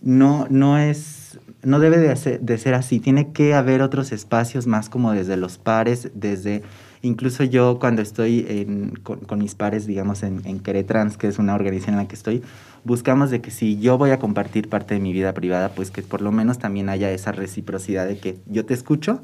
no, 0.01 0.47
no 0.49 0.79
es, 0.79 1.39
no 1.61 1.79
debe 1.79 1.97
de, 1.99 2.39
de, 2.41 2.57
ser 2.57 2.73
así, 2.73 2.99
tiene 2.99 3.31
que 3.31 3.53
haber 3.53 3.83
otros 3.83 4.11
espacios 4.11 4.65
más 4.65 4.89
como 4.89 5.11
desde 5.11 5.37
los 5.37 5.59
pares, 5.59 6.09
desde, 6.15 6.63
incluso 7.01 7.43
yo 7.43 7.79
cuando 7.79 8.01
estoy 8.01 8.95
con, 9.03 9.39
mis 9.39 9.55
pares, 9.55 9.87
digamos, 9.87 10.23
en, 10.23 10.41
en 10.45 10.59
Queretrans, 10.59 11.17
que 11.17 11.27
es 11.27 11.39
una 11.39 11.55
organización 11.55 11.95
en 11.95 12.01
la 12.03 12.07
que 12.07 12.15
estoy, 12.15 12.41
buscamos 12.83 13.29
de 13.29 13.41
que 13.41 13.51
si 13.51 13.79
yo 13.79 13.97
voy 13.97 14.11
a 14.11 14.19
compartir 14.19 14.69
parte 14.69 14.93
de 14.93 14.99
mi 14.99 15.13
vida 15.13 15.33
privada, 15.33 15.69
pues 15.69 15.91
que 15.91 16.01
por 16.01 16.21
lo 16.21 16.31
menos 16.31 16.59
también 16.59 16.89
haya 16.89 17.11
esa 17.11 17.31
reciprocidad 17.31 18.07
de 18.07 18.17
que 18.17 18.37
yo 18.47 18.65
te 18.65 18.73
escucho, 18.73 19.21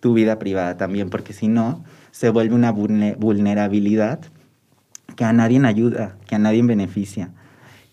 tu 0.00 0.12
vida 0.12 0.38
privada 0.38 0.76
también, 0.76 1.08
porque 1.08 1.32
si 1.32 1.48
no, 1.48 1.82
se 2.10 2.28
vuelve 2.28 2.54
una 2.54 2.70
vulnerabilidad 2.70 4.20
que 5.16 5.24
a 5.24 5.32
nadie 5.32 5.64
ayuda, 5.64 6.16
que 6.26 6.34
a 6.34 6.38
nadie 6.38 6.62
beneficia. 6.62 7.30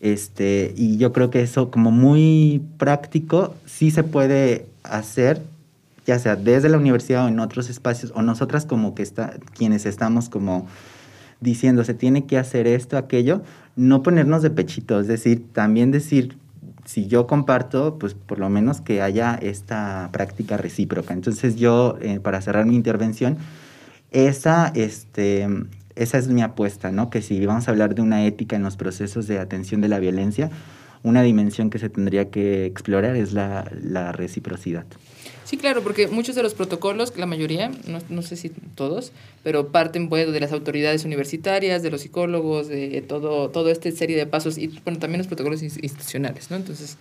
Este, 0.01 0.73
y 0.75 0.97
yo 0.97 1.13
creo 1.13 1.29
que 1.29 1.41
eso 1.41 1.71
como 1.71 1.91
muy 1.91 2.63
práctico 2.77 3.55
sí 3.65 3.91
se 3.91 4.03
puede 4.03 4.65
hacer, 4.83 5.41
ya 6.05 6.19
sea 6.19 6.35
desde 6.35 6.69
la 6.69 6.77
universidad 6.77 7.25
o 7.25 7.27
en 7.27 7.39
otros 7.39 7.69
espacios, 7.69 8.11
o 8.15 8.21
nosotras 8.21 8.65
como 8.65 8.95
que 8.95 9.03
está, 9.03 9.35
quienes 9.53 9.85
estamos 9.85 10.29
como 10.29 10.67
diciendo 11.39 11.83
se 11.83 11.93
tiene 11.93 12.25
que 12.25 12.37
hacer 12.37 12.67
esto, 12.67 12.97
aquello, 12.97 13.41
no 13.75 14.03
ponernos 14.03 14.41
de 14.41 14.51
pechito, 14.51 14.99
es 14.99 15.07
decir, 15.07 15.45
también 15.53 15.91
decir, 15.91 16.37
si 16.85 17.07
yo 17.07 17.27
comparto, 17.27 17.97
pues 17.99 18.13
por 18.13 18.39
lo 18.39 18.49
menos 18.49 18.81
que 18.81 19.01
haya 19.01 19.35
esta 19.35 20.09
práctica 20.11 20.57
recíproca. 20.57 21.13
Entonces 21.13 21.55
yo, 21.55 21.97
eh, 22.01 22.19
para 22.19 22.41
cerrar 22.41 22.65
mi 22.65 22.75
intervención, 22.75 23.37
esa, 24.11 24.71
este, 24.75 25.47
esa 25.95 26.17
es 26.17 26.27
mi 26.27 26.41
apuesta, 26.41 26.91
¿no? 26.91 27.09
Que 27.09 27.21
si 27.21 27.45
vamos 27.45 27.67
a 27.67 27.71
hablar 27.71 27.95
de 27.95 28.01
una 28.01 28.25
ética 28.25 28.55
en 28.55 28.63
los 28.63 28.77
procesos 28.77 29.27
de 29.27 29.39
atención 29.39 29.81
de 29.81 29.87
la 29.87 29.99
violencia, 29.99 30.49
una 31.03 31.23
dimensión 31.23 31.69
que 31.69 31.79
se 31.79 31.89
tendría 31.89 32.29
que 32.29 32.65
explorar 32.65 33.15
es 33.15 33.33
la, 33.33 33.69
la 33.81 34.11
reciprocidad. 34.11 34.85
Sí, 35.51 35.57
claro, 35.57 35.83
porque 35.83 36.07
muchos 36.07 36.35
de 36.35 36.43
los 36.43 36.53
protocolos, 36.53 37.17
la 37.17 37.25
mayoría, 37.25 37.71
no, 37.85 37.99
no 38.07 38.21
sé 38.21 38.37
si 38.37 38.49
todos, 38.75 39.11
pero 39.43 39.67
parten 39.67 40.07
bueno, 40.07 40.31
de 40.31 40.39
las 40.39 40.53
autoridades 40.53 41.03
universitarias, 41.03 41.83
de 41.83 41.91
los 41.91 42.01
psicólogos, 42.01 42.69
de 42.69 43.03
todo, 43.05 43.49
todo 43.49 43.69
esta 43.69 43.91
serie 43.91 44.15
de 44.15 44.25
pasos 44.25 44.57
y 44.57 44.67
bueno, 44.85 44.99
también 44.99 45.17
los 45.17 45.27
protocolos 45.27 45.61
institucionales, 45.61 46.49
¿no? 46.51 46.55
Entonces, 46.55 46.97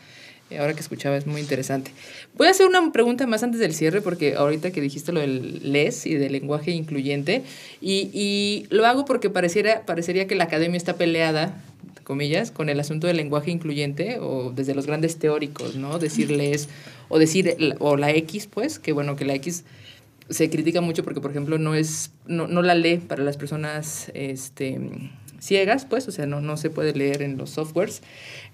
eh, 0.51 0.59
ahora 0.59 0.75
que 0.75 0.81
escuchaba 0.81 1.17
es 1.17 1.29
muy 1.29 1.41
interesante. 1.41 1.93
Voy 2.37 2.49
a 2.49 2.51
hacer 2.51 2.67
una 2.67 2.91
pregunta 2.91 3.25
más 3.29 3.45
antes 3.45 3.61
del 3.61 3.73
cierre, 3.73 4.01
porque 4.01 4.35
ahorita 4.35 4.73
que 4.73 4.81
dijiste 4.81 5.13
lo 5.13 5.21
del 5.21 5.73
LES 5.73 6.07
y 6.07 6.15
del 6.15 6.33
lenguaje 6.33 6.73
incluyente, 6.73 7.45
y, 7.81 8.11
y 8.13 8.67
lo 8.71 8.85
hago 8.85 9.05
porque 9.05 9.31
pareciera, 9.31 9.87
parecería 9.87 10.27
que 10.27 10.35
la 10.35 10.45
academia 10.45 10.77
está 10.77 10.97
peleada 10.97 11.63
comillas, 12.11 12.51
con 12.51 12.69
el 12.69 12.81
asunto 12.81 13.07
del 13.07 13.19
lenguaje 13.19 13.53
incluyente 13.53 14.19
o 14.19 14.51
desde 14.51 14.75
los 14.75 14.85
grandes 14.85 15.17
teóricos, 15.21 15.77
¿no? 15.77 16.01
Decirles, 16.01 16.69
o 17.09 17.21
decir, 17.21 17.77
o 17.79 17.97
la 17.97 18.11
X, 18.11 18.49
pues, 18.49 18.81
que 18.81 18.91
bueno, 18.91 19.15
que 19.15 19.25
la 19.25 19.35
X 19.37 19.63
se 20.29 20.51
critica 20.51 20.81
mucho 20.81 21.05
porque, 21.05 21.21
por 21.21 21.31
ejemplo, 21.31 21.57
no 21.57 21.77
es, 21.77 22.11
no, 22.27 22.49
no 22.49 22.63
la 22.63 22.75
lee 22.75 22.97
para 22.97 23.23
las 23.23 23.37
personas 23.37 24.11
este, 24.15 24.81
ciegas, 25.39 25.85
pues, 25.85 26.09
o 26.09 26.11
sea, 26.11 26.27
no, 26.27 26.41
no 26.41 26.57
se 26.57 26.69
puede 26.69 26.95
leer 26.95 27.23
en 27.23 27.39
los 27.39 27.51
softwares, 27.51 28.03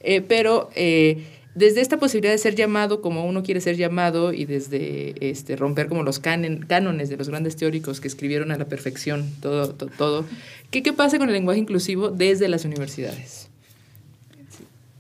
eh, 0.01 0.21
pero... 0.21 0.69
Eh, 0.75 1.25
desde 1.57 1.81
esta 1.81 1.97
posibilidad 1.97 2.35
de 2.35 2.39
ser 2.39 2.55
llamado 2.55 3.01
como 3.01 3.25
uno 3.25 3.43
quiere 3.43 3.63
ser 3.63 3.77
llamado 3.77 4.35
y 4.35 4.45
desde 4.45 5.15
este, 5.31 5.57
romper 5.57 5.89
como 5.89 6.03
los 6.03 6.19
cánones 6.19 7.09
de 7.09 7.17
los 7.17 7.31
grandes 7.31 7.57
teóricos 7.57 7.99
que 7.99 8.09
escribieron 8.09 8.53
a 8.53 8.59
la 8.59 8.67
perfección 8.67 9.25
todo, 9.41 9.71
todo, 9.71 9.91
todo. 9.97 10.25
¿Qué, 10.71 10.83
¿qué 10.83 10.93
pasa 10.93 11.17
con 11.17 11.29
el 11.29 11.35
lenguaje 11.35 11.59
inclusivo 11.59 12.11
desde 12.11 12.49
las 12.49 12.67
universidades? 12.67 13.46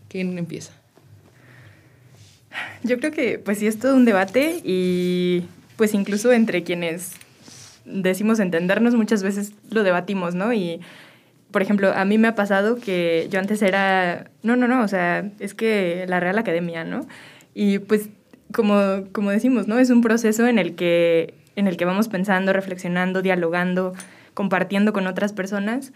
¿Quién 0.09 0.39
empieza? 0.39 0.73
Yo 2.83 2.99
creo 2.99 3.13
que 3.13 3.39
pues 3.39 3.59
sí 3.59 3.67
es 3.67 3.79
todo 3.79 3.95
un 3.95 4.05
debate 4.05 4.61
y 4.65 5.45
pues 5.77 5.95
incluso 5.95 6.33
entre 6.33 6.63
quienes 6.63 7.13
decimos 7.85 8.41
entendernos 8.41 8.95
muchas 8.95 9.23
veces 9.23 9.53
lo 9.71 9.83
debatimos, 9.83 10.35
¿no? 10.35 10.53
Y 10.53 10.81
por 11.51 11.63
ejemplo, 11.63 11.93
a 11.95 12.05
mí 12.05 12.19
me 12.19 12.29
ha 12.29 12.35
pasado 12.35 12.77
que 12.77 13.29
yo 13.31 13.39
antes 13.39 13.63
era, 13.63 14.31
no, 14.43 14.57
no, 14.57 14.69
no, 14.69 14.83
o 14.83 14.89
sea, 14.89 15.31
es 15.39 15.55
que 15.55 16.05
la 16.09 16.21
Real 16.21 16.39
Academia, 16.39 16.85
¿no? 16.85 17.07
Y 17.55 17.79
pues, 17.79 18.11
como, 18.53 19.05
como 19.13 19.31
decimos, 19.31 19.67
¿no? 19.67 19.79
Es 19.79 19.91
un 19.91 20.03
proceso 20.03 20.47
en 20.47 20.59
el, 20.59 20.75
que, 20.75 21.35
en 21.55 21.67
el 21.67 21.77
que 21.77 21.85
vamos 21.85 22.09
pensando, 22.09 22.53
reflexionando, 22.53 23.23
dialogando, 23.23 23.95
compartiendo 24.35 24.93
con 24.93 25.07
otras 25.07 25.33
personas. 25.33 25.93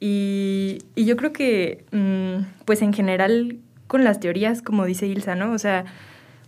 Y, 0.00 0.78
yo 0.96 1.16
creo 1.16 1.32
que, 1.32 1.84
mm, 1.92 2.64
pues 2.64 2.82
en 2.82 2.92
general, 2.92 3.58
con 3.86 4.02
las 4.04 4.18
teorías, 4.18 4.62
como 4.62 4.84
dice 4.86 5.06
Ilsa, 5.06 5.34
¿no? 5.34 5.52
O 5.52 5.58
sea, 5.58 5.84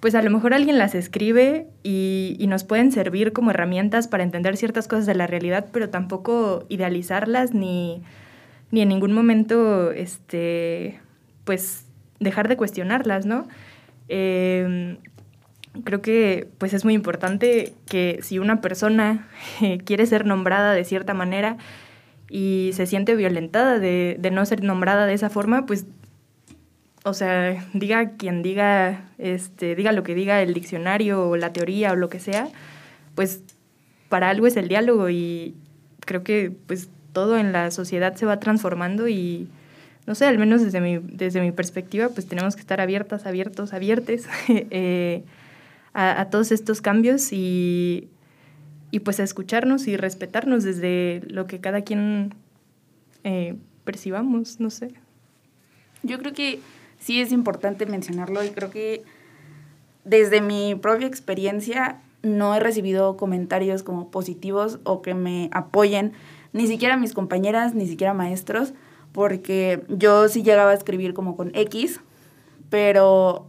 pues 0.01 0.15
a 0.15 0.23
lo 0.23 0.31
mejor 0.31 0.55
alguien 0.55 0.79
las 0.79 0.95
escribe 0.95 1.67
y, 1.83 2.37
y, 2.39 2.47
nos 2.49 2.65
pueden 2.65 2.91
servir 2.91 3.33
como 3.33 3.51
herramientas 3.51 4.09
para 4.09 4.25
entender 4.25 4.57
ciertas 4.57 4.89
cosas 4.89 5.07
de 5.07 5.15
la 5.15 5.27
realidad, 5.27 5.67
pero 5.73 5.91
tampoco 5.91 6.65
idealizarlas 6.69 7.55
ni 7.55 8.03
ni 8.73 8.81
en 8.81 8.89
ningún 8.89 9.13
momento, 9.13 9.93
este, 9.93 10.99
pues, 11.45 11.87
dejar 12.19 12.49
de 12.49 12.57
cuestionarlas, 12.57 13.27
¿no? 13.27 13.47
Em, 14.09 14.97
creo 15.85 16.03
que 16.03 16.49
pues 16.59 16.75
es 16.75 16.85
muy 16.85 16.95
importante 16.95 17.75
que 17.87 18.19
si 18.23 18.39
una 18.39 18.61
persona 18.61 19.29
quiere 19.85 20.07
ser 20.07 20.27
nombrada 20.27 20.73
de 20.73 20.85
cierta 20.85 21.15
manera 21.15 21.57
y 22.35 22.71
se 22.73 22.87
siente 22.87 23.15
violentada 23.15 23.79
de, 23.79 24.17
de, 24.19 24.31
no 24.31 24.47
ser 24.47 24.65
nombrada 24.65 25.05
de 25.05 25.13
esa 25.13 25.29
forma, 25.29 25.67
pues, 25.67 25.85
o 27.05 27.13
sea, 27.13 27.63
diga 27.75 28.13
quien 28.17 28.43
diga, 28.43 29.05
este, 29.19 29.75
diga 29.75 29.93
lo 29.93 30.03
que 30.03 30.15
diga 30.15 30.41
el 30.41 30.55
diccionario 30.55 31.29
o 31.29 31.37
la 31.37 31.53
teoría 31.53 31.93
o 31.93 31.97
lo 31.97 32.09
que 32.09 32.21
sea, 32.21 32.49
pues 33.15 33.43
para 34.09 34.31
algo 34.31 34.47
es 34.47 34.57
el 34.57 34.69
diálogo 34.69 35.11
y 35.11 35.55
creo 36.01 36.25
que 36.25 36.51
pues 36.67 36.89
todo 37.13 37.37
en 37.37 37.53
la 37.53 37.71
sociedad 37.71 38.15
se 38.15 38.25
va 38.25 38.41
transformando 38.41 39.09
y, 39.09 39.51
no 40.07 40.15
sé, 40.15 40.25
al 40.25 40.39
menos 40.39 40.63
desde 40.63 40.81
mi, 40.81 41.01
desde 41.03 41.43
mi 41.43 41.53
perspectiva, 41.53 42.09
pues 42.09 42.27
tenemos 42.27 42.55
que 42.55 42.63
estar 42.63 42.81
abiertas, 42.81 43.27
abiertos, 43.27 43.75
abiertes 43.75 44.27
eh, 44.49 45.23
a, 45.93 46.29
todos 46.31 46.51
estos 46.51 46.81
cambios 46.81 47.31
y, 47.31 48.09
y 48.93 49.01
pues 49.01 49.19
escucharnos 49.19 49.89
y 49.89 49.97
respetarnos 49.97 50.63
desde 50.63 51.23
lo 51.27 51.47
que 51.47 51.61
cada 51.61 51.81
quien 51.81 52.35
eh, 53.25 53.57
percibamos, 53.85 54.61
no 54.61 54.69
sé. 54.69 54.93
Yo 56.03 56.19
creo 56.19 56.35
que 56.35 56.61
sí 57.01 57.21
es 57.21 57.33
importante 57.33 57.87
mencionarlo 57.87 58.45
y 58.45 58.51
creo 58.51 58.71
que 58.71 59.03
desde 60.05 60.43
mi 60.43 60.75
propia 60.75 61.07
experiencia 61.07 62.03
no 62.23 62.55
he 62.55 62.61
recibido 62.61 63.17
comentarios 63.17 63.83
como 63.83 64.11
positivos 64.11 64.79
o 64.85 65.01
que 65.01 65.15
me 65.15 65.49
apoyen 65.53 66.13
ni 66.53 66.67
siquiera 66.67 66.99
mis 66.99 67.15
compañeras, 67.15 67.75
ni 67.75 67.87
siquiera 67.87 68.13
maestros, 68.13 68.75
porque 69.13 69.85
yo 69.89 70.29
sí 70.29 70.43
llegaba 70.43 70.73
a 70.73 70.75
escribir 70.75 71.15
como 71.15 71.35
con 71.35 71.51
X, 71.55 72.01
pero 72.69 73.47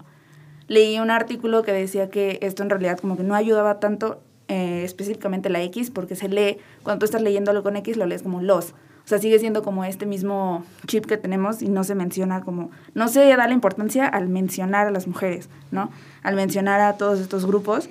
leí 0.69 0.99
un 0.99 1.11
artículo 1.11 1.63
que 1.63 1.73
decía 1.73 2.09
que 2.09 2.39
esto 2.41 2.63
en 2.63 2.69
realidad 2.69 2.97
como 2.97 3.17
que 3.17 3.23
no 3.23 3.35
ayudaba 3.35 3.81
tanto 3.81 4.21
eh, 4.53 4.83
específicamente 4.83 5.49
la 5.49 5.61
X, 5.63 5.89
porque 5.89 6.15
se 6.15 6.29
lee, 6.29 6.57
cuando 6.83 6.99
tú 6.99 7.05
estás 7.05 7.21
leyéndolo 7.21 7.63
con 7.63 7.75
X, 7.75 7.97
lo 7.97 8.05
lees 8.05 8.23
como 8.23 8.41
los. 8.41 8.71
O 8.71 9.07
sea, 9.07 9.17
sigue 9.17 9.39
siendo 9.39 9.63
como 9.63 9.83
este 9.83 10.05
mismo 10.05 10.63
chip 10.87 11.05
que 11.05 11.17
tenemos 11.17 11.61
y 11.61 11.67
no 11.67 11.83
se 11.83 11.95
menciona 11.95 12.41
como, 12.41 12.71
no 12.93 13.07
se 13.07 13.25
da 13.35 13.47
la 13.47 13.53
importancia 13.53 14.07
al 14.07 14.29
mencionar 14.29 14.87
a 14.87 14.91
las 14.91 15.07
mujeres, 15.07 15.49
¿no? 15.71 15.89
Al 16.21 16.35
mencionar 16.35 16.79
a 16.79 16.97
todos 16.97 17.19
estos 17.19 17.45
grupos 17.45 17.89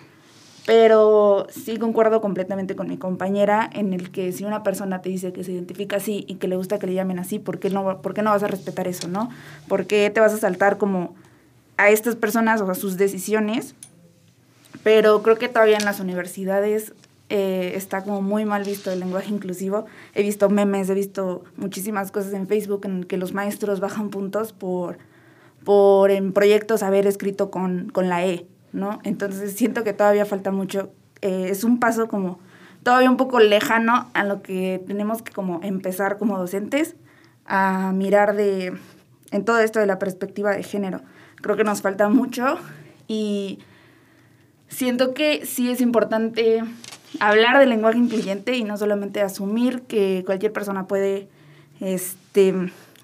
pero 0.65 1.47
sí 1.51 1.77
concuerdo 1.77 2.21
completamente 2.21 2.77
con 2.77 2.89
mi 2.89 2.97
compañera 2.97 3.69
en 3.73 3.93
el 3.93 4.11
que 4.13 4.33
si 4.33 4.45
una 4.45 4.63
persona 4.63 5.03
te 5.03 5.09
dice 5.09 5.33
que 5.33 5.43
se 5.43 5.53
identifica 5.53 5.97
así 5.97 6.25
y 6.29 6.37
que 6.37 6.47
le 6.47 6.57
gusta 6.57 6.79
que 6.79 6.87
le 6.87 6.95
llamen 6.95 7.19
así, 7.19 7.39
¿por 7.39 7.59
qué 7.59 7.71
no, 7.71 8.01
por 8.01 8.15
qué 8.15 8.23
no 8.23 8.31
vas 8.31 8.43
a 8.43 8.49
respetar 8.49 8.87
eso, 8.87 9.09
no? 9.09 9.29
¿Por 9.67 9.87
qué 9.87 10.09
te 10.11 10.21
vas 10.21 10.33
a 10.33 10.39
saltar 10.39 10.79
como 10.79 11.15
a 11.77 11.91
estas 11.91 12.15
personas 12.15 12.61
o 12.61 12.71
a 12.71 12.75
sus 12.75 12.97
decisiones? 12.97 13.75
Pero 14.83 15.23
creo 15.23 15.37
que 15.37 15.49
todavía 15.49 15.77
en 15.77 15.85
las 15.85 16.01
universidades 16.01 16.93
eh, 17.29 17.73
está 17.77 18.03
como 18.03 18.21
muy 18.21 18.45
mal 18.45 18.65
visto 18.65 18.91
el 18.91 19.01
lenguaje 19.01 19.31
inclusivo. 19.31 19.87
He 20.15 20.23
visto 20.23 20.51
memes, 20.51 20.91
he 20.91 20.95
visto 20.95 21.45
muchísimas 21.57 22.13
cosas 22.13 22.35
en 22.35 22.47
Facebook 22.47 22.83
en 22.85 23.05
que 23.05 23.17
los 23.17 23.33
maestros 23.33 23.81
bajan 23.81 24.11
puntos 24.11 24.53
por, 24.53 24.99
por 25.65 26.11
en 26.11 26.33
proyectos 26.33 26.83
haber 26.83 27.07
escrito 27.07 27.51
con, 27.51 27.91
con 27.91 28.09
la 28.09 28.27
E, 28.27 28.47
¿no? 28.73 28.99
Entonces 29.05 29.55
siento 29.55 29.83
que 29.85 29.93
todavía 29.93 30.27
falta 30.27 30.51
mucho. 30.51 30.93
Eh, 31.23 31.47
es 31.51 31.65
un 31.65 31.81
paso 31.81 32.09
como 32.09 32.39
todavía 32.83 33.09
un 33.09 33.17
poco 33.17 33.41
lejano 33.41 34.11
a 34.13 34.25
lo 34.25 34.43
que 34.43 34.83
tenemos 34.87 35.23
que 35.23 35.33
como 35.33 35.61
empezar 35.63 36.19
como 36.19 36.37
docentes 36.37 36.97
a 37.47 37.93
mirar 37.95 38.35
de 38.35 38.77
en 39.31 39.45
todo 39.45 39.61
esto 39.61 39.81
de 39.81 39.87
la 39.87 39.99
perspectiva 39.99 40.51
de 40.51 40.63
género. 40.63 41.01
Creo 41.37 41.57
que 41.57 41.65
nos 41.65 41.81
falta 41.81 42.09
mucho 42.09 42.59
y 43.09 43.61
siento 44.73 45.15
que 45.15 45.47
sí 45.47 45.71
es 45.71 45.81
importante 45.81 46.65
hablar 47.21 47.59
del 47.59 47.69
lenguaje 47.69 47.99
incluyente 47.99 48.57
y 48.57 48.65
no 48.65 48.77
solamente 48.77 49.21
asumir 49.21 49.83
que 49.83 50.23
cualquier 50.27 50.53
persona 50.53 50.87
puede 50.87 51.29
este, 51.81 52.55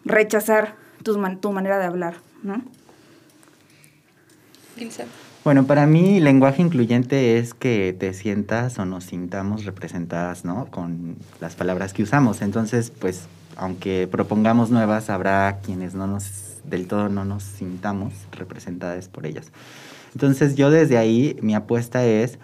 rechazar 0.05 0.75
tu, 1.03 1.21
tu 1.41 1.53
manera 1.53 1.79
de 1.79 1.85
hablar, 1.85 2.14
¿no? 2.43 2.62
Bueno, 5.45 5.66
para 5.66 5.87
mí 5.87 6.21
lenguaje 6.21 6.62
incluyente 6.62 7.39
es 7.39 7.55
que 7.55 7.97
te 7.99 8.12
sientas 8.14 8.79
o 8.79 8.85
nos 8.85 9.05
sintamos 9.05 9.64
representadas, 9.64 10.45
¿no? 10.45 10.66
Con 10.66 11.16
las 11.41 11.57
palabras 11.57 11.93
que 11.93 12.03
usamos. 12.03 12.43
Entonces, 12.43 12.91
pues, 12.91 13.27
aunque 13.57 14.09
propongamos 14.11 14.71
nuevas, 14.71 15.11
habrá 15.11 15.59
quienes 15.64 15.95
no 15.95 16.07
nos, 16.07 16.61
del 16.64 16.87
todo 16.87 17.09
no 17.09 17.25
nos 17.25 17.43
sintamos 17.43 18.12
representadas 18.33 19.09
por 19.09 19.27
ellas. 19.27 19.51
Entonces, 20.14 20.56
yo 20.56 20.70
desde 20.70 20.98
ahí, 20.98 21.36
mi 21.42 21.54
apuesta 21.54 22.04
es 22.04 22.38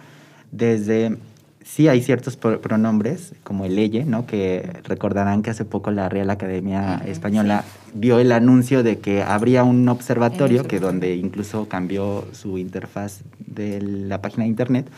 desde 0.52 1.16
sí 1.64 1.88
hay 1.88 2.02
ciertos 2.02 2.36
pronombres, 2.36 3.32
como 3.42 3.64
el 3.64 3.74
leye, 3.74 4.04
¿no? 4.04 4.26
Que 4.26 4.70
recordarán 4.84 5.42
que 5.42 5.50
hace 5.50 5.64
poco 5.64 5.90
la 5.90 6.10
Real 6.10 6.28
Academia 6.28 7.02
Española 7.06 7.64
dio 7.94 8.18
el 8.18 8.32
anuncio 8.32 8.82
de 8.82 8.98
que 8.98 9.22
habría 9.22 9.64
un 9.64 9.88
observatorio, 9.88 10.64
que 10.64 10.78
donde 10.78 11.16
incluso 11.16 11.66
cambió 11.66 12.26
su 12.32 12.58
interfaz 12.58 13.22
de 13.38 13.80
la 13.80 14.20
página 14.20 14.44
de 14.44 14.50
internet, 14.50 14.90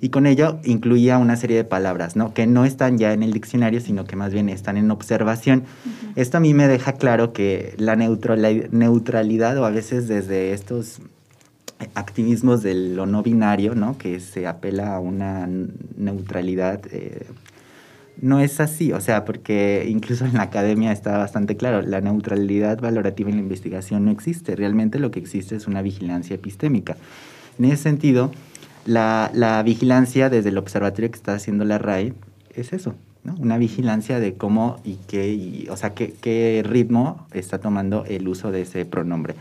y 0.00 0.08
con 0.08 0.26
ello 0.26 0.58
incluía 0.64 1.18
una 1.18 1.36
serie 1.36 1.56
de 1.56 1.64
palabras, 1.64 2.16
¿no? 2.16 2.34
Que 2.34 2.48
no 2.48 2.64
están 2.64 2.98
ya 2.98 3.12
en 3.12 3.22
el 3.22 3.32
diccionario, 3.32 3.80
sino 3.80 4.04
que 4.04 4.16
más 4.16 4.32
bien 4.32 4.48
están 4.48 4.76
en 4.76 4.90
observación. 4.90 5.62
Esto 6.16 6.38
a 6.38 6.40
mí 6.40 6.52
me 6.52 6.66
deja 6.66 6.94
claro 6.94 7.32
que 7.32 7.74
la 7.78 7.94
neutralidad, 7.94 9.56
o 9.58 9.64
a 9.64 9.70
veces 9.70 10.08
desde 10.08 10.52
estos 10.52 10.98
activismos 11.94 12.62
de 12.62 12.74
lo 12.74 13.06
no 13.06 13.22
binario, 13.22 13.74
¿no? 13.74 13.98
que 13.98 14.20
se 14.20 14.46
apela 14.46 14.94
a 14.94 15.00
una 15.00 15.48
neutralidad, 15.96 16.80
eh, 16.90 17.26
no 18.20 18.40
es 18.40 18.60
así, 18.60 18.92
o 18.92 19.00
sea, 19.00 19.24
porque 19.24 19.86
incluso 19.88 20.24
en 20.24 20.34
la 20.34 20.42
academia 20.42 20.92
está 20.92 21.18
bastante 21.18 21.56
claro, 21.56 21.82
la 21.82 22.00
neutralidad 22.00 22.80
valorativa 22.80 23.30
en 23.30 23.36
la 23.36 23.42
investigación 23.42 24.04
no 24.04 24.10
existe, 24.10 24.54
realmente 24.54 24.98
lo 24.98 25.10
que 25.10 25.18
existe 25.18 25.56
es 25.56 25.66
una 25.66 25.82
vigilancia 25.82 26.34
epistémica. 26.34 26.96
En 27.58 27.66
ese 27.66 27.78
sentido, 27.78 28.30
la, 28.84 29.30
la 29.34 29.62
vigilancia 29.62 30.30
desde 30.30 30.50
el 30.50 30.58
observatorio 30.58 31.10
que 31.10 31.16
está 31.16 31.34
haciendo 31.34 31.64
la 31.64 31.78
RAE 31.78 32.14
es 32.54 32.72
eso, 32.72 32.94
¿no? 33.24 33.34
Una 33.36 33.58
vigilancia 33.58 34.20
de 34.20 34.34
cómo 34.34 34.80
y 34.84 34.96
qué, 35.06 35.32
y, 35.32 35.68
o 35.70 35.76
sea, 35.76 35.94
qué, 35.94 36.14
qué 36.20 36.62
ritmo 36.66 37.26
está 37.32 37.58
tomando 37.58 38.04
el 38.06 38.28
uso 38.28 38.50
de 38.50 38.62
ese 38.62 38.84
pronombre. 38.84 39.34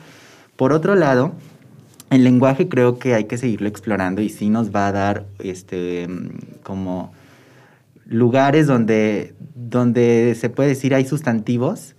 Por 0.55 0.73
otro 0.73 0.95
lado, 0.95 1.33
el 2.11 2.23
lenguaje 2.23 2.69
creo 2.69 2.99
que 2.99 3.15
hay 3.15 3.23
que 3.23 3.37
seguirlo 3.37 3.67
explorando 3.67 4.21
y 4.21 4.29
sí 4.29 4.49
nos 4.49 4.75
va 4.75 4.87
a 4.87 4.91
dar 4.91 5.25
este 5.39 6.07
como 6.61 7.11
lugares 8.05 8.67
donde, 8.67 9.33
donde 9.55 10.35
se 10.37 10.49
puede 10.49 10.69
decir 10.69 10.93
hay 10.93 11.05
sustantivos 11.05 11.95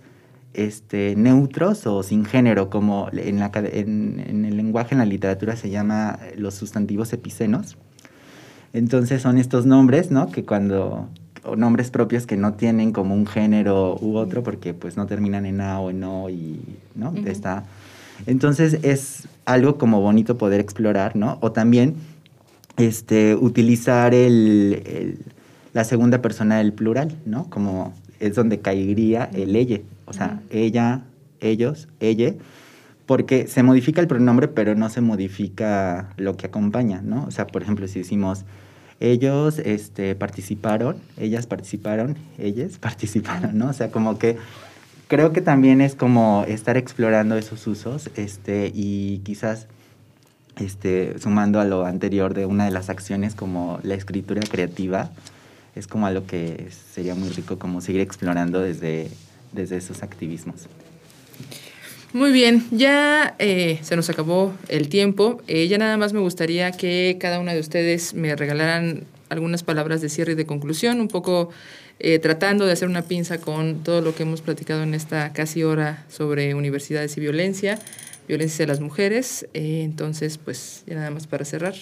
este, 0.53 1.15
neutros 1.15 1.87
o 1.87 2.03
sin 2.03 2.25
género, 2.25 2.69
como 2.69 3.09
en, 3.11 3.39
la, 3.39 3.51
en, 3.55 4.23
en, 4.25 4.45
el 4.45 4.55
lenguaje, 4.55 4.93
en 4.93 4.99
la 4.99 5.05
literatura 5.05 5.55
se 5.55 5.71
llama 5.71 6.19
los 6.37 6.53
sustantivos 6.53 7.11
epicenos. 7.11 7.75
Entonces 8.71 9.21
son 9.21 9.39
estos 9.39 9.65
nombres, 9.65 10.11
¿no? 10.11 10.29
Que 10.29 10.45
cuando, 10.45 11.09
o 11.43 11.55
nombres 11.55 11.89
propios 11.89 12.27
que 12.27 12.37
no 12.37 12.53
tienen 12.53 12.91
como 12.91 13.15
un 13.15 13.25
género 13.25 13.97
u 13.99 14.17
otro, 14.17 14.43
porque 14.43 14.75
pues 14.75 14.95
no 14.95 15.07
terminan 15.07 15.47
en 15.47 15.61
A 15.61 15.79
o 15.79 15.89
en 15.89 16.03
O 16.03 16.29
y, 16.29 16.59
¿no? 16.95 17.09
Uh 17.09 17.15
-huh. 17.15 17.27
Está... 17.27 17.65
Entonces 18.25 18.79
es 18.83 19.27
algo 19.45 19.77
como 19.77 20.01
bonito 20.01 20.37
poder 20.37 20.59
explorar, 20.59 21.15
¿no? 21.15 21.37
O 21.41 21.51
también 21.51 21.95
este, 22.77 23.35
utilizar 23.35 24.13
el, 24.13 24.81
el, 24.85 25.19
la 25.73 25.83
segunda 25.83 26.21
persona 26.21 26.57
del 26.57 26.73
plural, 26.73 27.15
¿no? 27.25 27.49
Como 27.49 27.93
es 28.19 28.35
donde 28.35 28.59
caería 28.59 29.29
el 29.33 29.55
ella, 29.55 29.79
o 30.05 30.13
sea, 30.13 30.39
uh 30.41 30.53
-huh. 30.53 30.57
ella, 30.57 31.01
ellos, 31.41 31.87
ella, 31.99 32.33
porque 33.05 33.47
se 33.47 33.63
modifica 33.63 33.99
el 33.99 34.07
pronombre, 34.07 34.47
pero 34.47 34.75
no 34.75 34.89
se 34.89 35.01
modifica 35.01 36.13
lo 36.17 36.37
que 36.37 36.47
acompaña, 36.47 37.01
¿no? 37.01 37.25
O 37.25 37.31
sea, 37.31 37.47
por 37.47 37.61
ejemplo, 37.61 37.87
si 37.87 37.99
decimos 37.99 38.45
ellos 38.99 39.59
este, 39.59 40.15
participaron, 40.15 40.95
ellas 41.17 41.45
participaron, 41.45 42.15
ellas 42.37 42.77
participaron, 42.79 43.57
¿no? 43.57 43.69
O 43.69 43.73
sea, 43.73 43.91
como 43.91 44.17
que 44.17 44.37
creo 45.07 45.33
que 45.33 45.41
también 45.41 45.81
es 45.81 45.95
como 45.95 46.45
estar 46.47 46.77
explorando 46.77 47.37
esos 47.37 47.65
usos 47.67 48.09
este, 48.15 48.71
y 48.73 49.19
quizás 49.19 49.67
este, 50.57 51.17
sumando 51.19 51.59
a 51.59 51.65
lo 51.65 51.85
anterior 51.85 52.33
de 52.33 52.45
una 52.45 52.65
de 52.65 52.71
las 52.71 52.89
acciones 52.89 53.35
como 53.35 53.79
la 53.83 53.95
escritura 53.95 54.41
creativa, 54.41 55.11
es 55.75 55.87
como 55.87 56.05
algo 56.05 56.25
que 56.27 56.67
sería 56.93 57.15
muy 57.15 57.29
rico 57.29 57.57
como 57.57 57.81
seguir 57.81 58.01
explorando 58.01 58.59
desde, 58.59 59.09
desde 59.51 59.77
esos 59.77 60.03
activismos. 60.03 60.67
Muy 62.13 62.31
bien, 62.31 62.63
ya 62.69 63.35
eh, 63.39 63.79
se 63.81 63.95
nos 63.95 64.07
acabó 64.11 64.53
el 64.67 64.87
tiempo. 64.87 65.41
Eh, 65.47 65.67
ya 65.67 65.79
nada 65.79 65.97
más 65.97 66.13
me 66.13 66.19
gustaría 66.19 66.71
que 66.71 67.17
cada 67.19 67.39
una 67.39 67.55
de 67.55 67.59
ustedes 67.59 68.13
me 68.13 68.35
regalaran 68.35 69.05
algunas 69.29 69.63
palabras 69.63 69.99
de 70.01 70.09
cierre 70.09 70.33
y 70.33 70.35
de 70.35 70.45
conclusión, 70.45 71.01
un 71.01 71.07
poco 71.07 71.49
eh, 72.03 72.19
tratando 72.19 72.65
de 72.65 72.73
hacer 72.73 72.89
una 72.89 73.03
pinza 73.03 73.39
con 73.39 73.81
todo 73.81 74.01
lo 74.01 74.13
que 74.13 74.23
hemos 74.23 74.41
platicado 74.41 74.83
en 74.83 74.93
esta 74.93 75.31
casi 75.31 75.63
hora 75.63 76.05
sobre 76.09 76.53
universidades 76.53 77.15
y 77.15 77.21
violencia, 77.21 77.79
violencia 78.27 78.65
de 78.65 78.67
las 78.67 78.81
mujeres. 78.81 79.47
entonces, 79.53 80.37
pues 80.37 80.83
ya 80.85 80.95
nada 80.95 81.11
más 81.11 81.27
para 81.27 81.45
cerrar. 81.45 81.75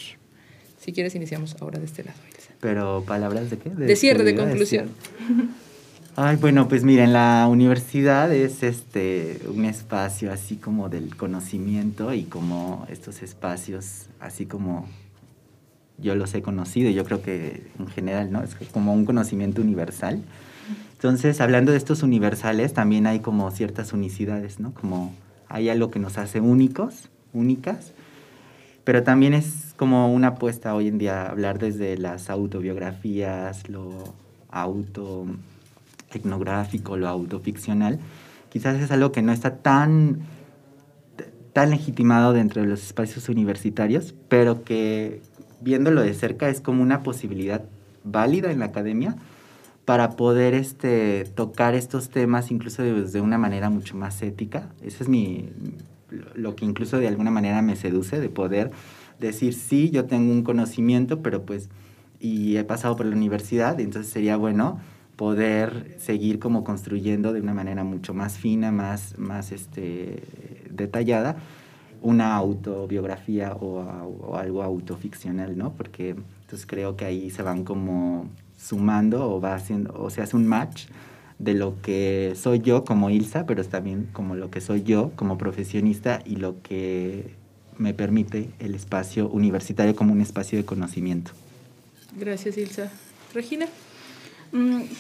Si 0.80 0.94
quieres, 0.94 1.16
iniciamos 1.16 1.56
ahora 1.60 1.80
de 1.80 1.86
este 1.86 2.04
lado. 2.04 2.18
Pero 2.60 3.04
palabras 3.06 3.50
de 3.50 3.58
qué? 3.58 3.72
De, 3.72 3.88
de 3.88 3.96
cierre, 3.96 4.24
de 4.24 4.36
conclusión. 4.36 4.92
Ay, 6.16 6.36
bueno, 6.36 6.68
pues 6.68 6.84
miren, 6.84 7.14
la 7.14 7.48
universidad 7.50 8.32
es 8.32 8.62
este 8.62 9.40
un 9.48 9.66
espacio 9.66 10.32
así 10.32 10.58
como 10.58 10.88
del 10.88 11.16
conocimiento 11.16 12.14
y 12.14 12.26
como 12.26 12.86
estos 12.92 13.24
espacios 13.24 14.08
así 14.20 14.46
como 14.46 14.88
yo 15.98 16.16
los 16.16 16.34
he 16.34 16.42
conocido, 16.42 16.90
yo 16.90 17.06
creo 17.06 17.22
que 17.22 17.68
en 17.80 17.88
general, 17.88 18.32
¿no? 18.32 18.44
Es 18.44 18.56
como 18.72 18.94
un 18.94 19.06
conocimiento 19.06 19.62
universal. 19.62 20.22
Entonces, 20.94 21.42
hablando 21.42 21.72
de 21.72 21.78
estos 21.78 22.04
universales, 22.04 22.74
también 22.74 23.08
hay 23.08 23.20
como 23.20 23.50
ciertas 23.52 23.94
unicidades, 23.94 24.60
¿no? 24.60 24.74
Como 24.74 25.14
hay 25.48 25.70
algo 25.70 25.92
que 25.92 26.00
nos 26.00 26.18
hace 26.18 26.40
únicos, 26.40 27.10
únicas, 27.34 27.94
pero 28.84 29.04
también 29.04 29.34
es 29.34 29.74
como 29.78 30.14
una 30.14 30.30
apuesta 30.30 30.74
hoy 30.76 30.88
en 30.88 30.98
día 30.98 31.28
hablar 31.28 31.60
desde 31.60 31.98
las 31.98 32.30
autobiografías, 32.30 33.70
lo 33.70 34.14
auto 34.50 35.26
etnográfico, 36.14 36.98
lo 36.98 37.08
autoficcional, 37.08 38.00
quizás 38.50 38.82
es 38.82 38.92
algo 38.92 39.12
que 39.12 39.22
no 39.22 39.32
está 39.32 39.58
tan, 39.58 40.20
tan 41.54 41.70
legitimado 41.70 42.34
dentro 42.34 42.62
de 42.62 42.68
los 42.68 42.84
espacios 42.84 43.30
universitarios, 43.30 44.14
pero 44.28 44.64
que 44.64 45.22
viéndolo 45.62 46.02
de 46.02 46.14
cerca 46.14 46.50
es 46.50 46.62
como 46.62 46.82
una 46.82 47.04
posibilidad 47.04 47.64
válida 48.04 48.52
en 48.52 48.60
la 48.60 48.66
academia 48.66 49.16
para 49.86 50.12
poder 50.12 50.54
este, 50.54 51.26
tocar 51.36 51.74
estos 51.76 52.10
temas 52.10 52.52
incluso 52.52 52.84
desde 52.84 53.22
una 53.22 53.38
manera 53.38 53.70
mucho 53.70 53.96
más 53.96 54.22
ética. 54.22 54.70
Eso 54.84 55.04
es 55.04 55.10
mi, 55.10 55.50
lo 56.36 56.56
que 56.56 56.66
incluso 56.66 57.00
de 57.00 57.08
alguna 57.08 57.32
manera 57.32 57.62
me 57.62 57.76
seduce, 57.76 58.20
de 58.20 58.30
poder 58.30 58.72
decir, 59.20 59.54
sí, 59.54 59.90
yo 59.90 60.06
tengo 60.06 60.32
un 60.32 60.44
conocimiento, 60.44 61.22
pero 61.22 61.46
pues, 61.46 61.70
y 62.20 62.58
he 62.58 62.64
pasado 62.64 62.96
por 62.96 63.06
la 63.06 63.16
universidad, 63.16 63.80
entonces 63.80 64.12
sería 64.12 64.38
bueno 64.38 64.80
poder 65.16 65.96
seguir 66.00 66.40
como 66.40 66.64
construyendo 66.64 67.34
de 67.34 67.42
una 67.42 67.54
manera 67.54 67.84
mucho 67.84 68.14
más 68.14 68.38
fina, 68.38 68.72
más, 68.72 69.18
más 69.18 69.52
este, 69.52 70.24
detallada, 70.72 71.38
una 72.02 72.36
autobiografía 72.36 73.54
o, 73.54 73.80
o, 74.22 74.36
algo 74.36 74.64
autoficcional, 74.64 75.58
¿no? 75.58 75.74
Porque 75.74 76.10
entonces 76.10 76.66
creo 76.66 76.96
que 76.96 77.06
ahí 77.06 77.30
se 77.30 77.44
van 77.44 77.64
como 77.64 78.28
sumando 78.58 79.30
o 79.30 79.40
va 79.40 79.56
haciendo, 79.56 79.94
o 79.94 80.10
se 80.10 80.22
hace 80.22 80.36
un 80.36 80.48
match 80.48 80.86
de 81.40 81.54
lo 81.54 81.82
que 81.82 82.34
soy 82.36 82.60
yo 82.60 82.84
como 82.84 83.10
Ilsa, 83.10 83.46
pero 83.46 83.64
también 83.66 84.08
como 84.14 84.36
lo 84.36 84.52
que 84.52 84.62
soy 84.62 84.84
yo 84.84 85.12
como 85.16 85.38
profesionista 85.38 86.22
y 86.26 86.36
lo 86.36 86.62
que 86.62 87.34
me 87.78 87.94
permite 87.94 88.50
el 88.60 88.76
espacio 88.76 89.28
universitario 89.30 89.96
como 89.96 90.14
un 90.14 90.22
espacio 90.22 90.58
de 90.58 90.66
conocimiento. 90.66 91.32
Gracias, 92.18 92.58
Ilsa. 92.58 92.92
Regina. 93.34 93.66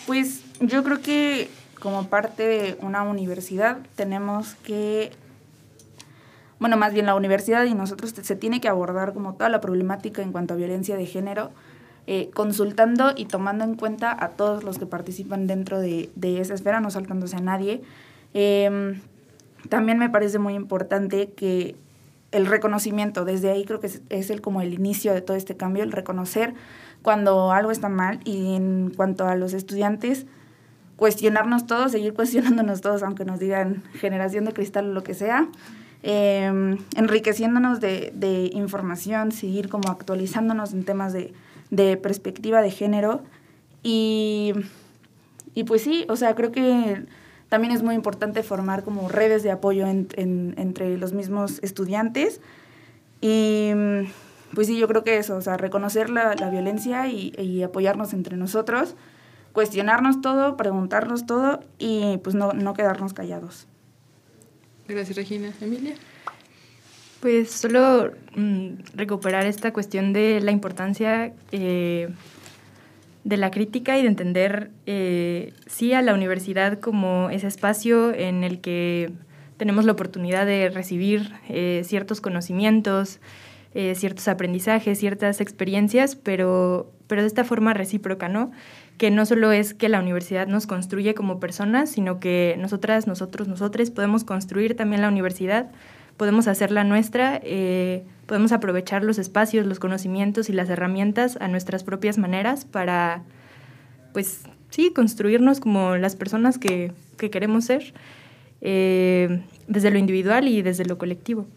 Pues 0.07 0.41
yo 0.61 0.83
creo 0.83 1.01
que 1.01 1.49
como 1.79 2.07
parte 2.07 2.47
de 2.47 2.77
una 2.81 3.03
universidad 3.03 3.79
tenemos 3.95 4.55
que, 4.55 5.11
bueno, 6.61 6.77
más 6.77 6.93
bien 6.93 7.07
la 7.07 7.15
universidad 7.15 7.65
y 7.65 7.73
nosotros 7.73 8.13
se 8.15 8.35
tiene 8.35 8.61
que 8.61 8.67
abordar 8.67 9.13
como 9.13 9.33
toda 9.33 9.49
la 9.49 9.59
problemática 9.59 10.21
en 10.21 10.31
cuanto 10.31 10.53
a 10.53 10.57
violencia 10.57 10.95
de 10.95 11.07
género, 11.07 11.49
eh, 12.05 12.29
consultando 12.35 13.13
y 13.17 13.25
tomando 13.25 13.63
en 13.63 13.73
cuenta 13.73 14.15
a 14.17 14.29
todos 14.29 14.63
los 14.63 14.77
que 14.77 14.85
participan 14.85 15.47
dentro 15.47 15.81
de, 15.81 16.11
de 16.15 16.39
esa 16.39 16.53
esfera, 16.53 16.79
no 16.79 16.91
saltándose 16.91 17.35
a 17.35 17.39
nadie. 17.39 17.81
Eh, 18.35 19.01
también 19.69 19.97
me 19.97 20.11
parece 20.11 20.37
muy 20.37 20.53
importante 20.53 21.31
que 21.31 21.75
el 22.31 22.45
reconocimiento, 22.45 23.25
desde 23.25 23.49
ahí 23.49 23.65
creo 23.65 23.79
que 23.79 23.87
es, 23.87 24.03
es 24.09 24.29
el, 24.29 24.41
como 24.41 24.61
el 24.61 24.71
inicio 24.71 25.15
de 25.15 25.21
todo 25.21 25.37
este 25.37 25.57
cambio, 25.57 25.81
el 25.81 25.91
reconocer 25.91 26.53
cuando 27.01 27.51
algo 27.51 27.71
está 27.71 27.89
mal 27.89 28.19
y 28.23 28.53
en 28.53 28.93
cuanto 28.95 29.27
a 29.27 29.33
los 29.35 29.53
estudiantes, 29.53 30.27
cuestionarnos 30.95 31.65
todos, 31.65 31.91
seguir 31.91 32.13
cuestionándonos 32.13 32.81
todos, 32.81 33.01
aunque 33.01 33.25
nos 33.25 33.39
digan 33.39 33.81
generación 33.93 34.45
de 34.45 34.53
cristal 34.53 34.91
o 34.91 34.93
lo 34.93 35.01
que 35.01 35.15
sea, 35.15 35.47
eh, 36.03 36.77
enriqueciéndonos 36.95 37.79
de, 37.79 38.11
de, 38.15 38.49
información, 38.53 39.31
seguir 39.31 39.69
como 39.69 39.89
actualizándonos 39.89 40.73
en 40.73 40.83
temas 40.83 41.13
de, 41.13 41.33
de 41.69 41.97
perspectiva 41.97 42.61
de 42.61 42.71
género 42.71 43.21
y, 43.83 44.53
y, 45.53 45.63
pues 45.63 45.81
sí, 45.81 46.05
o 46.09 46.15
sea, 46.15 46.35
creo 46.35 46.51
que 46.51 47.05
también 47.49 47.73
es 47.73 47.83
muy 47.83 47.95
importante 47.95 48.43
formar 48.43 48.83
como 48.83 49.09
redes 49.09 49.43
de 49.43 49.51
apoyo 49.51 49.85
en, 49.87 50.07
entre 50.57 50.97
los 50.97 51.13
mismos 51.13 51.59
estudiantes 51.61 52.41
y 53.19 53.71
pues 54.53 54.67
sí, 54.67 54.77
yo 54.77 54.87
creo 54.87 55.03
que 55.03 55.17
eso, 55.17 55.35
o 55.35 55.41
sea, 55.41 55.57
reconocer 55.57 56.09
la, 56.09 56.35
la 56.35 56.49
violencia 56.49 57.07
y, 57.07 57.33
y, 57.37 57.63
apoyarnos 57.63 58.13
entre 58.13 58.35
nosotros, 58.35 58.95
cuestionarnos 59.53 60.21
todo, 60.21 60.57
preguntarnos 60.57 61.25
todo 61.25 61.61
y 61.77 62.17
pues 62.17 62.35
no, 62.35 62.53
no 62.53 62.73
quedarnos 62.73 63.13
callados. 63.13 63.67
Gracias, 64.91 65.15
Regina. 65.15 65.51
Emilia. 65.61 65.93
Pues 67.21 67.51
solo 67.51 68.11
mmm, 68.35 68.73
recuperar 68.95 69.45
esta 69.45 69.71
cuestión 69.71 70.11
de 70.11 70.41
la 70.41 70.51
importancia 70.51 71.33
eh, 71.51 72.09
de 73.23 73.37
la 73.37 73.51
crítica 73.51 73.97
y 73.97 74.01
de 74.01 74.07
entender, 74.07 74.71
eh, 74.85 75.53
sí, 75.67 75.93
a 75.93 76.01
la 76.01 76.13
universidad 76.13 76.79
como 76.79 77.29
ese 77.29 77.47
espacio 77.47 78.13
en 78.13 78.43
el 78.43 78.59
que 78.59 79.11
tenemos 79.57 79.85
la 79.85 79.91
oportunidad 79.91 80.45
de 80.45 80.69
recibir 80.69 81.31
eh, 81.47 81.83
ciertos 81.85 82.19
conocimientos, 82.19 83.19
eh, 83.73 83.93
ciertos 83.95 84.27
aprendizajes, 84.27 84.99
ciertas 84.99 85.39
experiencias, 85.39 86.15
pero, 86.15 86.91
pero 87.07 87.21
de 87.21 87.27
esta 87.27 87.43
forma 87.43 87.73
recíproca, 87.73 88.27
¿no? 88.27 88.51
Que 88.97 89.11
no 89.11 89.25
solo 89.25 89.51
es 89.51 89.73
que 89.73 89.89
la 89.89 89.99
universidad 89.99 90.47
nos 90.47 90.67
construye 90.67 91.15
como 91.15 91.39
personas, 91.39 91.89
sino 91.89 92.19
que 92.19 92.55
nosotras, 92.59 93.07
nosotros, 93.07 93.47
nosotros 93.47 93.89
podemos 93.89 94.23
construir 94.23 94.75
también 94.75 95.01
la 95.01 95.07
universidad 95.07 95.71
podemos 96.21 96.47
hacerla 96.47 96.83
nuestra, 96.83 97.41
eh, 97.43 98.03
podemos 98.27 98.51
aprovechar 98.51 99.03
los 99.03 99.17
espacios, 99.17 99.65
los 99.65 99.79
conocimientos 99.79 100.49
y 100.49 100.53
las 100.53 100.69
herramientas 100.69 101.35
a 101.41 101.47
nuestras 101.47 101.83
propias 101.83 102.19
maneras 102.19 102.63
para, 102.63 103.23
pues 104.13 104.41
sí, 104.69 104.91
construirnos 104.93 105.59
como 105.59 105.97
las 105.97 106.15
personas 106.15 106.59
que, 106.59 106.91
que 107.17 107.31
queremos 107.31 107.65
ser, 107.65 107.95
eh, 108.61 109.41
desde 109.67 109.89
lo 109.89 109.97
individual 109.97 110.47
y 110.47 110.61
desde 110.61 110.85
lo 110.85 110.99
colectivo. 110.99 111.47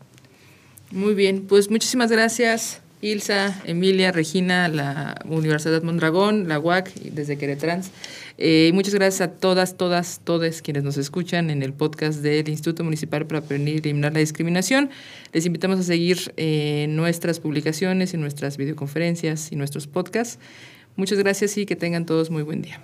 Muy 0.90 1.12
bien, 1.12 1.44
pues 1.46 1.70
muchísimas 1.70 2.10
gracias. 2.10 2.83
Ilsa, 3.04 3.60
Emilia, 3.66 4.12
Regina, 4.12 4.68
la 4.68 5.14
Universidad 5.28 5.82
Mondragón, 5.82 6.48
la 6.48 6.58
UAC, 6.58 6.94
desde 6.94 7.36
Queretrans. 7.36 7.90
Eh, 8.38 8.70
muchas 8.72 8.94
gracias 8.94 9.20
a 9.20 9.30
todas, 9.30 9.76
todas, 9.76 10.20
todos 10.24 10.62
quienes 10.62 10.84
nos 10.84 10.96
escuchan 10.96 11.50
en 11.50 11.62
el 11.62 11.74
podcast 11.74 12.22
del 12.22 12.48
Instituto 12.48 12.82
Municipal 12.82 13.26
para 13.26 13.42
Prevenir 13.42 13.74
y 13.74 13.78
Eliminar 13.80 14.14
la 14.14 14.20
Discriminación. 14.20 14.88
Les 15.34 15.44
invitamos 15.44 15.78
a 15.78 15.82
seguir 15.82 16.32
eh, 16.38 16.86
nuestras 16.88 17.40
publicaciones 17.40 18.14
y 18.14 18.16
nuestras 18.16 18.56
videoconferencias 18.56 19.52
y 19.52 19.56
nuestros 19.56 19.86
podcasts. 19.86 20.38
Muchas 20.96 21.18
gracias 21.18 21.58
y 21.58 21.66
que 21.66 21.76
tengan 21.76 22.06
todos 22.06 22.30
muy 22.30 22.42
buen 22.42 22.62
día. 22.62 22.80